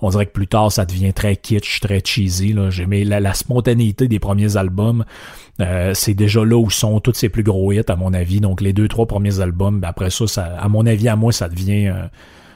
on 0.02 0.10
dirait 0.10 0.26
que 0.26 0.32
plus 0.32 0.48
tard 0.48 0.72
ça 0.72 0.84
devient 0.84 1.12
très 1.12 1.36
kitsch, 1.36 1.80
très 1.80 2.02
cheesy. 2.04 2.54
J'aimais 2.70 3.04
la, 3.04 3.20
la 3.20 3.32
spontanéité 3.32 4.08
des 4.08 4.18
premiers 4.18 4.56
albums. 4.56 5.04
Euh, 5.60 5.94
c'est 5.94 6.14
déjà 6.14 6.44
là 6.44 6.56
où 6.56 6.68
sont 6.68 6.98
tous 6.98 7.14
ses 7.14 7.28
plus 7.28 7.44
gros 7.44 7.70
hits 7.72 7.82
à 7.88 7.96
mon 7.96 8.12
avis. 8.12 8.40
Donc 8.40 8.60
les 8.60 8.72
deux 8.72 8.88
trois 8.88 9.06
premiers 9.06 9.38
albums, 9.40 9.78
ben, 9.78 9.88
après 9.88 10.10
ça, 10.10 10.26
ça, 10.26 10.44
à 10.58 10.68
mon 10.68 10.84
avis 10.84 11.08
à 11.08 11.14
moi, 11.14 11.30
ça 11.32 11.48
devient 11.48 11.92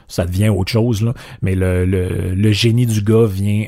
ça 0.09 0.25
devient 0.25 0.49
autre 0.49 0.69
chose. 0.69 1.01
Là. 1.01 1.13
Mais 1.41 1.55
le, 1.55 1.85
le, 1.85 2.35
le 2.35 2.51
génie 2.51 2.85
du 2.85 3.01
gars 3.01 3.25
vient 3.25 3.67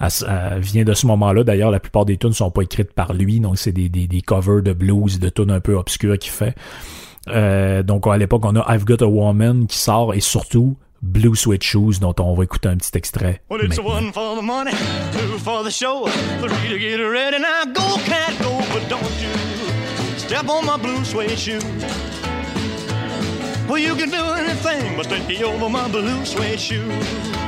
vient 0.00 0.84
de 0.84 0.94
ce 0.94 1.06
moment-là. 1.06 1.44
D'ailleurs, 1.44 1.70
la 1.70 1.80
plupart 1.80 2.04
des 2.04 2.16
tunes 2.16 2.32
sont 2.32 2.50
pas 2.50 2.62
écrites 2.62 2.92
par 2.92 3.12
lui, 3.14 3.40
donc 3.40 3.58
c'est 3.58 3.72
des, 3.72 3.88
des, 3.88 4.06
des, 4.06 4.22
covers 4.22 4.62
de 4.62 4.72
blues, 4.72 5.18
de 5.18 5.28
tunes 5.28 5.50
un 5.50 5.60
peu 5.60 5.74
obscures 5.74 6.18
qu'il 6.18 6.32
fait. 6.32 6.54
Euh, 7.28 7.82
donc 7.82 8.06
à 8.06 8.16
l'époque, 8.16 8.44
on 8.44 8.56
a 8.56 8.74
I've 8.74 8.84
Got 8.84 9.02
a 9.02 9.06
Woman 9.06 9.66
qui 9.66 9.78
sort 9.78 10.14
et 10.14 10.20
surtout 10.20 10.76
Blue 11.02 11.36
Sweat 11.36 11.62
Shoes 11.62 12.00
dont 12.00 12.14
on 12.18 12.34
va 12.34 12.44
écouter 12.44 12.68
un 12.68 12.76
petit 12.76 12.96
extrait. 12.96 13.42
Well, 13.50 13.64
it's 13.64 13.78
one 13.78 14.12
for 14.12 14.36
the 14.36 14.42
money, 14.42 14.72
two 15.12 15.38
for 15.38 15.62
the 15.62 15.70
show, 15.70 16.06
three 16.40 16.68
to 16.68 16.78
get 16.78 16.96
ready. 16.98 17.38
Now 17.38 17.64
go, 17.72 17.98
cat, 18.06 18.34
go, 18.40 18.58
but 18.72 18.88
don't 18.88 19.02
you 19.20 20.18
step 20.18 20.48
on 20.48 20.64
my 20.64 20.76
blue 20.76 21.04
suede 21.04 21.38
shoe. 21.38 21.60
Well, 23.68 23.78
you 23.78 23.94
can 23.94 24.10
do 24.10 24.24
anything 24.34 24.96
but 24.96 25.06
stay 25.06 25.44
over 25.44 25.68
my 25.68 25.88
blue 25.88 26.24
suede 26.24 26.58
shoe. 26.58 27.47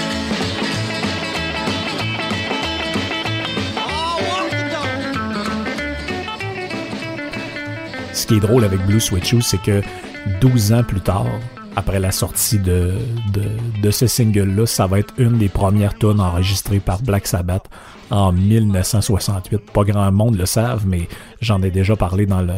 Ce 8.21 8.27
qui 8.27 8.35
est 8.35 8.39
drôle 8.39 8.63
avec 8.63 8.85
Blue 8.85 8.99
Switch 8.99 9.35
c'est 9.41 9.61
que 9.61 9.81
12 10.41 10.73
ans 10.73 10.83
plus 10.83 11.01
tard, 11.01 11.25
après 11.75 11.99
la 11.99 12.11
sortie 12.11 12.59
de, 12.59 12.93
de, 13.81 13.91
ce 13.91 14.05
single-là, 14.05 14.65
ça 14.65 14.85
va 14.85 14.99
être 14.99 15.13
une 15.17 15.37
des 15.37 15.49
premières 15.49 15.97
tunes 15.97 16.19
enregistrées 16.19 16.79
par 16.79 17.01
Black 17.01 17.25
Sabbath 17.25 17.67
en 18.11 18.31
1968. 18.33 19.71
Pas 19.71 19.83
grand 19.83 20.11
monde 20.11 20.37
le 20.37 20.45
savent, 20.45 20.85
mais 20.85 21.07
j'en 21.39 21.61
ai 21.63 21.71
déjà 21.71 21.95
parlé 21.95 22.25
dans, 22.25 22.41
le, 22.41 22.53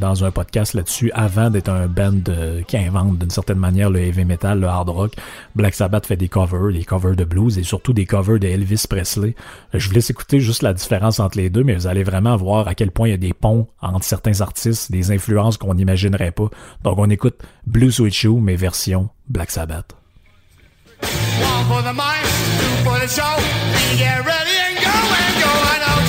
dans, 0.00 0.24
un 0.24 0.30
podcast 0.30 0.74
là-dessus. 0.74 1.10
Avant 1.12 1.50
d'être 1.50 1.68
un 1.68 1.86
band 1.86 2.12
euh, 2.28 2.62
qui 2.62 2.76
invente 2.76 3.18
d'une 3.18 3.30
certaine 3.30 3.58
manière 3.58 3.90
le 3.90 4.00
heavy 4.00 4.24
metal, 4.24 4.60
le 4.60 4.68
hard 4.68 4.88
rock, 4.88 5.12
Black 5.54 5.74
Sabbath 5.74 6.06
fait 6.06 6.16
des 6.16 6.28
covers, 6.28 6.72
des 6.72 6.84
covers 6.84 7.16
de 7.16 7.24
blues 7.24 7.58
et 7.58 7.64
surtout 7.64 7.92
des 7.92 8.06
covers 8.06 8.38
de 8.38 8.46
Elvis 8.46 8.84
Presley. 8.88 9.34
Je 9.74 9.88
vous 9.88 9.94
laisse 9.94 10.10
écouter 10.10 10.40
juste 10.40 10.62
la 10.62 10.72
différence 10.72 11.20
entre 11.20 11.38
les 11.38 11.50
deux, 11.50 11.64
mais 11.64 11.74
vous 11.74 11.86
allez 11.86 12.04
vraiment 12.04 12.36
voir 12.36 12.68
à 12.68 12.74
quel 12.74 12.90
point 12.90 13.08
il 13.08 13.10
y 13.10 13.14
a 13.14 13.18
des 13.18 13.34
ponts 13.34 13.66
entre 13.82 14.04
certains 14.04 14.40
artistes, 14.40 14.92
des 14.92 15.10
influences 15.10 15.56
qu'on 15.56 15.74
n'imaginerait 15.74 16.30
pas. 16.30 16.48
Donc 16.84 16.98
on 16.98 17.10
écoute 17.10 17.36
Blue 17.66 17.90
Sweet 17.90 18.14
Shoe, 18.14 18.40
mais 18.40 18.56
version 18.56 19.10
Black 19.28 19.50
Sabbath. 19.50 19.94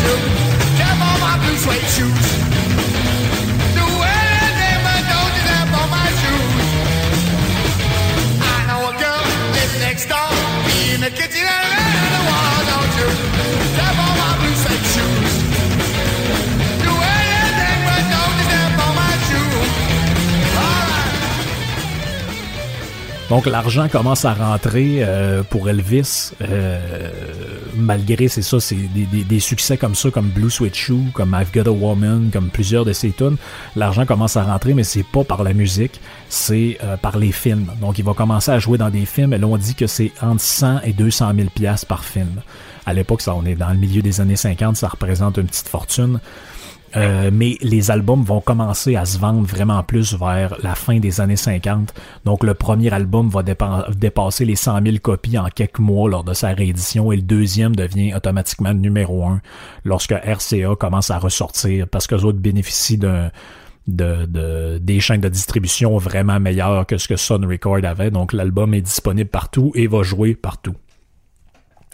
do. 0.06 0.16
On 1.00 1.20
my 1.22 1.36
blue 1.42 1.58
suede 1.64 1.90
shoes. 1.96 2.28
Don't 3.78 3.96
my 5.96 6.08
shoes. 6.22 6.70
I 8.42 8.60
know 8.68 8.82
a 8.90 8.94
girl 9.04 9.24
lives 9.56 9.78
next 9.80 10.06
door 10.12 10.32
in 10.94 11.02
the 11.02 11.12
kitchen. 11.12 11.39
Donc 23.30 23.46
l'argent 23.46 23.88
commence 23.90 24.26
à 24.26 24.34
rentrer 24.34 25.04
euh, 25.04 25.44
pour 25.44 25.70
Elvis, 25.70 26.32
euh, 26.42 27.12
malgré 27.76 28.28
c'est 28.28 28.42
ça, 28.42 28.60
c'est 28.60 28.76
des, 28.76 29.06
des, 29.06 29.40
succès 29.40 29.78
comme 29.78 29.94
ça, 29.94 30.10
comme 30.10 30.30
Blue 30.30 30.50
Sweat 30.50 30.74
Shoe, 30.74 31.12
comme 31.14 31.38
I've 31.40 31.52
Got 31.54 31.70
a 31.70 31.72
Woman, 31.72 32.32
comme 32.34 32.50
plusieurs 32.50 32.86
de 32.86 32.94
ses 32.94 33.12
tunes. 33.12 33.38
L'argent 33.76 34.08
commence 34.08 34.36
à 34.36 34.44
rentrer, 34.44 34.74
mais 34.74 34.84
c'est 34.84 35.04
pas 35.04 35.24
par 35.24 35.44
la 35.44 35.54
musique, 35.54 36.02
c'est 36.28 36.80
euh, 36.84 36.98
par 36.98 37.20
les 37.20 37.32
films. 37.32 37.68
Donc 37.80 38.00
il 38.00 38.06
va 38.06 38.16
commencer 38.16 38.50
à 38.50 38.58
jouer 38.58 38.80
dans 38.80 38.90
des 38.90 39.06
films, 39.06 39.34
et 39.34 39.38
là 39.38 39.46
on 39.46 39.58
dit 39.58 39.76
que 39.76 39.86
c'est 39.86 40.12
entre 40.24 40.42
100 40.42 40.82
et 40.86 40.94
200 40.94 41.32
000 41.36 41.50
pièces 41.54 41.86
par 41.86 42.06
film. 42.06 42.42
À 42.88 42.94
l'époque, 42.94 43.22
ça, 43.22 43.36
on 43.36 43.46
est 43.46 43.54
dans 43.54 43.70
le 43.70 43.78
milieu 43.78 44.02
des 44.02 44.22
années 44.22 44.36
50, 44.36 44.76
ça 44.76 44.88
représente 44.88 45.38
une 45.38 45.46
petite 45.46 45.68
fortune. 45.68 46.20
Euh, 46.96 47.30
mais 47.32 47.58
les 47.62 47.92
albums 47.92 48.24
vont 48.24 48.42
commencer 48.42 48.96
à 48.96 49.06
se 49.06 49.18
vendre 49.20 49.46
vraiment 49.46 49.84
plus 49.84 50.16
vers 50.16 50.56
la 50.64 50.76
fin 50.76 51.00
des 51.00 51.22
années 51.22 51.36
50. 51.36 51.94
Donc 52.26 52.44
le 52.44 52.54
premier 52.54 52.92
album 52.92 53.30
va 53.30 53.44
dépasser 53.44 54.46
les 54.46 54.56
100 54.56 54.84
000 54.84 54.98
copies 55.02 55.38
en 55.38 55.48
quelques 55.50 55.80
mois 55.80 56.10
lors 56.10 56.24
de 56.24 56.34
sa 56.34 56.50
réédition 56.50 57.12
et 57.12 57.18
le 57.18 57.22
deuxième 57.22 57.76
devient 57.76 58.14
automatiquement 58.16 58.74
numéro 58.74 59.26
un 59.26 59.42
lorsque 59.86 60.14
RCA 60.14 60.76
commence 60.80 61.12
à 61.12 61.20
ressortir 61.20 61.88
parce 61.88 62.08
que 62.08 62.16
les 62.16 62.26
autres 62.26 62.40
bénéficient 62.40 62.98
d'un 62.98 63.32
de, 63.88 64.26
de, 64.26 64.78
des 64.78 65.00
chaînes 65.00 65.22
de 65.22 65.30
distribution 65.30 65.98
vraiment 65.98 66.40
meilleures 66.40 66.86
que 66.86 66.98
ce 66.98 67.08
que 67.08 67.16
Sun 67.16 67.46
Record 67.46 67.84
avait. 67.84 68.12
Donc 68.12 68.34
l'album 68.34 68.74
est 68.74 68.82
disponible 68.82 69.30
partout 69.30 69.72
et 69.76 69.88
va 69.88 70.04
jouer 70.04 70.36
partout. 70.36 70.76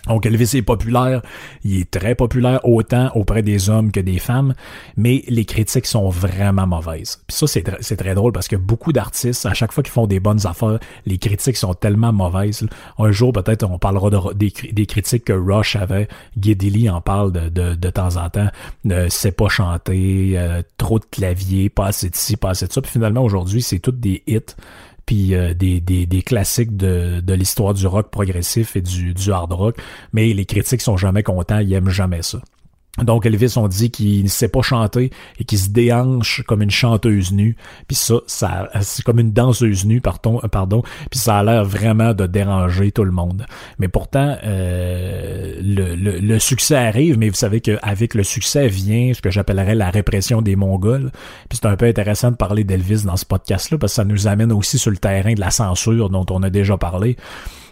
Donc 0.08 0.26
Elvis 0.26 0.52
est 0.56 0.62
populaire, 0.62 1.22
il 1.63 1.82
est 1.82 1.91
très 1.91 2.15
populaire 2.15 2.60
autant 2.63 3.12
auprès 3.15 3.41
des 3.41 3.70
hommes 3.70 3.91
que 3.91 4.00
des 4.00 4.20
femmes, 4.20 4.54
mais 4.98 5.24
les 5.28 5.46
critiques 5.46 5.86
sont 5.86 6.10
vraiment 6.10 6.68
mauvaises. 6.68 7.22
Puis 7.28 7.38
ça, 7.38 7.48
c'est, 7.48 7.96
très 7.96 8.15
drôle 8.15 8.32
parce 8.32 8.48
que 8.48 8.56
beaucoup 8.56 8.94
d'artistes, 8.94 9.46
à 9.46 9.54
chaque 9.54 9.72
fois 9.72 9.84
qu'ils 9.84 9.94
font 9.94 10.08
des 10.08 10.20
bonnes 10.20 10.46
affaires, 10.46 10.80
les 11.06 11.18
critiques 11.18 11.58
sont 11.58 11.74
tellement 11.74 12.13
mauvaises. 12.13 12.65
Un 13.00 13.12
jour, 13.12 13.34
peut-être, 13.34 13.63
on 13.63 13.80
parlera 13.80 14.10
de, 14.10 14.34
des, 14.34 14.86
critiques 14.86 15.26
que 15.26 15.34
Rush 15.34 15.76
avait. 15.76 16.08
Geddy 16.39 16.89
en 16.89 17.02
parle 17.02 17.32
de, 17.32 17.50
de, 17.50 17.89
temps 17.89 18.18
en 18.18 18.30
temps. 18.30 18.50
Ne 18.84 19.10
sait 19.10 19.32
pas 19.32 19.48
chanter, 19.48 20.34
euh, 20.36 20.62
trop 20.78 21.00
de 21.00 21.06
clavier, 21.06 21.70
pas 21.70 21.88
assez 21.88 22.10
de 22.10 22.15
ci, 22.15 22.38
pas 22.38 22.50
assez 22.52 22.68
de 22.68 22.72
ça. 22.72 22.82
Puis 22.82 22.91
finalement, 22.91 23.24
aujourd'hui, 23.24 23.62
c'est 23.62 23.80
toutes 23.80 24.00
des 24.00 24.24
hits 24.28 24.56
puis 25.06 25.36
euh, 25.36 25.54
des, 25.54 25.80
des, 25.80 26.06
des, 26.06 26.22
classiques 26.22 26.76
de, 26.76 27.20
de 27.22 27.34
l'histoire 27.34 27.74
du 27.74 27.86
rock 27.88 28.10
progressif 28.10 28.76
et 28.76 28.82
du, 28.82 29.13
du 29.13 29.32
hard 29.32 29.52
rock, 29.52 29.78
mais 30.13 30.34
les 30.34 30.46
critiques 30.46 30.82
sont 30.82 30.98
jamais 30.98 31.24
contents, 31.24 31.60
ils 31.60 31.74
aiment 31.74 31.89
jamais 31.89 32.22
ça. 32.22 32.39
Donc 33.03 33.25
Elvis, 33.25 33.55
on 33.58 33.67
dit 33.67 33.91
qu'il 33.91 34.23
ne 34.23 34.29
sait 34.29 34.47
pas 34.47 34.62
chanter 34.62 35.12
et 35.38 35.43
qu'il 35.43 35.60
se 35.60 35.69
déhanche 35.69 36.43
comme 36.47 36.62
une 36.62 36.71
chanteuse 36.71 37.34
nue. 37.34 37.58
Puis 37.88 37.95
ça, 37.95 38.15
ça 38.25 38.69
c'est 38.81 39.03
comme 39.03 39.19
une 39.19 39.34
danseuse 39.34 39.86
nue, 39.86 39.99
pardon, 39.99 40.39
pardon. 40.49 40.81
Puis 41.12 41.19
ça 41.19 41.39
a 41.39 41.43
l'air 41.43 41.65
vraiment 41.65 42.13
de 42.13 42.25
déranger 42.25 42.91
tout 42.91 43.03
le 43.03 43.12
monde. 43.12 43.45
Mais 43.79 43.89
pourtant, 43.89 44.38
euh, 44.43 45.60
le, 45.62 45.95
le, 45.95 46.39
succès 46.39 46.75
arrive, 46.75 47.17
mais 47.17 47.29
vous 47.29 47.36
savez 47.36 47.60
qu'avec 47.60 48.13
le 48.13 48.23
succès 48.23 48.67
vient 48.67 49.13
ce 49.13 49.21
que 49.21 49.29
j'appellerais 49.29 49.75
la 49.75 49.89
répression 49.89 50.41
des 50.41 50.55
Mongols. 50.55 51.12
Puis 51.49 51.60
c'est 51.62 51.67
un 51.67 51.75
peu 51.75 51.86
intéressant 51.86 52.31
de 52.31 52.38
parler 52.38 52.63
d'Elvis 52.63 53.03
dans 53.03 53.17
ce 53.17 53.25
podcast-là 53.25 53.77
parce 53.77 53.93
que 53.93 53.95
ça 53.95 54.05
nous 54.05 54.27
amène 54.27 54.53
aussi 54.53 54.77
sur 54.77 54.91
le 54.91 54.97
terrain 54.97 55.34
de 55.34 55.39
la 55.41 55.51
censure 55.51 56.10
dont 56.10 56.25
on 56.29 56.43
a 56.43 56.49
déjà 56.49 56.77
parlé. 56.77 57.17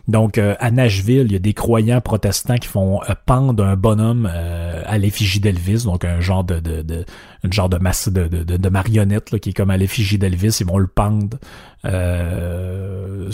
Donc, 0.09 0.37
euh, 0.37 0.55
à 0.59 0.69
Nashville, 0.69 1.27
il 1.27 1.31
y 1.31 1.35
a 1.37 1.39
des 1.39 1.53
croyants 1.53 2.01
protestants 2.01 2.57
qui 2.57 2.67
font 2.67 3.01
euh, 3.03 3.13
pendre 3.25 3.63
un 3.63 3.77
bonhomme 3.77 4.29
euh, 4.29 4.83
à 4.85 4.97
l'effigie 4.97 5.39
d'Elvis, 5.39 5.85
donc 5.85 6.03
un 6.03 6.19
genre 6.19 6.43
de, 6.43 6.59
de, 6.59 6.81
de 6.81 7.05
une 7.45 7.53
genre 7.53 7.69
de 7.69 7.77
masse 7.77 8.09
de, 8.09 8.27
de, 8.27 8.43
de 8.43 8.69
marionnette 8.69 9.39
qui 9.39 9.51
est 9.51 9.53
comme 9.53 9.69
à 9.69 9.77
l'effigie 9.77 10.17
d'Elvis. 10.17 10.57
Ils 10.59 10.67
vont 10.67 10.77
le 10.77 10.87
pendre 10.87 11.37
un, 11.85 13.29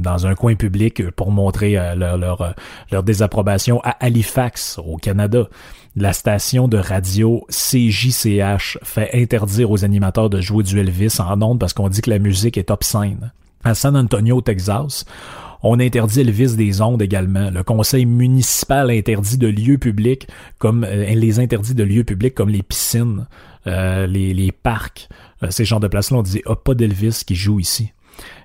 dans 0.00 0.26
un 0.26 0.34
coin 0.34 0.56
public 0.56 1.10
pour 1.10 1.30
montrer 1.30 1.74
leur, 1.96 2.16
leur, 2.16 2.54
leur 2.90 3.02
désapprobation 3.02 3.80
à 3.84 3.90
Halifax, 4.00 4.80
au 4.84 4.96
Canada. 4.96 5.48
La 5.96 6.12
station 6.12 6.66
de 6.66 6.76
radio 6.76 7.46
CJCH 7.50 8.78
fait 8.82 9.10
interdire 9.14 9.70
aux 9.70 9.84
animateurs 9.84 10.28
de 10.28 10.40
jouer 10.40 10.64
du 10.64 10.78
Elvis 10.80 11.18
en 11.20 11.40
ondes 11.40 11.60
parce 11.60 11.72
qu'on 11.72 11.88
dit 11.88 12.00
que 12.00 12.10
la 12.10 12.18
musique 12.18 12.58
est 12.58 12.72
obscène. 12.72 13.32
À 13.62 13.74
San 13.74 13.96
Antonio, 13.96 14.40
Texas, 14.40 15.04
on 15.64 15.80
interdit 15.80 16.20
Elvis 16.20 16.56
des 16.56 16.82
ondes 16.82 17.00
également. 17.00 17.50
Le 17.50 17.64
conseil 17.64 18.04
municipal 18.04 18.90
interdit 18.90 19.38
de 19.38 19.48
lieux 19.48 19.78
publics 19.78 20.28
comme 20.58 20.84
euh, 20.84 21.06
les 21.14 21.40
interdit 21.40 21.74
de 21.74 21.82
lieux 21.82 22.04
publics 22.04 22.34
comme 22.34 22.50
les 22.50 22.62
piscines, 22.62 23.26
euh, 23.66 24.06
les, 24.06 24.52
parcs, 24.52 25.08
euh, 25.42 25.50
ces 25.50 25.64
genres 25.64 25.80
de 25.80 25.88
places-là. 25.88 26.18
On 26.18 26.22
dit 26.22 26.42
ah, 26.44 26.54
pas 26.54 26.74
d'Elvis 26.74 27.22
qui 27.26 27.34
joue 27.34 27.60
ici. 27.60 27.92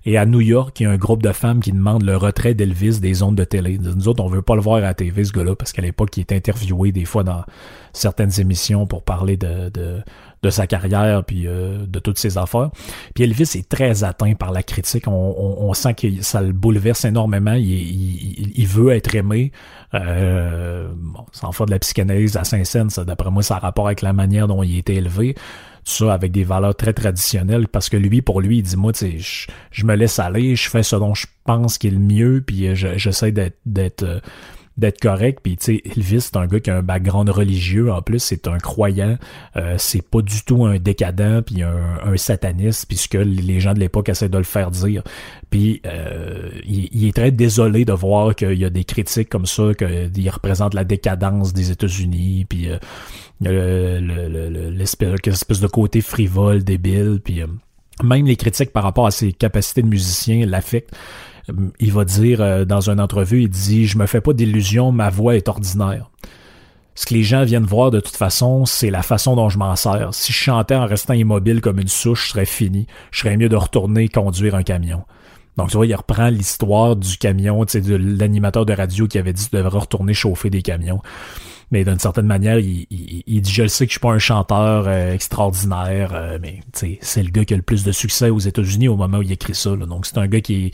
Et 0.06 0.18
à 0.18 0.26
New 0.26 0.40
York, 0.40 0.80
il 0.80 0.84
y 0.84 0.86
a 0.86 0.92
un 0.92 0.98
groupe 0.98 1.22
de 1.22 1.34
femmes 1.34 1.60
qui 1.60 1.74
demandent 1.74 2.06
le 2.06 2.16
retrait 2.16 2.54
d'Elvis 2.54 3.00
des 3.02 3.22
ondes 3.22 3.36
de 3.36 3.44
télé. 3.44 3.78
Nous 3.78 4.08
autres, 4.08 4.24
on 4.24 4.30
veut 4.30 4.42
pas 4.42 4.56
le 4.56 4.62
voir 4.62 4.78
à 4.78 4.80
la 4.80 4.94
TV, 4.94 5.26
ce 5.26 5.34
gars-là, 5.34 5.56
parce 5.56 5.74
qu'à 5.74 5.82
l'époque, 5.82 6.16
il 6.16 6.22
est 6.22 6.32
interviewé 6.32 6.92
des 6.94 7.06
fois 7.06 7.24
dans 7.24 7.44
certaines 7.94 8.40
émissions 8.40 8.88
pour 8.88 9.04
parler 9.04 9.36
de, 9.36 10.02
de 10.42 10.50
sa 10.50 10.68
carrière 10.68 11.24
puis 11.24 11.48
euh, 11.48 11.86
de 11.86 12.00
toutes 12.00 12.18
ses 12.18 12.38
affaires. 12.38 12.70
Puis 13.14 13.24
Elvis 13.24 13.52
est 13.56 13.68
très 13.68 14.04
atteint 14.04 14.34
par 14.34 14.52
la 14.52 14.64
critique. 14.64 15.08
On, 15.08 15.12
on, 15.60 15.74
sent 15.74 15.94
que 15.94 16.22
ça 16.22 16.42
le 16.42 16.54
bouleverse 16.54 17.06
énormément. 17.06 17.54
Il, 17.54 17.70
il, 17.70 18.52
il 18.56 18.68
veut 18.68 18.92
être 18.92 19.16
aimé. 19.16 19.52
Euh, 19.94 20.90
bon, 20.96 21.26
sans 21.32 21.52
faire 21.52 21.66
de 21.66 21.72
la 21.72 21.80
psychanalyse 21.80 22.38
à 22.38 22.44
Saint-Saëns, 22.44 23.04
d'après 23.06 23.32
moi, 23.32 23.44
ça 23.44 23.56
a 23.56 23.60
rapport 23.60 23.88
avec 23.88 24.02
la 24.02 24.14
manière 24.14 24.48
dont 24.48 24.64
il 24.64 24.76
a 24.76 24.80
été 24.80 24.96
élevé 24.96 25.36
ça 25.86 26.14
avec 26.14 26.32
des 26.32 26.44
valeurs 26.44 26.76
très 26.76 26.94
traditionnelles 26.94 27.68
parce 27.68 27.90
que 27.90 27.98
lui 27.98 28.22
pour 28.22 28.42
lui 28.42 28.58
il 28.58 28.64
dit 28.64 28.76
moi 28.76 28.94
tu 28.94 29.20
sais 29.20 29.48
je, 29.72 29.86
me 29.86 29.96
laisse 29.96 30.20
aller 30.20 30.56
je 30.56 30.70
fais 30.70 30.84
ce 30.84 30.96
dont 30.96 31.16
je 31.16 31.26
pense 31.46 31.80
qui 31.80 31.88
est 31.88 31.92
le 31.92 32.00
mieux 32.00 32.44
puis 32.46 32.68
euh, 32.68 32.76
j'essaie 32.76 33.32
d'être 33.32 34.22
d'être 34.80 35.06
euh, 35.06 35.10
correct. 35.12 35.40
Puis, 35.44 35.58
tu 35.58 35.66
sais, 35.66 35.82
Elvis, 35.86 36.22
c'est 36.22 36.38
un 36.38 36.48
gars 36.48 36.60
qui 36.60 36.70
a 36.70 36.78
un 36.78 36.82
background 36.82 37.30
religieux. 37.30 37.92
En 37.92 38.02
plus, 38.02 38.20
c'est 38.20 38.48
un 38.48 38.58
croyant. 38.58 39.18
Euh, 39.56 39.76
c'est 39.78 40.02
pas 40.02 40.22
du 40.22 40.44
tout 40.44 40.66
un 40.66 40.78
décadent, 40.78 41.42
puis 41.42 41.64
un, 41.64 42.00
un 42.04 42.18
sataniste, 42.18 42.86
puisque 42.88 43.16
les 43.16 43.60
gens 43.60 43.74
de 43.74 43.80
l'époque 43.80 44.10
essaient 44.10 44.30
de 44.30 44.38
le 44.38 44.44
faire 44.44 44.72
dire. 44.72 45.04
Puis, 45.50 45.82
euh, 45.86 46.50
il, 46.66 47.08
est 47.08 47.16
très 47.16 47.32
désolé 47.32 47.86
de 47.86 47.94
voir 47.94 48.36
qu'il 48.36 48.54
y 48.54 48.66
a 48.66 48.70
des 48.70 48.84
critiques 48.84 49.30
comme 49.30 49.46
ça, 49.46 49.74
qu'il 49.74 50.30
représente 50.30 50.74
la 50.74 50.84
décadence 50.84 51.54
des 51.54 51.72
États-Unis, 51.72 52.46
puis 52.48 52.70
euh, 52.70 54.00
l'espèce 54.72 55.60
de 55.60 55.68
côté 55.68 56.02
frivole, 56.02 56.64
débile, 56.64 57.20
puis... 57.24 57.42
même 58.04 58.26
les 58.26 58.36
critiques 58.36 58.72
par 58.72 58.84
rapport 58.84 59.08
à 59.08 59.12
ses 59.12 59.34
capacités 59.34 59.82
de 59.82 59.88
musicien 59.88 60.46
l'affectent. 60.46 60.96
Euh, 61.50 61.72
il 61.80 61.92
va 61.92 62.06
dire 62.06 62.42
euh, 62.42 62.66
dans 62.66 62.90
une 62.90 63.00
entrevue, 63.00 63.44
il 63.44 63.50
dit 63.50 63.88
Je 63.88 63.98
me 63.98 64.06
fais 64.06 64.22
pas 64.22 64.34
d'illusions, 64.34 64.92
ma 64.92 65.10
voix 65.10 65.36
est 65.36 65.48
ordinaire. 65.48 66.10
Ce 66.96 67.06
que 67.06 67.14
les 67.14 67.24
gens 67.24 67.46
viennent 67.46 67.64
voir 67.64 67.92
de 67.92 68.02
toute 68.02 68.18
façon, 68.18 68.66
c'est 68.66 68.90
la 68.90 69.04
façon 69.04 69.36
dont 69.36 69.48
je 69.48 69.58
m'en 69.58 69.76
sers. 69.78 70.14
Si 70.14 70.34
je 70.34 70.38
chantais 70.38 70.76
en 70.76 70.86
restant 70.86 71.14
immobile 71.14 71.62
comme 71.62 71.80
une 71.80 71.88
souche, 71.88 72.26
je 72.26 72.32
serais 72.32 72.46
fini. 72.46 72.88
Je 73.12 73.22
serais 73.22 73.38
mieux 73.38 73.48
de 73.48 73.56
retourner 73.56 74.10
conduire 74.10 74.56
un 74.56 74.64
camion. 74.64 75.04
Donc, 75.56 75.70
tu 75.70 75.78
vois, 75.78 75.86
il 75.86 75.96
reprend 75.96 76.28
l'histoire 76.28 76.96
du 76.98 77.18
camion, 77.18 77.64
tu 77.66 77.72
sais, 77.74 77.82
de 77.82 77.96
l'animateur 77.96 78.66
de 78.66 78.74
radio 78.74 79.08
qui 79.08 79.18
avait 79.18 79.32
dit 79.32 79.48
qu'il 79.48 79.58
devrait 79.58 79.80
retourner 79.80 80.14
chauffer 80.14 80.50
des 80.50 80.62
camions. 80.62 81.02
Mais 81.72 81.86
d'une 81.86 82.00
certaine 82.00 82.26
manière, 82.26 82.60
il, 82.60 82.86
dit, 82.88 83.52
je 83.52 83.62
le 83.64 83.68
sais 83.70 83.86
que 83.86 83.92
je 83.92 83.94
suis 83.94 84.00
pas 84.02 84.12
un 84.12 84.20
chanteur 84.20 84.86
euh, 84.88 85.14
extraordinaire, 85.14 86.38
mais 86.42 86.60
c'est 86.74 87.24
le 87.24 87.30
gars 87.30 87.46
qui 87.46 87.54
a 87.54 87.58
le 87.58 87.64
plus 87.64 87.84
de 87.84 87.92
succès 87.92 88.30
aux 88.30 88.40
États-Unis 88.40 88.90
au 88.90 88.98
moment 88.98 89.20
où 89.20 89.22
il 89.22 89.32
écrit 89.32 89.56
ça. 89.56 89.76
Donc, 89.76 90.06
c'est 90.06 90.18
un 90.18 90.28
gars 90.28 90.42
qui 90.42 90.72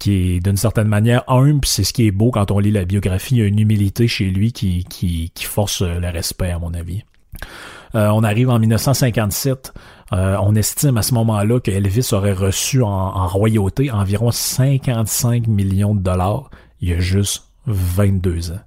qui 0.00 0.34
est 0.34 0.40
d'une 0.40 0.56
certaine 0.56 0.88
manière 0.88 1.22
humble, 1.28 1.64
c'est 1.64 1.84
ce 1.84 1.92
qui 1.92 2.06
est 2.06 2.10
beau 2.10 2.32
quand 2.32 2.50
on 2.50 2.58
lit 2.58 2.72
la 2.72 2.84
biographie, 2.84 3.36
il 3.36 3.38
y 3.38 3.42
a 3.42 3.46
une 3.46 3.60
humilité 3.60 4.08
chez 4.08 4.24
lui 4.24 4.52
qui, 4.52 4.84
qui, 4.84 5.30
qui 5.34 5.44
force 5.44 5.82
le 5.82 6.08
respect, 6.08 6.50
à 6.50 6.58
mon 6.58 6.74
avis. 6.74 7.04
Euh, 7.94 8.08
on 8.08 8.22
arrive 8.22 8.50
en 8.50 8.58
1957. 8.58 9.72
Euh, 10.12 10.36
on 10.40 10.54
estime 10.54 10.96
à 10.96 11.02
ce 11.02 11.14
moment-là 11.14 11.60
que 11.60 11.70
Elvis 11.70 12.08
aurait 12.12 12.32
reçu 12.32 12.82
en, 12.82 13.26
royauté 13.26 13.90
environ 13.90 14.30
55 14.30 15.46
millions 15.46 15.94
de 15.94 16.00
dollars 16.00 16.50
il 16.80 16.90
y 16.90 16.92
a 16.94 16.98
juste 16.98 17.44
22 17.66 18.52
ans. 18.52 18.60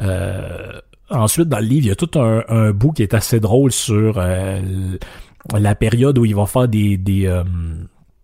Euh, 0.00 0.80
ensuite, 1.10 1.48
dans 1.48 1.58
le 1.58 1.66
livre, 1.66 1.86
il 1.86 1.88
y 1.88 1.92
a 1.92 1.96
tout 1.96 2.18
un, 2.18 2.44
un 2.48 2.70
bout 2.70 2.92
qui 2.92 3.02
est 3.02 3.14
assez 3.14 3.40
drôle 3.40 3.72
sur 3.72 4.22
la 5.52 5.74
période 5.74 6.18
où 6.18 6.24
il 6.24 6.34
va 6.34 6.46
faire 6.46 6.68
des, 6.68 6.96
des 6.96 7.26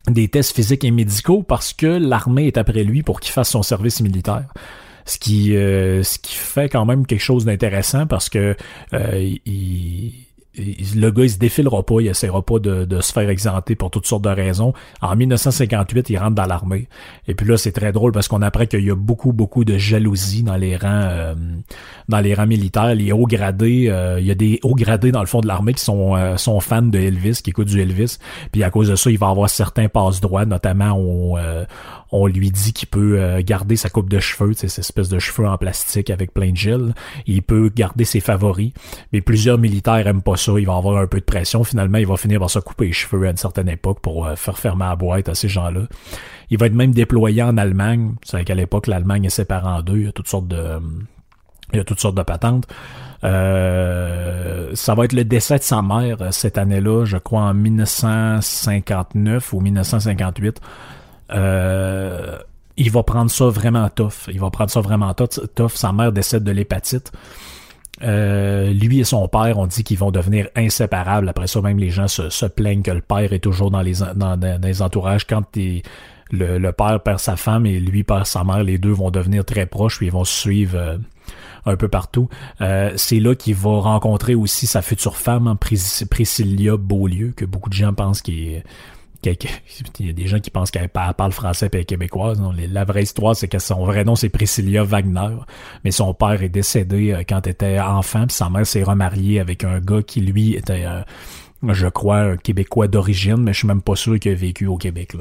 des 0.08 0.28
tests 0.28 0.54
physiques 0.54 0.84
et 0.84 0.90
médicaux 0.90 1.42
parce 1.42 1.72
que 1.72 1.86
l'armée 1.86 2.46
est 2.46 2.58
après 2.58 2.84
lui 2.84 3.02
pour 3.02 3.20
qu'il 3.20 3.32
fasse 3.32 3.50
son 3.50 3.62
service 3.62 4.00
militaire. 4.00 4.46
Ce 5.04 5.18
qui, 5.18 5.56
euh, 5.56 6.02
ce 6.02 6.18
qui 6.18 6.34
fait 6.34 6.68
quand 6.68 6.84
même 6.84 7.06
quelque 7.06 7.22
chose 7.22 7.44
d'intéressant 7.44 8.06
parce 8.06 8.28
que 8.28 8.56
euh, 8.92 9.36
il, 9.44 10.12
le 10.56 11.10
gars, 11.10 11.24
il 11.24 11.30
se 11.30 11.38
défilera 11.38 11.82
pas, 11.82 12.00
il 12.00 12.06
essaiera 12.06 12.42
pas 12.42 12.58
de, 12.58 12.84
de, 12.84 13.00
se 13.00 13.12
faire 13.12 13.28
exempter 13.28 13.74
pour 13.74 13.90
toutes 13.90 14.06
sortes 14.06 14.22
de 14.22 14.30
raisons. 14.30 14.72
En 15.02 15.14
1958, 15.14 16.10
il 16.10 16.18
rentre 16.18 16.34
dans 16.34 16.46
l'armée. 16.46 16.88
Et 17.28 17.34
puis 17.34 17.46
là, 17.46 17.56
c'est 17.56 17.72
très 17.72 17.92
drôle 17.92 18.12
parce 18.12 18.28
qu'on 18.28 18.42
apprend 18.42 18.66
qu'il 18.66 18.84
y 18.84 18.90
a 18.90 18.94
beaucoup, 18.94 19.32
beaucoup 19.32 19.64
de 19.64 19.76
jalousie 19.76 20.42
dans 20.42 20.56
les 20.56 20.76
rangs, 20.76 20.88
euh, 20.88 21.34
dans 22.08 22.20
les 22.20 22.34
rangs 22.34 22.46
militaires. 22.46 22.94
Les 22.94 23.12
hauts 23.12 23.26
gradés, 23.26 23.88
euh, 23.88 24.18
il 24.20 24.26
y 24.26 24.30
a 24.30 24.34
des 24.34 24.60
hauts 24.62 24.74
gradés 24.74 25.12
dans 25.12 25.20
le 25.20 25.26
fond 25.26 25.40
de 25.40 25.46
l'armée 25.46 25.74
qui 25.74 25.84
sont, 25.84 26.16
euh, 26.16 26.36
sont 26.36 26.60
fans 26.60 26.82
de 26.82 26.98
Elvis, 26.98 27.40
qui 27.42 27.50
écoutent 27.50 27.68
du 27.68 27.80
Elvis. 27.80 28.18
Puis 28.52 28.62
à 28.62 28.70
cause 28.70 28.88
de 28.88 28.96
ça, 28.96 29.10
il 29.10 29.18
va 29.18 29.28
avoir 29.28 29.50
certains 29.50 29.88
passe 29.88 30.20
droits, 30.20 30.46
notamment 30.46 30.92
on, 30.96 31.36
on 32.12 32.26
lui 32.26 32.50
dit 32.50 32.72
qu'il 32.72 32.88
peut 32.88 33.40
garder 33.40 33.76
sa 33.76 33.88
coupe 33.88 34.08
de 34.08 34.18
cheveux, 34.18 34.52
cette 34.54 34.78
espèce 34.78 35.08
de 35.08 35.18
cheveux 35.18 35.46
en 35.46 35.58
plastique 35.58 36.10
avec 36.10 36.32
plein 36.32 36.50
de 36.50 36.56
gel. 36.56 36.94
Il 37.26 37.42
peut 37.42 37.70
garder 37.74 38.04
ses 38.04 38.20
favoris. 38.20 38.72
Mais 39.12 39.20
plusieurs 39.20 39.58
militaires 39.58 40.06
aiment 40.06 40.22
pas 40.22 40.36
ça 40.36 40.52
il 40.58 40.66
va 40.66 40.76
avoir 40.76 40.98
un 40.98 41.06
peu 41.06 41.20
de 41.20 41.24
pression. 41.24 41.64
Finalement, 41.64 41.98
il 41.98 42.06
va 42.06 42.16
finir 42.16 42.40
par 42.40 42.50
se 42.50 42.58
couper 42.58 42.86
les 42.86 42.92
cheveux 42.92 43.26
à 43.26 43.30
une 43.30 43.36
certaine 43.36 43.68
époque 43.68 44.00
pour 44.00 44.26
euh, 44.26 44.36
faire 44.36 44.58
fermer 44.58 44.84
la 44.84 44.96
boîte 44.96 45.28
à 45.28 45.34
ces 45.34 45.48
gens-là. 45.48 45.82
Il 46.50 46.58
va 46.58 46.66
être 46.66 46.74
même 46.74 46.92
déployé 46.92 47.42
en 47.42 47.56
Allemagne. 47.56 48.14
C'est 48.22 48.44
qu'à 48.44 48.54
l'époque, 48.54 48.86
l'Allemagne 48.86 49.24
est 49.24 49.30
séparée 49.30 49.68
en 49.68 49.82
deux. 49.82 49.98
Il 49.98 50.04
y 50.04 50.08
a 50.08 50.12
toutes 50.12 50.28
sortes 50.28 50.48
de, 50.48 50.80
il 51.72 51.78
y 51.78 51.80
a 51.80 51.84
toutes 51.84 52.00
sortes 52.00 52.16
de 52.16 52.22
patentes. 52.22 52.66
Euh, 53.24 54.70
ça 54.74 54.94
va 54.94 55.04
être 55.04 55.14
le 55.14 55.24
décès 55.24 55.58
de 55.58 55.62
sa 55.62 55.82
mère 55.82 56.18
euh, 56.20 56.30
cette 56.30 56.58
année-là, 56.58 57.04
je 57.06 57.16
crois 57.16 57.40
en 57.42 57.54
1959 57.54 59.52
ou 59.52 59.60
1958. 59.60 60.60
Il 61.30 62.90
va 62.90 63.02
prendre 63.02 63.30
ça 63.30 63.46
vraiment 63.46 63.88
tough. 63.88 64.28
Il 64.28 64.40
va 64.40 64.50
prendre 64.50 64.70
ça 64.70 64.80
vraiment 64.80 65.14
tough. 65.14 65.72
Sa 65.74 65.92
mère 65.92 66.12
décède 66.12 66.44
de 66.44 66.52
l'hépatite. 66.52 67.12
Euh, 68.02 68.72
lui 68.72 69.00
et 69.00 69.04
son 69.04 69.26
père 69.28 69.58
ont 69.58 69.66
dit 69.66 69.82
qu'ils 69.82 69.98
vont 69.98 70.10
devenir 70.10 70.48
inséparables. 70.54 71.28
Après 71.28 71.46
ça, 71.46 71.60
même 71.60 71.78
les 71.78 71.90
gens 71.90 72.08
se, 72.08 72.46
plaignent 72.46 72.82
que 72.82 72.90
le 72.90 73.00
père 73.00 73.32
est 73.32 73.38
toujours 73.38 73.70
dans 73.70 73.82
les, 73.82 74.02
entourages. 74.82 75.26
Quand 75.26 75.44
le, 76.30 76.70
père 76.72 77.00
perd 77.00 77.18
sa 77.18 77.36
femme 77.36 77.66
et 77.66 77.80
lui 77.80 78.04
perd 78.04 78.26
sa 78.26 78.44
mère, 78.44 78.62
les 78.62 78.78
deux 78.78 78.92
vont 78.92 79.10
devenir 79.10 79.44
très 79.44 79.66
proches, 79.66 79.96
puis 79.96 80.06
ils 80.06 80.12
vont 80.12 80.24
se 80.24 80.38
suivre 80.38 80.76
euh, 80.76 80.98
un 81.64 81.76
peu 81.76 81.88
partout. 81.88 82.28
Euh, 82.60 82.92
c'est 82.96 83.20
là 83.20 83.34
qu'il 83.34 83.54
va 83.54 83.80
rencontrer 83.80 84.34
aussi 84.34 84.66
sa 84.66 84.82
future 84.82 85.16
femme, 85.16 85.46
hein, 85.46 85.56
Priscilla 86.10 86.76
Beaulieu, 86.76 87.32
que 87.34 87.44
beaucoup 87.44 87.70
de 87.70 87.74
gens 87.74 87.94
pensent 87.94 88.20
qu'il 88.20 88.48
est 88.48 88.64
il 90.00 90.06
y 90.06 90.10
a 90.10 90.12
des 90.12 90.26
gens 90.26 90.38
qui 90.38 90.50
pensent 90.50 90.70
qu'elle 90.70 90.88
parle 90.88 91.32
français 91.32 91.68
et 91.72 91.84
québécoise. 91.84 92.40
La 92.70 92.84
vraie 92.84 93.02
histoire, 93.02 93.34
c'est 93.34 93.48
que 93.48 93.58
son 93.58 93.84
vrai 93.84 94.04
nom, 94.04 94.14
c'est 94.14 94.28
Priscilla 94.28 94.84
Wagner. 94.84 95.36
Mais 95.84 95.90
son 95.90 96.14
père 96.14 96.42
est 96.42 96.48
décédé 96.48 97.12
euh, 97.12 97.22
quand 97.28 97.46
elle 97.46 97.52
était 97.52 97.80
enfant, 97.80 98.26
puis 98.26 98.36
sa 98.36 98.48
mère 98.50 98.66
s'est 98.66 98.82
remariée 98.82 99.40
avec 99.40 99.64
un 99.64 99.80
gars 99.80 100.02
qui, 100.02 100.20
lui, 100.20 100.54
était... 100.54 100.84
Euh, 100.86 101.02
je 101.68 101.86
crois, 101.88 102.18
un 102.18 102.36
Québécois 102.36 102.86
d'origine, 102.86 103.38
mais 103.38 103.52
je 103.52 103.60
suis 103.60 103.66
même 103.66 103.80
pas 103.80 103.96
sûr 103.96 104.18
qu'il 104.20 104.32
a 104.32 104.34
vécu 104.34 104.66
au 104.66 104.76
Québec. 104.76 105.16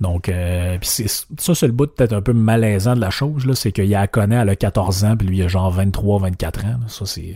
Donc, 0.00 0.28
euh, 0.28 0.78
ça, 0.80 1.54
c'est 1.54 1.66
le 1.66 1.72
bout 1.72 1.92
peut-être 1.92 2.12
un 2.12 2.22
peu 2.22 2.32
malaisant 2.32 2.94
de 2.94 3.00
la 3.00 3.10
chose, 3.10 3.52
c'est 3.54 3.72
qu'il 3.72 3.86
y 3.86 3.94
a 3.94 4.06
connaît, 4.06 4.36
elle 4.36 4.48
a 4.48 4.56
14 4.56 5.04
ans, 5.04 5.16
puis 5.16 5.26
lui, 5.26 5.38
il 5.38 5.42
a 5.42 5.48
genre 5.48 5.70
23, 5.70 6.20
24 6.20 6.64
ans. 6.66 6.80
Ça, 6.86 7.04
c'est 7.04 7.34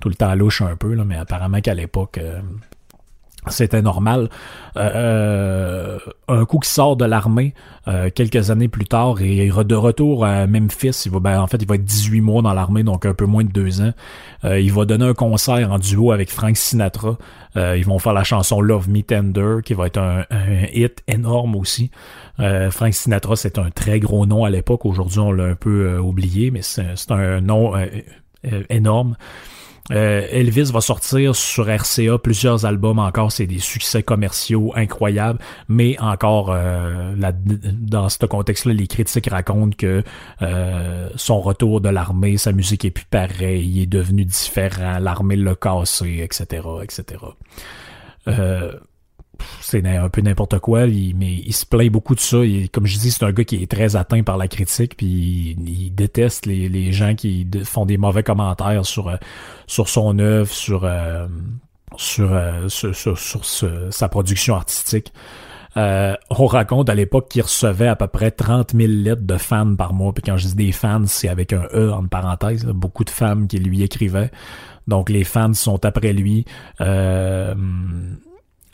tout 0.00 0.08
le 0.08 0.14
temps 0.14 0.34
louche 0.34 0.62
un 0.62 0.74
peu, 0.74 0.96
mais 1.04 1.16
apparemment 1.16 1.60
qu'à 1.60 1.74
l'époque, 1.74 2.18
c'était 3.48 3.82
normal. 3.82 4.28
Euh, 4.76 4.90
euh, 4.94 5.98
un 6.28 6.44
coup 6.44 6.60
qui 6.60 6.70
sort 6.70 6.96
de 6.96 7.04
l'armée 7.04 7.54
euh, 7.88 8.08
quelques 8.14 8.50
années 8.50 8.68
plus 8.68 8.84
tard 8.84 9.20
et 9.20 9.48
de 9.48 9.74
retour 9.74 10.24
à 10.24 10.46
Memphis, 10.46 11.02
il 11.06 11.12
va, 11.12 11.18
ben, 11.18 11.40
en 11.40 11.46
fait, 11.46 11.58
il 11.60 11.66
va 11.66 11.74
être 11.74 11.84
18 11.84 12.20
mois 12.20 12.42
dans 12.42 12.54
l'armée, 12.54 12.84
donc 12.84 13.04
un 13.04 13.14
peu 13.14 13.26
moins 13.26 13.44
de 13.44 13.50
deux 13.50 13.80
ans. 13.80 13.92
il 14.44 14.72
va 14.72 14.84
donner 14.84 15.06
un 15.06 15.14
concert 15.14 15.72
en 15.72 15.78
duo 15.78 16.12
avec 16.12 16.30
Frank 16.30 16.56
Sinatra. 16.56 17.18
ils 17.56 17.84
vont 17.84 17.98
faire 17.98 18.12
la 18.12 18.24
chanson 18.24 18.60
Love 18.60 18.88
Me 18.88 19.02
Tender, 19.02 19.56
qui 19.64 19.74
va 19.74 19.86
être 19.86 19.98
un, 19.98 20.24
hit 20.72 21.02
énorme 21.08 21.56
aussi. 21.56 21.90
Frank 22.38 22.94
Sinatra, 22.94 23.36
c'est 23.36 23.58
un 23.58 23.70
très 23.70 23.98
gros 23.98 24.24
nom 24.24 24.44
à 24.44 24.50
l'époque. 24.50 24.86
Aujourd'hui, 24.86 25.18
on 25.18 25.32
l'a 25.32 25.44
un 25.44 25.54
peu 25.54 25.98
oublié, 25.98 26.50
mais 26.50 26.62
c'est 26.62 27.10
un 27.10 27.40
nom 27.40 27.74
énorme. 28.70 29.16
Euh, 29.90 30.26
Elvis 30.30 30.70
va 30.72 30.80
sortir 30.80 31.34
sur 31.34 31.68
RCA 31.68 32.18
plusieurs 32.18 32.64
albums 32.64 33.00
encore, 33.00 33.32
c'est 33.32 33.46
des 33.46 33.58
succès 33.58 34.02
commerciaux 34.02 34.72
incroyables, 34.76 35.40
mais 35.68 35.98
encore 35.98 36.52
euh, 36.52 37.14
dans 37.16 38.08
ce 38.08 38.24
contexte-là, 38.24 38.74
les 38.74 38.86
critiques 38.86 39.28
racontent 39.28 39.76
que 39.76 40.04
euh, 40.42 41.08
son 41.16 41.40
retour 41.40 41.80
de 41.80 41.88
l'armée, 41.88 42.36
sa 42.36 42.52
musique 42.52 42.84
est 42.84 42.90
plus 42.90 43.06
pareille, 43.06 43.68
il 43.68 43.82
est 43.82 43.86
devenu 43.86 44.24
différent, 44.24 44.98
l'armée 45.00 45.36
l'a 45.36 45.56
cassé, 45.56 46.20
etc., 46.22 46.62
etc 46.82 47.18
c'est 49.60 49.86
un 49.86 50.08
peu 50.08 50.20
n'importe 50.20 50.58
quoi, 50.58 50.86
mais 50.86 51.34
il 51.46 51.52
se 51.52 51.66
plaint 51.66 51.90
beaucoup 51.90 52.14
de 52.14 52.20
ça. 52.20 52.38
comme 52.72 52.86
je 52.86 52.98
dis, 52.98 53.10
c'est 53.10 53.24
un 53.24 53.32
gars 53.32 53.44
qui 53.44 53.62
est 53.62 53.70
très 53.70 53.96
atteint 53.96 54.22
par 54.22 54.36
la 54.36 54.48
critique, 54.48 54.96
puis 54.96 55.56
il, 55.58 55.94
déteste 55.94 56.46
les, 56.46 56.92
gens 56.92 57.14
qui 57.14 57.46
font 57.64 57.86
des 57.86 57.96
mauvais 57.96 58.22
commentaires 58.22 58.84
sur 58.84 59.08
euh, 59.08 59.16
sur 59.66 59.88
son 59.88 60.18
œuvre, 60.18 60.50
sur 60.50 60.84
euh, 60.84 61.26
euh, 62.18 62.68
sur, 62.68 63.18
sur, 63.18 63.44
sa 63.90 64.08
production 64.08 64.54
artistique. 64.54 65.12
on 65.76 66.46
raconte 66.46 66.88
à 66.88 66.94
l'époque 66.94 67.28
qu'il 67.28 67.42
recevait 67.42 67.88
à 67.88 67.96
peu 67.96 68.06
près 68.06 68.30
30 68.30 68.72
000 68.74 68.90
lettres 68.90 69.22
de 69.22 69.36
fans 69.36 69.74
par 69.74 69.92
mois. 69.92 70.12
Puis 70.12 70.22
quand 70.22 70.36
je 70.36 70.48
dis 70.48 70.54
des 70.54 70.72
fans, 70.72 71.06
c'est 71.06 71.28
avec 71.28 71.52
un 71.52 71.66
E 71.74 71.92
en 71.92 72.06
parenthèse. 72.06 72.64
beaucoup 72.66 73.04
de 73.04 73.10
femmes 73.10 73.46
qui 73.46 73.58
lui 73.58 73.82
écrivaient. 73.82 74.30
Donc 74.88 75.10
les 75.10 75.24
fans 75.24 75.54
sont 75.54 75.84
après 75.84 76.12
lui. 76.12 76.44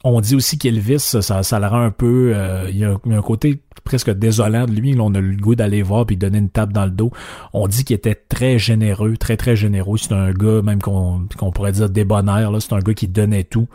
On 0.04 0.20
dit 0.20 0.36
aussi 0.36 0.58
qu'Elvis, 0.58 1.00
ça, 1.00 1.42
ça 1.42 1.58
le 1.58 1.66
rend 1.66 1.80
un 1.80 1.90
peu... 1.90 2.32
Euh, 2.34 2.66
il, 2.70 2.78
y 2.78 2.84
a 2.84 2.92
un, 2.92 3.20
côté 3.20 3.60
presque 3.82 4.10
désolant 4.10 4.66
de 4.66 4.72
lui. 4.72 4.92
Là, 4.92 5.02
on 5.02 5.14
a 5.14 5.20
le 5.20 5.36
goût 5.36 5.56
d'aller 5.56 5.82
voir 5.82 6.06
puis 6.06 6.16
donner 6.16 6.38
une 6.38 6.50
tape 6.50 6.72
dans 6.72 6.84
le 6.84 6.90
dos. 6.90 7.10
On 7.52 7.66
dit 7.66 7.84
qu'il 7.84 7.96
était 7.96 8.14
très 8.14 8.58
généreux, 8.58 9.16
très 9.16 9.36
très 9.36 9.56
généreux. 9.56 9.98
C'est 9.98 10.12
un 10.12 10.32
gars 10.32 10.62
même 10.62 10.80
qu'on 10.80 11.52
pourrait 11.52 11.72
dire 11.72 11.90
débonnaire. 11.90 12.50
C'est 12.60 12.74
un 12.74 12.78
gars 12.78 12.94
qui 12.94 13.08
donnait 13.08 13.44
tout. 13.44 13.68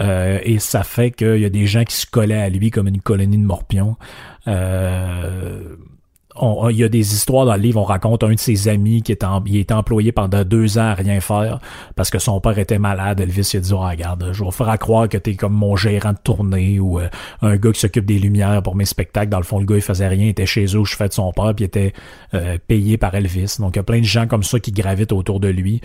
Euh, 0.00 0.40
et 0.42 0.58
ça 0.58 0.82
fait 0.82 1.12
qu'il 1.12 1.38
y 1.38 1.44
a 1.44 1.50
des 1.50 1.66
gens 1.66 1.84
qui 1.84 1.94
se 1.94 2.06
collaient 2.06 2.42
à 2.42 2.48
lui 2.48 2.70
comme 2.70 2.88
une 2.88 3.00
colonie 3.00 3.38
de 3.38 3.44
morpions. 3.44 3.96
Euh, 4.48 5.76
il 6.70 6.76
y 6.76 6.84
a 6.84 6.88
des 6.88 7.14
histoires 7.14 7.46
dans 7.46 7.54
le 7.54 7.60
livre, 7.60 7.80
on 7.80 7.84
raconte 7.84 8.24
un 8.24 8.32
de 8.32 8.38
ses 8.38 8.68
amis 8.68 9.02
qui 9.02 9.12
est 9.12 9.24
en, 9.24 9.42
il 9.46 9.56
était 9.56 9.74
employé 9.74 10.12
pendant 10.12 10.44
deux 10.44 10.78
ans 10.78 10.88
à 10.88 10.94
rien 10.94 11.20
faire 11.20 11.58
parce 11.96 12.10
que 12.10 12.18
son 12.18 12.40
père 12.40 12.58
était 12.58 12.78
malade. 12.78 13.20
Elvis 13.20 13.50
il 13.54 13.56
a 13.58 13.60
dit 13.60 13.72
oh, 13.72 13.80
regarde, 13.80 14.30
je 14.32 14.44
vais 14.44 14.50
faire 14.50 14.78
croire 14.78 15.08
que 15.08 15.16
t'es 15.16 15.34
comme 15.34 15.54
mon 15.54 15.76
gérant 15.76 16.12
de 16.12 16.18
tournée 16.22 16.80
ou 16.80 17.00
euh, 17.00 17.08
un 17.42 17.56
gars 17.56 17.72
qui 17.72 17.80
s'occupe 17.80 18.06
des 18.06 18.18
lumières 18.18 18.62
pour 18.62 18.76
mes 18.76 18.84
spectacles. 18.84 19.30
Dans 19.30 19.38
le 19.38 19.44
fond, 19.44 19.58
le 19.58 19.66
gars 19.66 19.76
il 19.76 19.82
faisait 19.82 20.08
rien, 20.08 20.26
il 20.26 20.30
était 20.30 20.46
chez 20.46 20.64
eux, 20.64 20.84
je 20.84 20.96
fais 20.96 21.08
de 21.08 21.12
son 21.12 21.32
père, 21.32 21.54
puis 21.54 21.64
il 21.64 21.66
était 21.66 21.92
euh, 22.34 22.58
payé 22.66 22.96
par 22.96 23.14
Elvis. 23.14 23.56
Donc 23.58 23.76
il 23.76 23.78
y 23.78 23.80
a 23.80 23.84
plein 23.84 24.00
de 24.00 24.04
gens 24.04 24.26
comme 24.26 24.42
ça 24.42 24.60
qui 24.60 24.72
gravitent 24.72 25.12
autour 25.12 25.40
de 25.40 25.48
lui. 25.48 25.80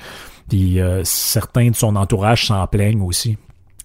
Puis 0.50 0.80
euh, 0.80 1.02
certains 1.04 1.70
de 1.70 1.76
son 1.76 1.96
entourage 1.96 2.48
s'en 2.48 2.68
plaignent 2.68 3.02
aussi 3.02 3.38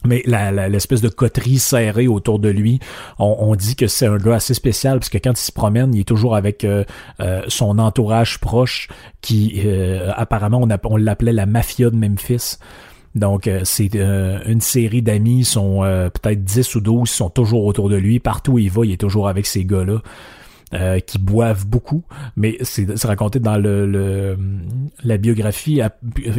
mais 0.07 0.23
l'espèce 0.69 1.01
de 1.01 1.09
coterie 1.09 1.59
serrée 1.59 2.07
autour 2.07 2.39
de 2.39 2.49
lui, 2.49 2.79
on, 3.19 3.55
dit 3.57 3.75
que 3.75 3.89
c'est 3.89 4.07
un 4.07 4.17
gars 4.17 4.37
assez 4.37 4.55
spécial 4.55 4.99
parce 4.99 5.09
que 5.09 5.19
quand 5.19 5.33
il 5.33 5.45
se 5.45 5.53
promène, 5.53 5.95
il 5.95 6.01
est 6.01 6.05
toujours 6.05 6.37
avec 6.37 6.65
euh, 6.65 6.85
euh, 7.21 7.43
son 7.49 7.79
entourage 7.79 8.39
proche 8.39 8.89
qui 9.21 9.61
euh, 9.65 10.13
apparemment 10.15 10.61
on, 10.63 10.69
on 10.85 10.97
l'appelait 10.97 11.33
la 11.33 11.47
mafia 11.47 11.91
de 11.91 11.97
Memphis. 11.97 12.59
Donc 13.15 13.51
c'est 13.65 13.97
une 13.97 14.61
série 14.61 15.03
d'amis, 15.03 15.45
sont 15.45 15.81
peut-être 15.81 16.45
10 16.45 16.75
ou 16.77 16.81
12, 16.81 17.09
sont 17.09 17.31
toujours 17.31 17.65
autour 17.65 17.89
de 17.89 17.97
lui. 17.97 18.21
Partout 18.21 18.53
où 18.53 18.59
il 18.59 18.71
va, 18.71 18.85
il 18.85 18.93
est 18.93 19.01
toujours 19.01 19.29
avec 19.29 19.47
ces 19.47 19.65
gars-là. 19.65 20.03
Euh, 20.75 21.01
qui 21.01 21.17
boivent 21.17 21.67
beaucoup, 21.67 22.05
mais 22.37 22.59
c'est 22.61 23.03
raconté 23.05 23.39
dans 23.39 23.57
le, 23.57 24.37
la 25.03 25.17
biographie. 25.17 25.81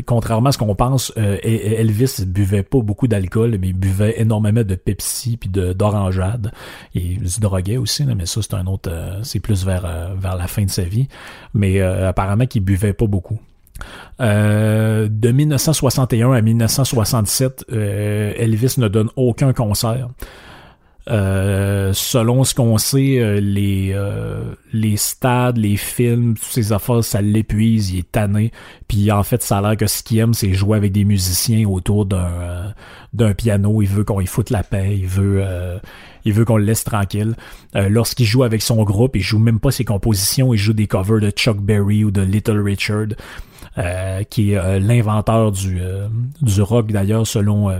contrairement 0.05 0.49
à 0.49 0.51
ce 0.51 0.59
qu'on 0.59 0.75
pense, 0.75 1.11
euh, 1.17 1.37
Elvis 1.41 2.25
buvait 2.27 2.61
pas 2.61 2.79
beaucoup 2.81 3.07
d'alcool, 3.07 3.57
mais 3.59 3.69
il 3.69 3.73
buvait 3.73 4.21
énormément 4.21 4.61
de 4.61 4.75
Pepsi 4.75 5.37
puis 5.37 5.49
d'orangeade. 5.49 6.51
Il 6.93 7.27
se 7.27 7.39
droguait 7.39 7.77
aussi, 7.77 8.05
mais 8.05 8.27
ça 8.27 8.43
c'est 8.43 8.53
un 8.53 8.67
autre, 8.67 8.91
euh, 8.91 9.19
c'est 9.23 9.39
plus 9.39 9.65
vers 9.65 10.13
vers 10.15 10.35
la 10.35 10.45
fin 10.45 10.63
de 10.63 10.69
sa 10.69 10.83
vie. 10.83 11.07
Mais 11.55 11.81
apparemment 11.81 12.45
qu'il 12.45 12.61
buvait 12.61 12.93
pas 12.93 13.07
beaucoup. 13.07 13.39
de 14.19 15.31
1961 15.31 16.33
à 16.33 16.41
1967, 16.41 17.65
Elvis 17.71 18.75
ne 18.77 18.89
donne 18.89 19.09
aucun 19.15 19.53
concert. 19.53 20.07
Euh, 21.09 21.91
selon 21.93 22.43
ce 22.43 22.53
qu'on 22.53 22.77
sait, 22.77 23.19
euh, 23.19 23.39
les 23.39 23.93
euh, 23.95 24.53
les 24.73 24.95
stades, 24.95 25.57
les 25.57 25.75
films, 25.75 26.35
toutes 26.35 26.51
ces 26.51 26.71
affaires, 26.71 27.03
ça 27.03 27.21
l'épuise, 27.21 27.91
il 27.91 27.99
est 27.99 28.11
tanné. 28.11 28.51
Puis 28.87 29.11
en 29.11 29.23
fait, 29.23 29.41
ça 29.41 29.57
a 29.57 29.61
l'air 29.61 29.77
que 29.77 29.87
ce 29.87 30.03
qu'il 30.03 30.19
aime, 30.19 30.35
c'est 30.35 30.53
jouer 30.53 30.77
avec 30.77 30.91
des 30.91 31.05
musiciens 31.05 31.67
autour 31.67 32.05
d'un 32.05 32.73
d'un 33.13 33.33
piano. 33.33 33.81
Il 33.81 33.87
veut 33.87 34.03
qu'on 34.03 34.21
y 34.21 34.27
foute 34.27 34.51
la 34.51 34.61
paix, 34.61 34.97
il 34.99 35.07
veut 35.07 35.43
il 36.25 36.33
veut 36.33 36.45
qu'on 36.45 36.57
le 36.57 36.65
laisse 36.65 36.83
tranquille. 36.83 37.35
Lorsqu'il 37.73 38.27
joue 38.27 38.43
avec 38.43 38.61
son 38.61 38.83
groupe, 38.83 39.15
il 39.15 39.23
joue 39.23 39.39
même 39.39 39.59
pas 39.59 39.71
ses 39.71 39.85
compositions, 39.85 40.53
il 40.53 40.57
joue 40.57 40.73
des 40.73 40.87
covers 40.87 41.21
de 41.21 41.31
Chuck 41.31 41.57
Berry 41.57 42.03
ou 42.03 42.11
de 42.11 42.21
Little 42.21 42.61
Richard. 42.61 43.07
qui 44.29 44.51
est 44.51 44.79
l'inventeur 44.79 45.51
du, 45.51 45.79
du 46.41 46.61
rock 46.61 46.91
d'ailleurs 46.91 47.25
selon 47.25 47.71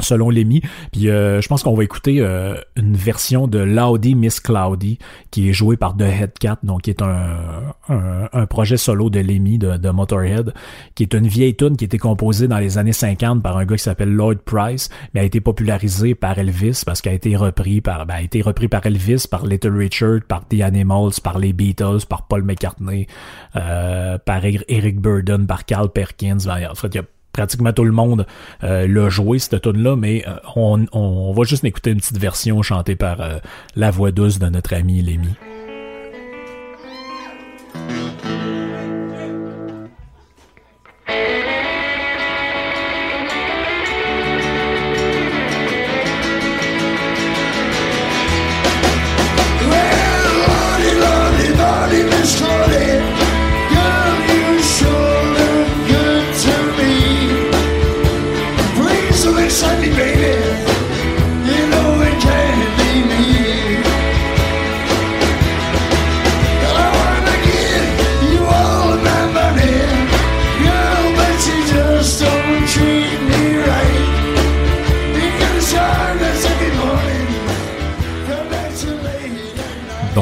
selon 0.00 0.30
Lemmy. 0.30 0.62
Puis 0.92 1.08
euh, 1.08 1.40
je 1.40 1.48
pense 1.48 1.62
qu'on 1.62 1.74
va 1.74 1.84
écouter 1.84 2.20
euh, 2.20 2.54
une 2.76 2.94
version 2.94 3.46
de 3.46 3.58
Loudy 3.58 4.14
Miss 4.14 4.40
Cloudy 4.40 4.98
qui 5.30 5.48
est 5.48 5.52
jouée 5.52 5.76
par 5.76 5.96
The 5.96 6.02
Headcat, 6.02 6.58
donc 6.62 6.82
qui 6.82 6.90
est 6.90 7.02
un, 7.02 7.74
un, 7.88 8.46
projet 8.46 8.76
solo 8.76 9.10
de 9.10 9.20
Lemmy 9.20 9.58
de, 9.58 9.76
de, 9.76 9.90
Motorhead, 9.90 10.52
qui 10.94 11.04
est 11.04 11.14
une 11.14 11.26
vieille 11.26 11.54
tune 11.54 11.76
qui 11.76 11.84
a 11.84 11.86
été 11.86 11.98
composée 11.98 12.48
dans 12.48 12.58
les 12.58 12.78
années 12.78 12.92
50 12.92 13.42
par 13.42 13.56
un 13.56 13.64
gars 13.64 13.76
qui 13.76 13.82
s'appelle 13.82 14.12
Lloyd 14.12 14.38
Price, 14.40 14.88
mais 15.14 15.20
a 15.20 15.24
été 15.24 15.40
popularisée 15.40 16.14
par 16.14 16.38
Elvis 16.38 16.82
parce 16.84 17.00
qu'elle 17.00 17.12
a 17.12 17.16
été 17.16 17.36
repris 17.36 17.80
par 17.80 18.06
ben, 18.06 18.14
a 18.14 18.22
été 18.22 18.42
repris 18.42 18.68
par 18.68 18.84
Elvis, 18.86 19.26
par 19.30 19.46
Little 19.46 19.76
Richard, 19.76 20.20
par 20.26 20.46
The 20.48 20.60
Animals, 20.62 21.20
par 21.22 21.38
les 21.38 21.52
Beatles, 21.52 22.06
par 22.08 22.26
Paul 22.26 22.42
McCartney, 22.42 23.06
euh, 23.56 24.18
par 24.18 24.44
Eric 24.44 25.00
Burden, 25.00 25.46
par 25.46 25.64
Carl 25.64 25.90
Perkins. 25.90 26.38
Ben, 26.46 26.68
en 26.70 26.74
fait, 26.74 26.88
il 26.88 26.96
y 26.96 26.98
a 26.98 27.04
pratiquement 27.32 27.72
tout 27.72 27.84
le 27.84 27.92
monde 27.92 28.26
euh, 28.64 28.86
l'a 28.86 29.08
joué 29.08 29.38
cette 29.38 29.62
tune 29.62 29.82
là 29.82 29.96
mais 29.96 30.24
euh, 30.26 30.32
on, 30.56 30.86
on, 30.92 31.32
va 31.32 31.44
juste 31.44 31.64
écouter 31.64 31.90
une 31.90 31.98
petite 31.98 32.18
version 32.18 32.60
chantée 32.62 32.96
par 32.96 33.20
euh, 33.20 33.38
la 33.76 33.90
voix 33.90 34.10
douce 34.10 34.38
de 34.38 34.46
notre 34.46 34.74
ami 34.74 35.02
Lémi. 35.02 35.34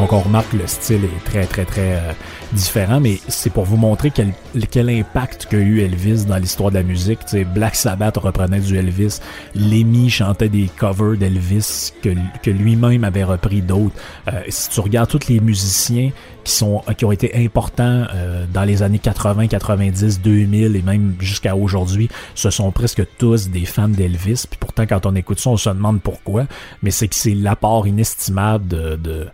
Donc 0.09 0.21
on 0.21 0.29
remarque 0.29 0.53
que 0.53 0.57
le 0.57 0.67
style 0.67 1.05
est 1.05 1.25
très 1.27 1.45
très 1.45 1.67
très 1.67 1.97
euh, 1.97 2.13
différent, 2.55 2.99
mais 2.99 3.19
c'est 3.29 3.51
pour 3.51 3.65
vous 3.65 3.77
montrer 3.77 4.11
quel, 4.11 4.33
quel 4.71 4.89
impact 4.89 5.49
qu'a 5.51 5.59
eu 5.59 5.81
Elvis 5.81 6.25
dans 6.25 6.39
l'histoire 6.39 6.71
de 6.71 6.77
la 6.77 6.83
musique. 6.83 7.19
sais, 7.27 7.45
Black 7.45 7.75
Sabbath 7.75 8.17
reprenait 8.17 8.61
du 8.61 8.79
Elvis, 8.79 9.21
Lemmy 9.55 10.09
chantait 10.09 10.49
des 10.49 10.71
covers 10.79 11.19
d'Elvis 11.19 11.93
que, 12.03 12.09
que 12.43 12.51
lui-même 12.51 13.05
avait 13.05 13.23
repris 13.23 13.61
d'autres. 13.61 13.95
Euh, 14.29 14.41
si 14.49 14.71
tu 14.71 14.81
regardes 14.81 15.11
tous 15.11 15.29
les 15.29 15.41
musiciens 15.41 16.11
qui 16.43 16.53
sont 16.53 16.83
qui 16.97 17.05
ont 17.05 17.13
été 17.13 17.45
importants 17.45 18.07
euh, 18.15 18.47
dans 18.51 18.65
les 18.65 18.83
années 18.83 19.01
80, 19.01 19.49
90, 19.49 20.23
2000 20.23 20.75
et 20.75 20.81
même 20.81 21.17
jusqu'à 21.21 21.55
aujourd'hui, 21.55 22.09
ce 22.35 22.49
sont 22.49 22.71
presque 22.73 23.03
tous 23.19 23.51
des 23.51 23.67
fans 23.67 23.89
d'Elvis. 23.89 24.47
Puis 24.49 24.59
pourtant, 24.59 24.87
quand 24.87 25.05
on 25.05 25.15
écoute 25.15 25.39
ça, 25.39 25.51
on 25.51 25.59
se 25.59 25.69
demande 25.69 26.01
pourquoi. 26.01 26.47
Mais 26.83 26.93
c'est 26.93 27.09
que 27.09 27.15
c'est 27.15 27.35
l'apport 27.35 27.87
inestimable 27.87 28.69
de 28.69 29.29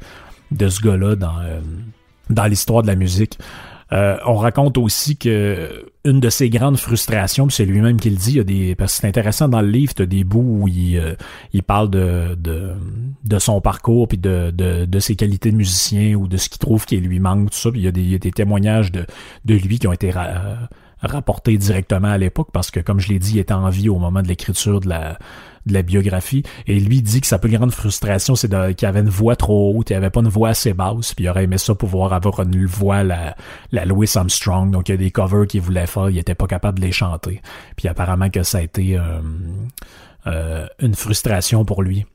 de 0.54 0.68
ce 0.68 0.80
gars-là 0.80 1.16
dans, 1.16 1.38
euh, 1.40 1.60
dans 2.30 2.44
l'histoire 2.44 2.82
de 2.82 2.86
la 2.86 2.96
musique. 2.96 3.38
Euh, 3.92 4.16
on 4.26 4.36
raconte 4.36 4.78
aussi 4.78 5.16
que 5.16 5.86
une 6.04 6.18
de 6.18 6.30
ses 6.30 6.50
grandes 6.50 6.78
frustrations, 6.78 7.48
c'est 7.48 7.64
lui-même 7.64 7.98
qui 8.00 8.10
le 8.10 8.16
dit, 8.16 8.36
il 8.36 8.44
des, 8.44 8.74
parce 8.74 8.94
que 8.94 9.00
c'est 9.02 9.08
intéressant 9.08 9.48
dans 9.48 9.60
le 9.60 9.68
livre, 9.68 9.94
tu 9.94 10.02
as 10.02 10.06
des 10.06 10.24
bouts 10.24 10.62
où 10.62 10.68
il, 10.68 10.98
euh, 10.98 11.14
parle 11.66 11.90
de, 11.90 13.38
son 13.38 13.60
parcours, 13.60 14.08
puis 14.08 14.18
de, 14.18 14.98
ses 14.98 15.16
qualités 15.16 15.52
de 15.52 15.56
musicien 15.56 16.14
ou 16.14 16.26
de 16.26 16.36
ce 16.36 16.48
qu'il 16.48 16.58
trouve 16.58 16.86
qui 16.86 16.96
lui 16.96 17.20
manque, 17.20 17.50
tout 17.50 17.58
ça. 17.58 17.70
Puis 17.70 17.80
il 17.80 17.84
y 17.84 18.14
a 18.14 18.18
des, 18.18 18.30
témoignages 18.32 18.90
de, 18.90 19.06
de 19.44 19.54
lui 19.54 19.78
qui 19.78 19.86
ont 19.86 19.92
été 19.92 20.12
rapportés 21.00 21.56
directement 21.56 22.08
à 22.08 22.18
l'époque, 22.18 22.48
parce 22.52 22.70
que 22.70 22.80
comme 22.80 23.00
je 23.00 23.08
l'ai 23.08 23.18
dit, 23.18 23.34
il 23.34 23.38
était 23.38 23.54
en 23.54 23.68
vie 23.68 23.88
au 23.88 23.98
moment 23.98 24.22
de 24.22 24.28
l'écriture 24.28 24.80
de 24.80 24.88
la 24.88 25.18
de 25.66 25.72
la 25.72 25.82
biographie. 25.82 26.42
Et 26.66 26.78
lui 26.80 27.02
dit 27.02 27.20
que 27.20 27.26
sa 27.26 27.38
plus 27.38 27.50
grande 27.50 27.72
frustration, 27.72 28.34
c'est 28.34 28.48
qu'il 28.74 28.88
avait 28.88 29.00
une 29.00 29.08
voix 29.08 29.36
trop 29.36 29.74
haute, 29.76 29.90
il 29.90 29.94
avait 29.94 30.10
pas 30.10 30.20
une 30.20 30.28
voix 30.28 30.50
assez 30.50 30.74
basse, 30.74 31.14
puis 31.14 31.24
il 31.24 31.28
aurait 31.28 31.44
aimé 31.44 31.58
ça 31.58 31.74
pouvoir 31.74 32.12
avoir 32.12 32.40
une 32.40 32.66
voix 32.66 33.02
la, 33.02 33.36
la 33.72 33.84
Louis 33.84 34.10
Armstrong. 34.14 34.70
Donc 34.70 34.88
il 34.88 34.92
y 34.92 34.94
a 34.94 34.98
des 34.98 35.10
covers 35.10 35.46
qu'il 35.46 35.60
voulait 35.60 35.86
faire, 35.86 36.10
il 36.10 36.18
était 36.18 36.34
pas 36.34 36.46
capable 36.46 36.78
de 36.78 36.84
les 36.84 36.92
chanter. 36.92 37.40
Puis 37.76 37.88
apparemment 37.88 38.30
que 38.30 38.42
ça 38.42 38.58
a 38.58 38.62
été 38.62 38.98
euh, 38.98 39.20
euh, 40.26 40.66
une 40.80 40.94
frustration 40.94 41.64
pour 41.64 41.82
lui. 41.82 42.06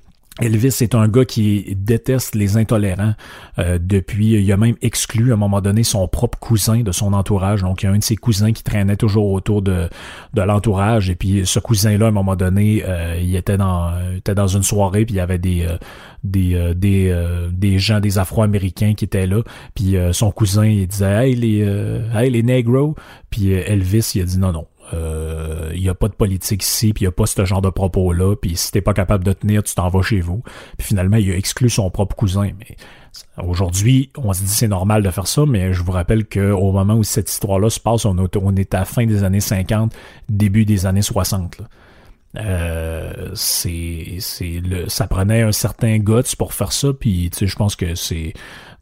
Elvis 0.42 0.78
est 0.82 0.96
un 0.96 1.08
gars 1.08 1.26
qui 1.26 1.76
déteste 1.76 2.36
les 2.36 2.58
intolérants 2.58 3.14
euh, 3.58 3.78
depuis, 3.82 4.32
il 4.32 4.52
a 4.52 4.58
même 4.58 4.76
exclu 4.82 5.32
à 5.32 5.34
un 5.34 5.38
moment 5.38 5.62
donné 5.62 5.84
son 5.84 6.08
propre 6.08 6.40
cousin 6.40 6.82
de 6.82 6.92
son 6.92 7.14
entourage. 7.14 7.62
Donc 7.62 7.84
il 7.84 7.88
y 7.88 7.90
a 7.90 7.92
un 7.92 7.98
de 7.98 8.04
ses 8.04 8.16
cousins 8.16 8.54
qui 8.54 8.64
traînait 8.64 8.96
toujours 8.96 9.32
autour 9.32 9.62
de, 9.62 9.90
de 10.34 10.42
l'entourage. 10.42 11.10
Et 11.10 11.16
puis 11.16 11.46
ce 11.46 11.60
cousin-là 11.60 12.06
à 12.06 12.10
un 12.10 12.14
moment 12.14 12.36
donné, 12.36 12.84
euh, 12.88 13.20
il 13.22 13.36
était 13.36 13.58
dans 13.58 13.92
était 14.16 14.36
dans 14.36 14.48
une 14.48 14.64
soirée 14.64 15.06
puis 15.06 15.16
il 15.16 15.18
y 15.18 15.22
avait 15.22 15.40
des 15.40 15.66
euh, 15.66 15.78
des 16.24 16.74
des, 16.76 17.50
des 17.52 17.80
gens 17.80 18.00
des 18.00 18.18
Afro-Américains 18.18 18.94
qui 18.94 19.06
étaient 19.06 19.28
là. 19.28 19.42
Puis 19.76 19.96
son 20.12 20.32
cousin 20.32 20.66
il 20.66 20.88
disait 20.88 21.28
hey 21.28 21.36
les 21.36 21.60
hey 22.14 22.30
les 22.30 22.44
négros 22.44 22.96
puis 23.30 23.52
Elvis 23.52 24.12
il 24.16 24.22
a 24.22 24.26
dit 24.26 24.38
non 24.38 24.52
non 24.52 24.66
il 24.92 24.98
euh, 24.98 25.78
n'y 25.78 25.90
a 25.90 25.94
pas 25.94 26.08
de 26.08 26.14
politique 26.14 26.64
ici, 26.64 26.94
puis 26.94 27.04
il 27.04 27.08
n'y 27.08 27.10
a 27.10 27.12
pas 27.12 27.26
ce 27.26 27.46
genre 27.46 27.62
de 27.62 27.70
propos-là, 27.70 28.36
puis 28.36 28.56
si 28.56 28.72
t'es 28.72 28.82
pas 28.82 28.94
capable 28.94 29.24
de 29.24 29.34
tenir, 29.34 29.64
tu 29.64 29.76
t'en 29.76 29.90
vas 29.90 30.02
chez 30.02 30.20
vous. 30.20 30.42
Puis 30.78 30.88
finalement, 30.88 31.18
il 31.18 31.32
a 31.32 31.36
exclu 31.36 31.70
son 31.70 31.90
propre 31.90 32.16
cousin. 32.16 32.50
Mais 32.60 32.76
aujourd'hui, 33.44 34.10
on 34.18 34.34
se 34.34 34.42
dit 34.42 34.48
c'est 34.50 34.68
normal 34.68 35.04
de 35.04 35.10
faire 35.12 35.28
ça, 35.28 35.46
mais 35.48 35.74
je 35.74 35.84
vous 35.84 35.92
rappelle 35.92 36.28
qu'au 36.28 36.72
moment 36.72 36.96
où 36.96 37.04
cette 37.04 37.30
histoire-là 37.30 37.70
se 37.70 37.80
passe, 37.80 38.06
on, 38.06 38.56
est 38.56 38.74
à 38.74 38.86
fin 38.86 39.06
des 39.06 39.24
années 39.24 39.40
50, 39.40 39.94
début 40.28 40.66
des 40.66 40.86
années 40.86 41.02
60. 41.02 41.60
Là. 41.60 41.66
Euh, 42.38 43.32
c'est 43.34 44.18
c'est 44.20 44.62
le 44.64 44.88
ça 44.88 45.08
prenait 45.08 45.42
un 45.42 45.52
certain 45.52 45.98
guts 45.98 46.36
pour 46.38 46.54
faire 46.54 46.72
ça 46.72 46.90
puis 46.94 47.32
je 47.42 47.56
pense 47.56 47.76
que 47.76 47.96
c'est 47.96 48.34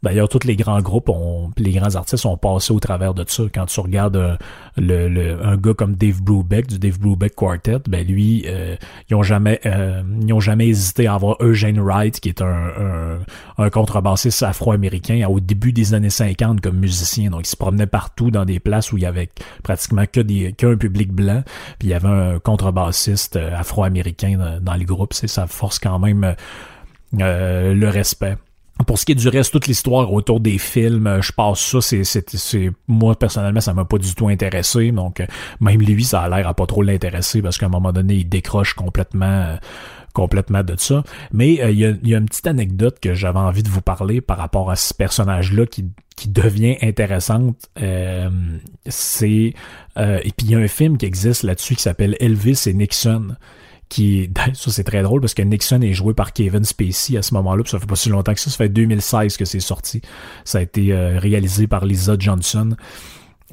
D'ailleurs, 0.02 0.28
tous 0.28 0.46
les 0.46 0.56
grands 0.56 0.80
groupes, 0.80 1.08
ont, 1.08 1.50
les 1.56 1.72
grands 1.72 1.96
artistes 1.96 2.24
ont 2.24 2.36
passé 2.36 2.72
au 2.72 2.78
travers 2.78 3.14
de 3.14 3.24
ça. 3.26 3.42
Quand 3.52 3.66
tu 3.66 3.80
regardes 3.80 4.16
un, 4.16 4.38
euh, 4.78 5.42
un 5.42 5.56
gars 5.56 5.74
comme 5.74 5.94
Dave 5.94 6.22
Brubeck 6.22 6.68
du 6.68 6.78
Dave 6.78 6.98
Brubeck 7.00 7.34
Quartet, 7.34 7.80
ben 7.88 8.06
lui, 8.06 8.44
euh, 8.46 8.76
ils 9.10 9.16
ont 9.16 9.22
jamais, 9.22 9.60
euh, 9.66 10.02
ils 10.22 10.32
ont 10.32 10.40
jamais 10.40 10.68
hésité 10.68 11.08
à 11.08 11.14
avoir 11.14 11.36
Eugene 11.40 11.80
Wright, 11.80 12.20
qui 12.20 12.28
est 12.28 12.42
un, 12.42 13.18
un, 13.58 13.70
contrebassiste 13.70 14.42
afro-américain 14.42 15.26
au 15.28 15.40
début 15.40 15.72
des 15.72 15.94
années 15.94 16.10
50 16.10 16.60
comme 16.60 16.78
musicien. 16.78 17.30
Donc, 17.30 17.46
il 17.46 17.50
se 17.50 17.56
promenait 17.56 17.86
partout 17.86 18.30
dans 18.30 18.44
des 18.44 18.60
places 18.60 18.92
où 18.92 18.98
il 18.98 19.02
y 19.02 19.06
avait 19.06 19.30
pratiquement 19.64 20.04
que 20.10 20.20
des 20.20 20.52
qu'un 20.52 20.76
public 20.76 21.12
blanc, 21.12 21.42
puis 21.78 21.88
il 21.88 21.90
y 21.90 21.94
avait 21.94 22.08
un 22.08 22.38
contrebassiste 22.38 23.36
afro-américain 23.36 24.38
dans, 24.38 24.60
dans 24.60 24.74
le 24.76 24.84
groupe. 24.84 25.12
C'est 25.12 25.28
ça 25.28 25.46
force 25.46 25.78
quand 25.78 25.98
même 25.98 26.34
le 27.12 27.88
respect. 27.88 28.36
Pour 28.86 28.98
ce 28.98 29.04
qui 29.04 29.12
est 29.12 29.16
du 29.16 29.28
reste, 29.28 29.52
toute 29.52 29.66
l'histoire 29.66 30.12
autour 30.12 30.40
des 30.40 30.56
films, 30.58 31.06
euh, 31.06 31.20
je 31.20 31.32
passe 31.32 31.60
ça, 31.60 31.80
c'est, 31.80 32.04
c'est, 32.04 32.70
moi 32.86 33.18
personnellement, 33.18 33.60
ça 33.60 33.74
m'a 33.74 33.84
pas 33.84 33.98
du 33.98 34.14
tout 34.14 34.28
intéressé. 34.28 34.92
Donc, 34.92 35.20
euh, 35.20 35.26
même 35.60 35.80
lui, 35.80 36.04
ça 36.04 36.22
a 36.22 36.28
l'air 36.28 36.46
à 36.46 36.54
pas 36.54 36.66
trop 36.66 36.82
l'intéresser 36.82 37.42
parce 37.42 37.58
qu'à 37.58 37.66
un 37.66 37.70
moment 37.70 37.92
donné, 37.92 38.14
il 38.14 38.28
décroche 38.28 38.74
complètement, 38.74 39.26
euh, 39.26 39.56
complètement 40.12 40.62
de 40.62 40.74
ça. 40.78 41.02
Mais 41.32 41.54
il 41.54 41.78
y, 41.78 41.84
a, 41.84 42.18
une 42.18 42.26
petite 42.26 42.46
anecdote 42.46 42.98
que 43.00 43.14
j'avais 43.14 43.38
envie 43.40 43.64
de 43.64 43.68
vous 43.68 43.82
parler 43.82 44.20
par 44.20 44.38
rapport 44.38 44.70
à 44.70 44.76
ce 44.76 44.94
personnage-là 44.94 45.66
qui, 45.66 45.86
qui 46.16 46.28
devient 46.28 46.76
intéressante. 46.80 47.68
c'est 48.86 49.54
et 49.96 50.32
puis 50.36 50.46
il 50.46 50.50
y 50.50 50.54
a 50.54 50.58
un 50.58 50.68
film 50.68 50.96
qui 50.96 51.06
existe 51.06 51.42
là-dessus 51.42 51.74
qui 51.74 51.82
s'appelle 51.82 52.16
Elvis 52.20 52.64
et 52.66 52.72
Nixon 52.72 53.34
qui 53.88 54.30
ça 54.54 54.70
c'est 54.70 54.84
très 54.84 55.02
drôle 55.02 55.20
parce 55.20 55.34
que 55.34 55.42
Nixon 55.42 55.80
est 55.82 55.92
joué 55.92 56.14
par 56.14 56.32
Kevin 56.32 56.64
Spacey 56.64 57.16
à 57.16 57.22
ce 57.22 57.34
moment-là, 57.34 57.62
ça 57.66 57.78
fait 57.78 57.86
pas 57.86 57.96
si 57.96 58.08
longtemps 58.08 58.34
que 58.34 58.40
ça, 58.40 58.50
ça 58.50 58.56
fait 58.56 58.68
2016 58.68 59.36
que 59.36 59.44
c'est 59.44 59.60
sorti. 59.60 60.00
Ça 60.44 60.58
a 60.58 60.60
été 60.62 60.92
euh, 60.92 61.18
réalisé 61.18 61.66
par 61.66 61.84
Lisa 61.84 62.16
Johnson. 62.18 62.76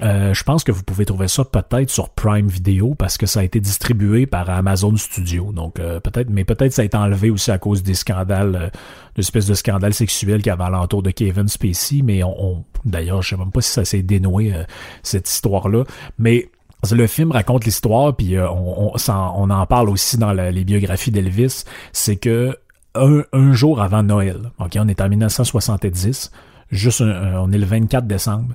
Euh, 0.02 0.34
je 0.34 0.44
pense 0.44 0.66
que 0.66 0.74
vous 0.74 0.84
pouvez 0.84 1.06
trouver 1.06 1.30
ça 1.30 1.46
peut-être 1.46 1.90
sur 1.90 2.10
Prime 2.10 2.48
Video 2.48 2.96
parce 2.96 3.18
que 3.18 3.26
ça 3.26 3.40
a 3.40 3.44
été 3.44 3.62
distribué 3.62 4.26
par 4.26 4.50
Amazon 4.50 4.96
Studio. 4.98 5.54
Donc 5.54 5.80
euh, 5.80 6.00
peut-être, 6.00 6.30
mais 6.30 6.44
peut-être 6.44 6.74
ça 6.74 6.82
a 6.82 6.86
été 6.86 6.98
enlevé 6.98 7.30
aussi 7.30 7.52
à 7.52 7.58
cause 7.58 7.82
des 7.82 7.94
scandales, 7.94 8.56
euh, 8.56 8.70
d'espèces 9.16 9.46
de 9.46 9.54
scandales 9.54 9.94
sexuels 9.94 10.42
qu'il 10.42 10.50
y 10.50 10.54
avait 10.54 10.64
alentour 10.64 11.02
de 11.02 11.12
Kevin 11.12 11.48
Spacey. 11.48 12.02
Mais 12.04 12.24
on, 12.24 12.66
d'ailleurs, 12.84 13.22
je 13.22 13.30
sais 13.30 13.38
même 13.38 13.52
pas 13.52 13.62
si 13.62 13.72
ça 13.72 13.86
s'est 13.86 14.02
dénoué 14.02 14.54
cette 15.02 15.30
histoire-là. 15.30 15.86
Mais 16.20 16.50
le 16.94 17.08
film 17.08 17.32
raconte 17.32 17.66
l'histoire, 17.66 18.16
puis 18.16 18.36
euh, 18.36 18.50
on, 18.50 19.50
en 19.50 19.66
parle 19.66 19.90
aussi 19.90 20.18
dans 20.18 20.34
les 20.34 20.64
biographies 20.64 21.12
d'Elvis, 21.12 21.64
c'est 21.92 22.18
que 22.18 22.58
un, 22.94 23.54
jour 23.54 23.82
avant 23.82 24.04
Noël, 24.04 24.52
on 24.60 24.88
est 24.88 25.02
en 25.02 25.10
1970, 25.10 26.32
juste 26.72 27.02
on 27.02 27.52
est 27.52 27.58
le 27.58 27.66
24 27.66 28.08
décembre, 28.08 28.54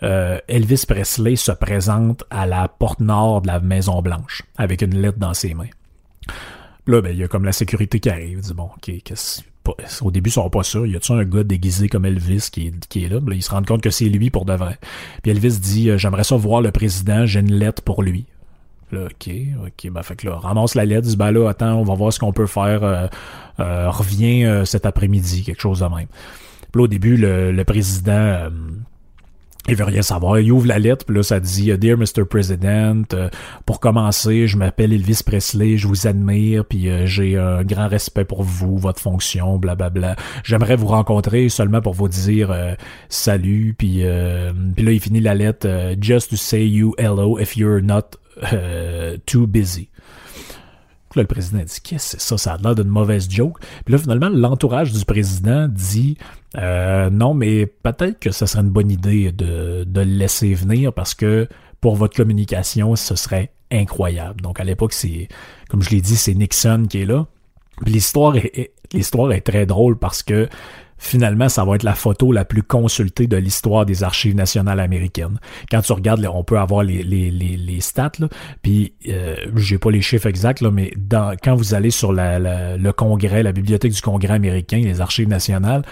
Elvis 0.00 0.84
Presley 0.86 1.36
se 1.36 1.52
présente 1.52 2.24
à 2.30 2.46
la 2.46 2.68
porte 2.68 3.00
nord 3.00 3.42
de 3.42 3.48
la 3.48 3.60
Maison 3.60 4.00
Blanche 4.02 4.42
avec 4.56 4.82
une 4.82 5.00
lettre 5.00 5.18
dans 5.18 5.34
ses 5.34 5.54
mains. 5.54 5.70
Là, 6.86 7.00
ben, 7.00 7.10
il 7.10 7.18
y 7.18 7.24
a 7.24 7.28
comme 7.28 7.44
la 7.44 7.52
sécurité 7.52 8.00
qui 8.00 8.10
arrive. 8.10 8.38
Il 8.38 8.40
dit, 8.40 8.54
bon, 8.54 8.70
ok, 8.76 8.92
qu'est-ce 9.04 9.42
au 10.02 10.10
début, 10.10 10.30
ils 10.30 10.32
sont 10.32 10.50
pas 10.50 10.62
sûrs. 10.62 10.86
Y 10.86 10.96
a-tu 10.96 11.12
un 11.12 11.24
gars 11.24 11.44
déguisé 11.44 11.88
comme 11.88 12.04
Elvis 12.04 12.48
qui 12.50 12.68
est, 12.68 12.86
qui 12.88 13.04
est 13.04 13.08
là? 13.08 13.18
ils 13.30 13.42
se 13.42 13.50
rendent 13.50 13.66
compte 13.66 13.82
que 13.82 13.90
c'est 13.90 14.06
lui 14.06 14.30
pour 14.30 14.44
de 14.44 14.54
vrai. 14.54 14.78
Puis 15.22 15.30
Elvis 15.30 15.58
dit, 15.58 15.90
euh, 15.90 15.98
j'aimerais 15.98 16.24
ça 16.24 16.36
voir 16.36 16.60
le 16.60 16.70
président, 16.70 17.26
j'ai 17.26 17.40
une 17.40 17.54
lettre 17.54 17.82
pour 17.82 18.02
lui. 18.02 18.26
Là, 18.90 19.04
ok, 19.04 19.34
ok, 19.66 19.90
ben 19.90 20.02
fait 20.02 20.16
que 20.16 20.26
là, 20.26 20.36
ramasse 20.36 20.74
la 20.74 20.84
lettre, 20.84 21.06
dit, 21.06 21.16
ben 21.16 21.30
là, 21.30 21.48
attends, 21.48 21.74
on 21.74 21.84
va 21.84 21.94
voir 21.94 22.12
ce 22.12 22.18
qu'on 22.18 22.32
peut 22.32 22.46
faire, 22.46 22.82
euh, 22.82 23.06
euh, 23.60 23.88
reviens 23.88 24.64
cet 24.64 24.84
après-midi, 24.84 25.44
quelque 25.44 25.62
chose 25.62 25.80
de 25.80 25.86
même. 25.86 26.08
Puis 26.72 26.80
là, 26.80 26.82
au 26.82 26.88
début, 26.88 27.16
le, 27.16 27.52
le 27.52 27.64
président 27.64 28.50
il 29.68 29.76
veut 29.76 29.84
rien 29.84 30.02
savoir. 30.02 30.40
Il 30.40 30.50
ouvre 30.50 30.66
la 30.66 30.78
lettre, 30.78 31.04
puis 31.04 31.16
là, 31.16 31.22
ça 31.22 31.38
dit 31.38 31.76
Dear 31.78 31.96
Mr. 31.96 32.24
President, 32.28 33.04
euh, 33.14 33.28
pour 33.64 33.78
commencer, 33.80 34.46
je 34.46 34.56
m'appelle 34.56 34.92
Elvis 34.92 35.20
Presley, 35.24 35.76
je 35.76 35.86
vous 35.86 36.06
admire, 36.06 36.64
puis 36.64 36.88
euh, 36.88 37.06
j'ai 37.06 37.38
un 37.38 37.62
grand 37.62 37.88
respect 37.88 38.24
pour 38.24 38.42
vous, 38.42 38.76
votre 38.76 39.00
fonction, 39.00 39.58
blablabla. 39.58 40.16
J'aimerais 40.42 40.76
vous 40.76 40.88
rencontrer 40.88 41.48
seulement 41.48 41.80
pour 41.80 41.94
vous 41.94 42.08
dire 42.08 42.50
euh, 42.50 42.74
salut, 43.08 43.74
puis, 43.78 44.02
puis 44.76 44.84
là, 44.84 44.92
il 44.92 45.00
finit 45.00 45.20
la 45.20 45.34
lettre 45.34 45.68
Just 46.00 46.30
to 46.30 46.36
say 46.36 46.66
you 46.66 46.94
hello 46.98 47.38
if 47.38 47.56
you're 47.56 47.80
not 47.80 48.16
too 49.26 49.46
busy. 49.46 49.91
Là, 51.16 51.22
le 51.22 51.28
président 51.28 51.58
dit 51.58 51.80
Qu'est-ce 51.82 52.16
que 52.16 52.20
c'est 52.20 52.20
ça? 52.20 52.38
Ça 52.38 52.52
a 52.54 52.58
l'air 52.58 52.74
d'une 52.74 52.88
mauvaise 52.88 53.28
joke. 53.30 53.58
Puis 53.84 53.92
là, 53.92 53.98
finalement, 53.98 54.28
l'entourage 54.28 54.92
du 54.92 55.04
président 55.04 55.68
dit 55.68 56.16
euh, 56.58 57.10
Non, 57.10 57.34
mais 57.34 57.66
peut-être 57.66 58.18
que 58.18 58.30
ce 58.30 58.46
serait 58.46 58.62
une 58.62 58.70
bonne 58.70 58.90
idée 58.90 59.32
de, 59.32 59.84
de 59.84 60.00
le 60.00 60.06
laisser 60.06 60.54
venir 60.54 60.92
parce 60.92 61.14
que 61.14 61.48
pour 61.80 61.96
votre 61.96 62.16
communication, 62.16 62.96
ce 62.96 63.16
serait 63.16 63.52
incroyable. 63.70 64.40
Donc 64.40 64.60
à 64.60 64.64
l'époque, 64.64 64.92
c'est, 64.92 65.28
comme 65.68 65.82
je 65.82 65.90
l'ai 65.90 66.00
dit, 66.00 66.16
c'est 66.16 66.34
Nixon 66.34 66.86
qui 66.88 67.02
est 67.02 67.06
là. 67.06 67.26
L'histoire 67.84 68.36
est, 68.36 68.72
l'histoire 68.92 69.32
est 69.32 69.40
très 69.40 69.66
drôle 69.66 69.98
parce 69.98 70.22
que 70.22 70.48
finalement, 71.02 71.48
ça 71.48 71.64
va 71.64 71.74
être 71.74 71.82
la 71.82 71.94
photo 71.94 72.30
la 72.30 72.44
plus 72.44 72.62
consultée 72.62 73.26
de 73.26 73.36
l'histoire 73.36 73.84
des 73.84 74.04
archives 74.04 74.36
nationales 74.36 74.78
américaines. 74.78 75.38
Quand 75.70 75.82
tu 75.82 75.92
regardes, 75.92 76.24
on 76.32 76.44
peut 76.44 76.58
avoir 76.58 76.84
les, 76.84 77.02
les, 77.02 77.30
les, 77.30 77.56
les 77.56 77.80
stats, 77.80 78.12
là, 78.20 78.28
puis 78.62 78.94
euh, 79.08 79.34
j'ai 79.56 79.78
pas 79.78 79.90
les 79.90 80.00
chiffres 80.00 80.28
exacts, 80.28 80.60
là, 80.60 80.70
mais 80.70 80.92
dans, 80.96 81.36
quand 81.42 81.56
vous 81.56 81.74
allez 81.74 81.90
sur 81.90 82.12
la, 82.12 82.38
le 82.76 82.92
congrès, 82.92 83.42
la 83.42 83.52
bibliothèque 83.52 83.92
du 83.92 84.00
congrès 84.00 84.34
américain, 84.34 84.78
les 84.78 85.00
archives 85.00 85.28
nationales, 85.28 85.82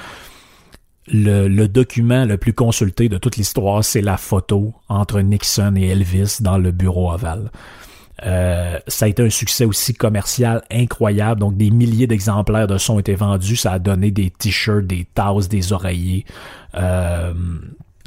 le, 1.08 1.48
le, 1.48 1.66
document 1.66 2.24
le 2.24 2.36
plus 2.36 2.52
consulté 2.52 3.08
de 3.08 3.18
toute 3.18 3.36
l'histoire, 3.36 3.84
c'est 3.84 4.02
la 4.02 4.16
photo 4.16 4.74
entre 4.88 5.20
Nixon 5.20 5.74
et 5.76 5.88
Elvis 5.88 6.38
dans 6.40 6.56
le 6.56 6.70
bureau 6.70 7.11
ovale. 7.11 7.50
Euh, 8.24 8.78
ça 8.86 9.06
a 9.06 9.08
été 9.08 9.22
un 9.22 9.30
succès 9.30 9.64
aussi 9.64 9.94
commercial 9.94 10.62
incroyable. 10.70 11.40
Donc, 11.40 11.56
des 11.56 11.70
milliers 11.70 12.06
d'exemplaires 12.06 12.66
de 12.66 12.78
son 12.78 12.94
ont 12.94 12.98
été 12.98 13.14
vendus. 13.14 13.56
Ça 13.56 13.72
a 13.72 13.78
donné 13.78 14.10
des 14.10 14.30
t-shirts, 14.30 14.86
des 14.86 15.06
tasses, 15.14 15.48
des 15.48 15.72
oreillers. 15.72 16.24
Euh, 16.74 17.32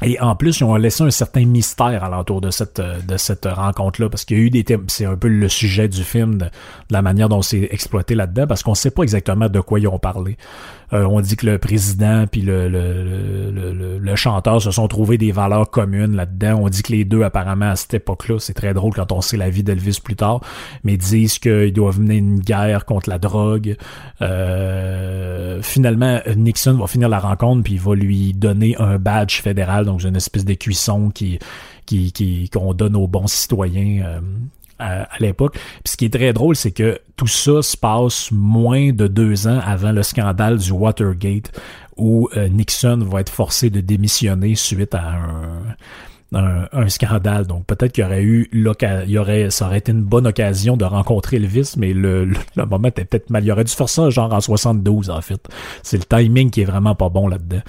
et 0.02 0.20
en 0.20 0.34
plus, 0.34 0.60
ils 0.60 0.64
ont 0.64 0.74
laissé 0.74 1.04
un 1.04 1.10
certain 1.10 1.46
mystère 1.46 2.02
alentour 2.02 2.40
de 2.40 2.50
cette, 2.50 2.80
de 2.80 3.16
cette 3.16 3.46
rencontre-là, 3.46 4.08
parce 4.08 4.24
qu'il 4.24 4.36
y 4.36 4.40
a 4.40 4.42
eu 4.42 4.50
des 4.50 4.64
thèmes, 4.64 4.84
c'est 4.88 5.04
un 5.04 5.16
peu 5.16 5.28
le 5.28 5.48
sujet 5.48 5.88
du 5.88 6.02
film, 6.02 6.38
de, 6.38 6.46
la 6.90 7.00
manière 7.00 7.28
dont 7.28 7.42
c'est 7.42 7.68
exploité 7.70 8.14
là-dedans, 8.14 8.46
parce 8.46 8.62
qu'on 8.62 8.72
ne 8.72 8.76
sait 8.76 8.90
pas 8.90 9.02
exactement 9.02 9.48
de 9.48 9.60
quoi 9.60 9.78
ils 9.78 9.86
ont 9.86 9.98
parlé. 10.00 10.36
Euh, 10.94 11.06
on 11.06 11.20
dit 11.20 11.36
que 11.36 11.46
le 11.46 11.58
président 11.58 12.26
puis 12.30 12.40
le, 12.40 12.68
le, 12.68 13.50
le, 13.50 13.98
le, 13.98 14.16
chanteur 14.16 14.62
se 14.62 14.70
sont 14.70 14.86
trouvés 14.86 15.18
des 15.18 15.32
valeurs 15.32 15.70
communes 15.70 16.14
là-dedans. 16.14 16.60
On 16.62 16.68
dit 16.68 16.82
que 16.82 16.92
les 16.92 17.04
deux, 17.04 17.22
apparemment, 17.22 17.70
à 17.70 17.76
cette 17.76 17.94
époque-là, 17.94 18.38
c'est 18.38 18.54
très 18.54 18.74
drôle 18.74 18.92
quand 18.94 19.10
on 19.10 19.20
sait 19.20 19.36
la 19.36 19.50
vie 19.50 19.64
d'Elvis 19.64 19.98
plus 20.02 20.14
tard, 20.14 20.40
mais 20.84 20.96
disent 20.96 21.38
qu'ils 21.38 21.72
doivent 21.72 22.00
mener 22.00 22.16
une 22.16 22.38
guerre 22.38 22.84
contre 22.84 23.10
la 23.10 23.18
drogue. 23.18 23.76
Euh, 24.22 25.60
finalement, 25.62 26.20
Nixon 26.36 26.74
va 26.74 26.86
finir 26.86 27.08
la 27.08 27.18
rencontre 27.18 27.64
puis 27.64 27.74
il 27.74 27.80
va 27.80 27.94
lui 27.94 28.32
donner 28.32 28.76
un 28.78 28.98
badge 28.98 29.40
fédéral, 29.40 29.86
donc 29.86 30.04
une 30.04 30.16
espèce 30.16 30.44
de 30.44 30.54
cuisson 30.54 31.10
qui 31.10 31.38
qui 31.86 32.48
qu'on 32.50 32.72
donne 32.72 32.96
aux 32.96 33.06
bons 33.06 33.26
citoyens 33.26 34.04
euh, 34.04 34.20
à, 34.78 35.08
l'époque. 35.20 35.54
Puis 35.54 35.92
ce 35.92 35.96
qui 35.96 36.06
est 36.06 36.12
très 36.12 36.32
drôle, 36.32 36.56
c'est 36.56 36.72
que 36.72 37.00
tout 37.16 37.26
ça 37.26 37.62
se 37.62 37.76
passe 37.76 38.30
moins 38.32 38.92
de 38.92 39.06
deux 39.06 39.46
ans 39.46 39.60
avant 39.64 39.92
le 39.92 40.02
scandale 40.02 40.58
du 40.58 40.72
Watergate, 40.72 41.52
où 41.96 42.28
euh, 42.36 42.48
Nixon 42.48 42.98
va 42.98 43.20
être 43.20 43.30
forcé 43.30 43.70
de 43.70 43.80
démissionner 43.80 44.54
suite 44.54 44.94
à 44.94 45.12
un, 46.32 46.66
un, 46.72 46.88
scandale. 46.88 47.46
Donc 47.46 47.66
peut-être 47.66 47.92
qu'il 47.92 48.02
y 48.02 48.06
aurait 48.06 48.22
eu 48.22 48.48
il 48.52 49.10
y 49.10 49.18
aurait, 49.18 49.50
ça 49.50 49.66
aurait 49.66 49.78
été 49.78 49.92
une 49.92 50.02
bonne 50.02 50.26
occasion 50.26 50.76
de 50.76 50.84
rencontrer 50.84 51.36
Elvis, 51.36 51.74
mais 51.76 51.92
le, 51.92 52.24
le, 52.24 52.36
moment 52.66 52.88
était 52.88 53.04
peut-être 53.04 53.30
mal. 53.30 53.44
Il 53.44 53.52
aurait 53.52 53.64
dû 53.64 53.72
faire 53.72 53.88
ça 53.88 54.10
genre 54.10 54.32
en 54.32 54.40
72 54.40 55.10
en 55.10 55.20
fait. 55.20 55.46
C'est 55.82 55.98
le 55.98 56.04
timing 56.04 56.50
qui 56.50 56.62
est 56.62 56.66
vraiment 56.66 56.94
pas 56.94 57.08
bon 57.08 57.28
là-dedans. 57.28 57.62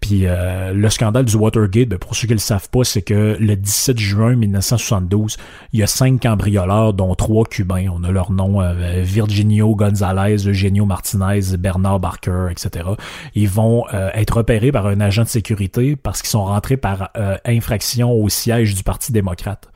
Puis 0.00 0.26
euh, 0.26 0.72
le 0.72 0.90
scandale 0.90 1.24
du 1.24 1.36
Watergate, 1.36 1.88
ben, 1.88 1.98
pour 1.98 2.14
ceux 2.14 2.26
qui 2.26 2.34
le 2.34 2.38
savent 2.38 2.68
pas, 2.70 2.84
c'est 2.84 3.02
que 3.02 3.36
le 3.38 3.56
17 3.56 3.98
juin 3.98 4.36
1972, 4.36 5.36
il 5.72 5.80
y 5.80 5.82
a 5.82 5.86
cinq 5.86 6.22
cambrioleurs, 6.22 6.94
dont 6.94 7.14
trois 7.14 7.44
Cubains. 7.44 7.88
On 7.92 8.04
a 8.04 8.10
leur 8.10 8.32
nom 8.32 8.60
euh, 8.60 9.02
Virginio 9.02 9.74
Gonzalez, 9.74 10.46
Eugenio 10.46 10.84
Martinez, 10.84 11.56
Bernard 11.58 12.00
Barker, 12.00 12.48
etc. 12.50 12.90
Ils 13.34 13.48
vont 13.48 13.84
euh, 13.92 14.10
être 14.14 14.38
repérés 14.38 14.72
par 14.72 14.86
un 14.86 15.00
agent 15.00 15.24
de 15.24 15.28
sécurité 15.28 15.96
parce 15.96 16.20
qu'ils 16.22 16.30
sont 16.30 16.44
rentrés 16.44 16.76
par 16.76 17.10
infraction 17.44 18.12
au 18.12 18.28
siège 18.28 18.74
du 18.74 18.82
Parti 18.82 19.12
démocrate. 19.12 19.68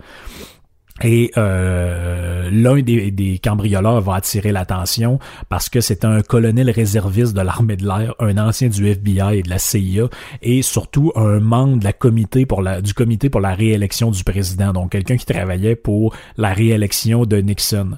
Et 1.02 1.32
euh, 1.36 2.48
l'un 2.52 2.80
des, 2.80 3.10
des, 3.10 3.38
cambrioleurs 3.38 4.00
va 4.00 4.16
attirer 4.16 4.52
l'attention 4.52 5.18
parce 5.48 5.68
que 5.68 5.80
c'est 5.80 6.04
un 6.04 6.20
colonel 6.22 6.70
réserviste 6.70 7.34
de 7.34 7.40
l'armée 7.40 7.76
de 7.76 7.86
l'air, 7.86 8.14
un 8.18 8.36
ancien 8.38 8.68
du 8.68 8.86
FBI 8.86 9.38
et 9.38 9.42
de 9.42 9.48
la 9.48 9.58
CIA, 9.58 10.08
et 10.42 10.62
surtout 10.62 11.10
un 11.16 11.40
membre 11.40 11.78
de 11.78 11.90
comité 11.92 12.46
pour 12.46 12.62
du 12.82 12.94
comité 12.94 13.30
pour 13.30 13.40
la 13.40 13.54
réélection 13.54 14.10
du 14.10 14.22
président, 14.22 14.72
donc 14.72 14.92
quelqu'un 14.92 15.16
qui 15.16 15.26
travaillait 15.26 15.76
pour 15.76 16.14
la 16.36 16.52
réélection 16.52 17.24
de 17.24 17.38
Nixon. 17.38 17.96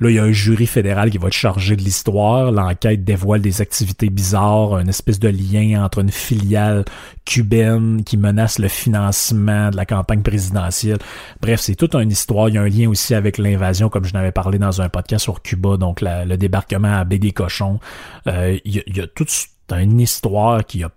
Là, 0.00 0.10
il 0.10 0.16
y 0.16 0.18
a 0.18 0.24
un 0.24 0.32
jury 0.32 0.66
fédéral 0.66 1.10
qui 1.10 1.18
va 1.18 1.28
être 1.28 1.32
chargé 1.32 1.74
de 1.74 1.82
l'histoire. 1.82 2.52
L'enquête 2.52 3.04
dévoile 3.04 3.40
des 3.40 3.60
activités 3.60 4.10
bizarres, 4.10 4.74
un 4.74 4.86
espèce 4.86 5.18
de 5.18 5.28
lien 5.28 5.82
entre 5.82 6.00
une 6.00 6.10
filiale 6.10 6.84
cubaine 7.24 8.04
qui 8.04 8.16
menace 8.16 8.58
le 8.58 8.68
financement 8.68 9.70
de 9.70 9.76
la 9.76 9.86
campagne 9.86 10.22
présidentielle. 10.22 10.98
Bref, 11.40 11.60
c'est 11.60 11.74
toute 11.74 11.94
une 11.94 12.10
histoire. 12.10 12.48
Il 12.48 12.56
y 12.56 12.58
a 12.58 12.62
un 12.62 12.68
lien 12.68 12.88
aussi 12.88 13.14
avec 13.14 13.38
l'invasion, 13.38 13.88
comme 13.88 14.04
je 14.04 14.12
n'avais 14.12 14.32
parlé 14.32 14.58
dans 14.58 14.82
un 14.82 14.88
podcast 14.88 15.22
sur 15.22 15.40
Cuba, 15.42 15.76
donc 15.76 16.00
le 16.02 16.36
débarquement 16.36 16.94
à 16.94 17.04
Baie 17.04 17.18
des 17.18 17.32
Cochons. 17.32 17.80
Euh, 18.26 18.58
il, 18.64 18.82
y 18.94 19.00
a, 19.00 19.06
toute 19.06 19.30
une 19.70 20.00
histoire 20.00 20.64
qui 20.64 20.84
a 20.84 20.90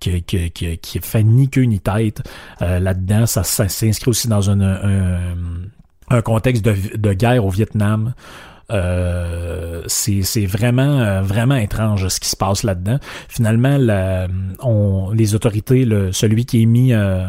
qui, 0.00 0.22
qui, 0.22 0.50
qui, 0.50 1.00
fait 1.00 1.24
ni 1.24 1.48
queue 1.48 1.62
ni 1.62 1.80
tête 1.80 2.22
euh, 2.62 2.78
là-dedans. 2.78 3.26
Ça, 3.26 3.42
s'inscrit 3.42 4.08
aussi 4.08 4.28
dans 4.28 4.48
un, 4.48 5.34
un 6.10 6.22
contexte 6.22 6.64
de, 6.64 7.12
guerre 7.12 7.44
au 7.44 7.50
Vietnam. 7.50 8.14
Euh, 8.70 9.82
c'est 9.86 10.44
vraiment 10.44 11.00
euh, 11.00 11.22
vraiment 11.22 11.54
étrange 11.54 12.06
ce 12.08 12.20
qui 12.20 12.28
se 12.28 12.36
passe 12.36 12.64
là-dedans. 12.64 12.98
Finalement, 13.28 13.78
les 15.12 15.34
autorités, 15.34 15.86
celui 16.12 16.44
qui 16.44 16.62
est 16.62 16.66
mis 16.66 16.92
euh, 16.92 17.28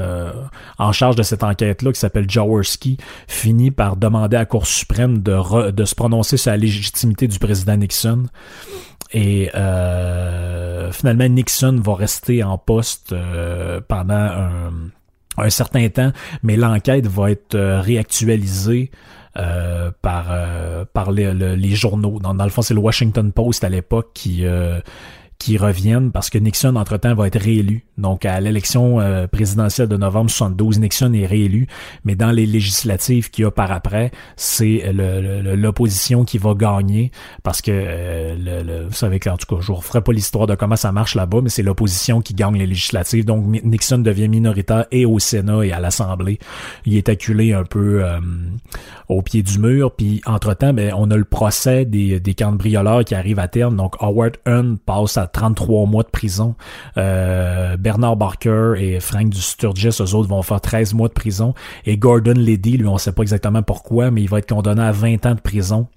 euh, 0.00 0.32
en 0.78 0.92
charge 0.92 1.16
de 1.16 1.22
cette 1.22 1.42
enquête-là, 1.42 1.92
qui 1.92 1.98
s'appelle 1.98 2.30
Jaworski, 2.30 2.96
finit 3.26 3.72
par 3.72 3.96
demander 3.96 4.36
à 4.36 4.40
la 4.40 4.46
Cour 4.46 4.66
suprême 4.66 5.18
de, 5.18 5.70
de 5.70 5.84
se 5.84 5.94
prononcer 5.94 6.36
sur 6.36 6.52
la 6.52 6.56
légitimité 6.56 7.26
du 7.26 7.38
président 7.38 7.76
Nixon. 7.76 8.24
Et 9.14 9.50
finalement, 10.92 11.28
Nixon 11.28 11.80
va 11.82 11.94
rester 11.94 12.42
en 12.44 12.56
poste 12.56 13.14
pendant 13.88 14.14
un 14.14 14.70
un 15.38 15.50
certain 15.50 15.88
temps, 15.88 16.12
mais 16.42 16.56
l'enquête 16.56 17.06
va 17.06 17.30
être 17.30 17.54
euh, 17.54 17.80
réactualisée 17.80 18.90
euh, 19.36 19.90
par 20.02 20.26
euh, 20.30 20.84
par 20.92 21.10
les, 21.10 21.74
journaux. 21.74 22.18
Dans, 22.20 22.44
le 22.44 22.50
fond, 22.50 22.62
c'est 22.62 22.74
le 22.74 22.80
Washington 22.80 23.32
Post 23.32 23.64
à 23.64 23.68
l'époque 23.68 24.10
qui 24.14 24.44
qui 25.42 25.58
reviennent 25.58 26.12
parce 26.12 26.30
que 26.30 26.38
Nixon, 26.38 26.76
entre-temps, 26.76 27.14
va 27.14 27.26
être 27.26 27.40
réélu. 27.40 27.84
Donc, 27.98 28.24
à 28.24 28.40
l'élection 28.40 29.00
euh, 29.00 29.26
présidentielle 29.26 29.88
de 29.88 29.96
novembre 29.96 30.30
72, 30.30 30.78
Nixon 30.78 31.12
est 31.14 31.26
réélu, 31.26 31.66
mais 32.04 32.14
dans 32.14 32.30
les 32.30 32.46
législatives 32.46 33.28
qu'il 33.28 33.42
y 33.42 33.46
a 33.46 33.50
par 33.50 33.72
après, 33.72 34.12
c'est 34.36 34.92
l'opposition 34.92 36.24
qui 36.24 36.38
va 36.38 36.54
gagner 36.54 37.10
parce 37.42 37.60
que, 37.60 37.72
euh, 37.74 38.36
le, 38.38 38.86
vous 38.86 38.94
savez 38.94 39.18
en 39.26 39.36
tout 39.36 39.52
cas, 39.52 39.60
je 39.60 39.66
vous 39.66 39.74
referai 39.74 40.00
pas 40.00 40.12
l'histoire 40.12 40.46
de 40.46 40.54
comment 40.54 40.76
ça 40.76 40.92
marche 40.92 41.16
là-bas, 41.16 41.40
mais 41.42 41.48
c'est 41.48 41.62
l'opposition 41.62 42.20
qui 42.20 42.34
gagne 42.34 42.56
les 42.56 42.66
législatives. 42.66 43.24
Donc, 43.24 43.44
Nixon 43.64 43.98
devient 43.98 44.28
minoritaire 44.28 44.86
et 44.92 45.06
au 45.06 45.18
Sénat 45.18 45.64
et 45.64 45.72
à 45.72 45.80
l'Assemblée. 45.80 46.38
Il 46.86 46.96
est 46.96 47.08
acculé 47.08 47.52
un 47.52 47.64
peu 47.64 48.04
euh, 48.04 48.20
au 49.08 49.22
pied 49.22 49.42
du 49.42 49.58
mur. 49.58 49.90
Puis, 49.92 50.22
entre-temps, 50.24 50.72
ben, 50.72 50.94
on 50.96 51.10
a 51.10 51.16
le 51.16 51.24
procès 51.24 51.84
des, 51.84 52.20
des 52.20 52.34
cambrioleurs 52.34 53.04
qui 53.04 53.16
arrive 53.16 53.40
à 53.40 53.48
terme. 53.48 53.76
Donc, 53.76 53.96
Howard 54.00 54.36
Hunt 54.46 54.76
passe 54.86 55.16
à 55.16 55.26
33 55.32 55.86
mois 55.86 56.02
de 56.02 56.08
prison. 56.08 56.54
Bernard 56.96 58.16
Barker 58.16 58.74
et 58.78 59.00
Frank 59.00 59.30
du 59.30 59.40
Sturgis, 59.40 59.98
eux 60.00 60.14
autres, 60.14 60.28
vont 60.28 60.42
faire 60.42 60.60
13 60.60 60.94
mois 60.94 61.08
de 61.08 61.14
prison. 61.14 61.54
Et 61.86 61.96
Gordon 61.96 62.34
Liddy, 62.36 62.76
lui, 62.76 62.86
on 62.86 62.98
sait 62.98 63.12
pas 63.12 63.22
exactement 63.22 63.62
pourquoi, 63.62 64.10
mais 64.10 64.22
il 64.22 64.28
va 64.28 64.38
être 64.38 64.48
condamné 64.48 64.82
à 64.82 64.92
20 64.92 65.26
ans 65.26 65.34
de 65.34 65.40
prison 65.40 65.88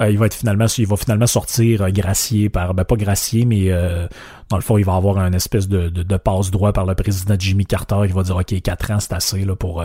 euh, 0.00 0.10
il 0.10 0.18
va 0.18 0.26
être 0.26 0.34
finalement, 0.34 0.66
il 0.78 0.86
va 0.86 0.96
finalement 0.96 1.26
sortir 1.26 1.82
euh, 1.82 1.90
gracié 1.90 2.48
par, 2.48 2.72
ben 2.72 2.84
pas 2.84 2.94
gracié, 2.94 3.44
mais 3.44 3.70
euh, 3.70 4.06
dans 4.48 4.56
le 4.56 4.62
fond, 4.62 4.78
il 4.78 4.84
va 4.84 4.94
avoir 4.94 5.18
un 5.18 5.32
espèce 5.32 5.68
de, 5.68 5.88
de, 5.88 6.16
passe 6.16 6.50
droit 6.52 6.72
par 6.72 6.86
le 6.86 6.94
président 6.94 7.34
Jimmy 7.36 7.66
Carter. 7.66 8.02
Il 8.04 8.14
va 8.14 8.22
dire, 8.22 8.36
ok, 8.36 8.60
quatre 8.62 8.92
ans, 8.92 9.00
c'est 9.00 9.12
assez 9.12 9.44
là 9.44 9.56
pour 9.56 9.84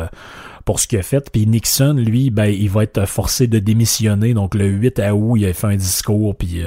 pour 0.65 0.79
ce 0.79 0.87
qu'il 0.87 0.99
a 0.99 1.03
fait. 1.03 1.29
Puis 1.31 1.47
Nixon, 1.47 1.93
lui, 1.93 2.29
ben, 2.29 2.45
il 2.45 2.69
va 2.69 2.83
être 2.83 3.05
forcé 3.07 3.47
de 3.47 3.59
démissionner. 3.59 4.33
Donc 4.33 4.55
le 4.55 4.67
8 4.67 5.01
août, 5.13 5.37
il 5.37 5.45
a 5.45 5.53
fait 5.53 5.67
un 5.67 5.75
discours, 5.75 6.35
puis 6.35 6.61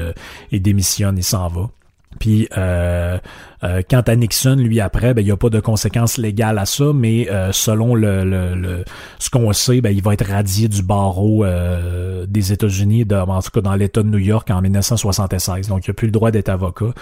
il 0.51 0.63
démissionne, 0.63 1.17
il 1.17 1.25
s'en 1.25 1.49
va. 1.49 1.71
Puis 2.19 2.49
euh, 2.57 3.19
euh, 3.65 3.83
quant 3.89 4.01
à 4.01 4.17
Nixon, 4.17 4.57
lui 4.57 4.81
après, 4.81 5.15
ben, 5.15 5.23
il 5.23 5.25
n'y 5.25 5.31
a 5.31 5.37
pas 5.37 5.49
de 5.49 5.61
conséquences 5.61 6.19
légales 6.19 6.59
à 6.59 6.67
ça, 6.67 6.93
mais 6.95 7.31
euh, 7.31 7.53
selon 7.53 7.95
le, 7.95 8.25
le, 8.25 8.85
ce 9.19 9.31
qu'on 9.31 9.53
sait, 9.53 9.81
ben, 9.81 9.91
il 9.91 10.03
va 10.03 10.13
être 10.13 10.27
radié 10.27 10.69
du 10.69 10.83
barreau 10.83 11.45
euh, 11.45 12.27
des 12.29 12.53
États-Unis, 12.53 13.07
en 13.11 13.43
tout 13.43 13.51
cas 13.51 13.61
dans 13.61 13.75
l'État 13.75 14.03
de 14.03 14.09
New 14.09 14.19
York 14.19 14.51
en 14.51 14.61
1976. 14.61 15.69
Donc 15.69 15.87
il 15.87 15.91
n'a 15.91 15.95
plus 15.95 16.07
le 16.07 16.13
droit 16.13 16.31
d'être 16.31 16.49
avocat, 16.49 16.93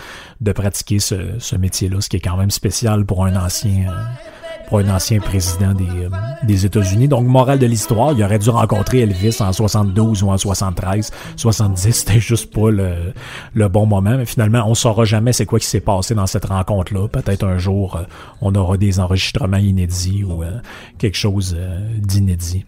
de 0.41 0.53
pratiquer 0.53 0.99
ce, 1.01 1.39
ce 1.39 1.57
métier-là, 1.57 2.01
ce 2.01 2.09
qui 2.09 2.17
est 2.17 2.21
quand 2.21 2.37
même 2.37 2.51
spécial 2.51 3.05
pour 3.05 3.25
un 3.25 3.37
ancien 3.37 3.87
pour 4.69 4.79
un 4.79 4.89
ancien 4.89 5.21
président 5.21 5.73
des, 5.73 5.85
euh, 5.85 6.09
des 6.43 6.67
États-Unis. 6.67 7.09
Donc, 7.09 7.27
morale 7.27 7.59
de 7.59 7.67
l'histoire, 7.67 8.12
il 8.12 8.23
aurait 8.23 8.39
dû 8.39 8.51
rencontrer 8.51 9.01
Elvis 9.01 9.37
en 9.41 9.53
72 9.53 10.23
ou 10.23 10.31
en 10.31 10.39
73. 10.39 11.11
70, 11.37 11.93
c'était 11.93 12.21
juste 12.21 12.53
pas 12.53 12.71
le, 12.71 13.12
le 13.55 13.69
bon 13.69 13.87
moment. 13.87 14.17
Mais 14.17 14.27
finalement, 14.27 14.65
on 14.67 14.75
saura 14.75 15.05
jamais 15.05 15.33
c'est 15.33 15.47
quoi 15.47 15.59
qui 15.59 15.67
s'est 15.67 15.81
passé 15.81 16.15
dans 16.15 16.27
cette 16.27 16.47
rencontre-là. 16.47 17.09
Peut-être 17.09 17.45
un 17.45 17.59
jour, 17.59 17.97
euh, 17.97 18.05
on 18.41 18.55
aura 18.55 18.77
des 18.77 19.01
enregistrements 19.01 19.57
inédits 19.57 20.25
ou 20.25 20.43
euh, 20.43 20.51
quelque 20.99 21.17
chose 21.17 21.57
d'inédit. 21.99 22.65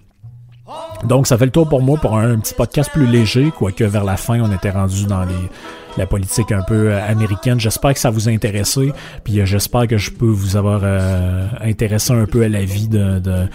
Donc, 1.04 1.26
ça 1.26 1.38
fait 1.38 1.46
le 1.46 1.50
tour 1.50 1.68
pour 1.68 1.82
moi 1.82 1.98
pour 1.98 2.16
un 2.16 2.38
petit 2.38 2.54
podcast 2.54 2.90
plus 2.92 3.06
léger, 3.06 3.52
quoique 3.56 3.84
vers 3.84 4.04
la 4.04 4.16
fin, 4.16 4.40
on 4.40 4.52
était 4.52 4.70
rendu 4.70 5.06
dans 5.06 5.24
les 5.24 5.50
la 5.96 6.06
politique 6.06 6.52
un 6.52 6.62
peu 6.62 6.92
euh, 6.92 7.00
américaine. 7.08 7.58
J'espère 7.60 7.94
que 7.94 7.98
ça 7.98 8.10
vous 8.10 8.28
a 8.28 8.32
intéressé, 8.32 8.92
puis 9.24 9.40
euh, 9.40 9.46
j'espère 9.46 9.86
que 9.86 9.98
je 9.98 10.10
peux 10.10 10.26
vous 10.26 10.56
avoir 10.56 10.80
euh, 10.82 11.46
intéressé 11.60 12.12
un 12.12 12.26
peu 12.26 12.42
à 12.42 12.48
la 12.48 12.64
vie 12.64 12.88
d'un 12.88 13.48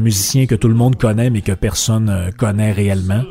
musicien, 0.00 0.46
que 0.46 0.54
tout 0.54 0.68
le 0.68 0.74
monde 0.74 0.96
connaît, 0.96 1.30
mais 1.30 1.40
que 1.40 1.52
personne 1.52 2.30
connaît 2.38 2.72
réellement. 2.72 3.22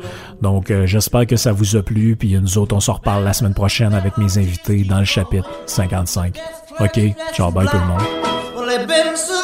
Donc 0.42 0.72
j'espère 0.84 1.26
que 1.26 1.36
ça 1.36 1.52
vous 1.52 1.76
a 1.76 1.82
plu, 1.82 2.16
puis 2.16 2.38
nous 2.40 2.58
autres, 2.58 2.74
on 2.74 2.80
se 2.80 2.90
reparle 2.90 3.24
la 3.24 3.32
semaine 3.32 3.54
prochaine 3.54 3.94
avec 3.94 4.18
mes 4.18 4.38
invités 4.38 4.84
dans 4.84 4.98
le 4.98 5.04
chapitre 5.04 5.48
55. 5.66 6.38
OK, 6.80 7.00
ciao, 7.34 7.50
bye 7.50 7.66
tout 7.66 7.76
le 7.76 7.86
monde. 7.86 9.37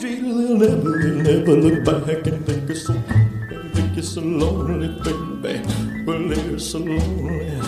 Well, 0.00 0.58
they're 0.58 1.44
so 2.74 2.94
and 2.94 3.74
think 3.74 3.98
it's 3.98 4.08
so 4.08 4.20
lonely. 4.20 4.88
baby. 5.42 6.04
Well, 6.06 6.28
they're 6.28 6.58
so 6.60 6.78
lonely 6.78 7.60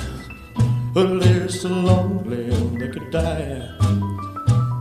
well, 0.92 1.20
they're 1.20 1.48
so 1.48 1.68
lonely 1.68 2.50
they 2.78 2.88
could 2.88 3.12
die. 3.12 3.70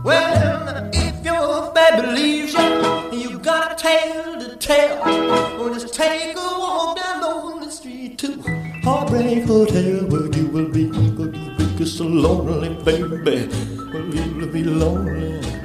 Well, 0.02 0.90
if 0.92 1.24
your 1.24 1.72
baby 1.72 2.06
leaves 2.08 2.52
you, 2.52 3.16
you 3.16 3.38
got 3.38 3.72
a 3.72 3.74
tale 3.76 4.40
to 4.40 4.56
tell. 4.56 5.04
Well, 5.04 5.72
just 5.72 5.94
take 5.94 6.36
a 6.36 6.40
walk 6.40 6.96
down 6.96 7.20
lonely 7.22 7.70
street 7.70 8.18
to 8.18 8.42
Heartbreak 8.82 9.44
Hotel, 9.44 10.04
where 10.08 10.26
you 10.36 10.46
will 10.48 10.68
be. 10.68 10.82
You 10.82 11.78
be 11.78 11.84
so 11.84 12.06
lonely, 12.06 12.70
baby. 12.84 13.48
Well, 13.92 14.14
you'll 14.14 14.48
be 14.48 14.64
lonely. 14.64 15.59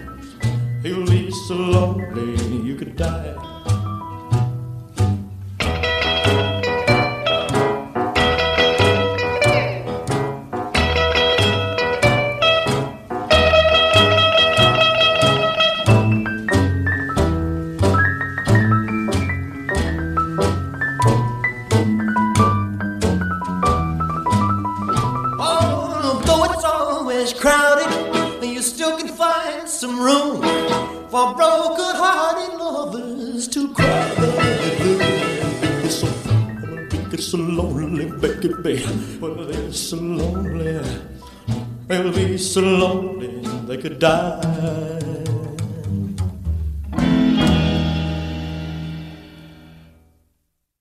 You'll 0.85 1.03
be 1.07 1.31
so 1.31 1.55
lonely 1.55 2.35
you 2.57 2.75
could 2.75 2.95
die. 2.95 3.54
for 31.15 31.33
broken 31.33 31.95
hearted 31.95 32.59
lovers 32.59 33.47
to 33.47 33.73
cry 33.73 34.13
their 34.15 34.75
blues. 34.79 35.85
It's 35.85 35.95
so, 36.01 36.07
it's 37.13 37.27
so 37.27 37.37
lonely, 37.37 38.11
baby, 38.19 38.49
baby, 38.61 39.17
but 39.21 39.49
it's 39.55 39.79
so 39.79 39.95
lonely. 39.95 40.83
They'll 41.87 42.11
be 42.11 42.37
so 42.37 42.59
lonely 42.59 43.31
they 43.65 43.77
could 43.77 43.99
die. 43.99 45.24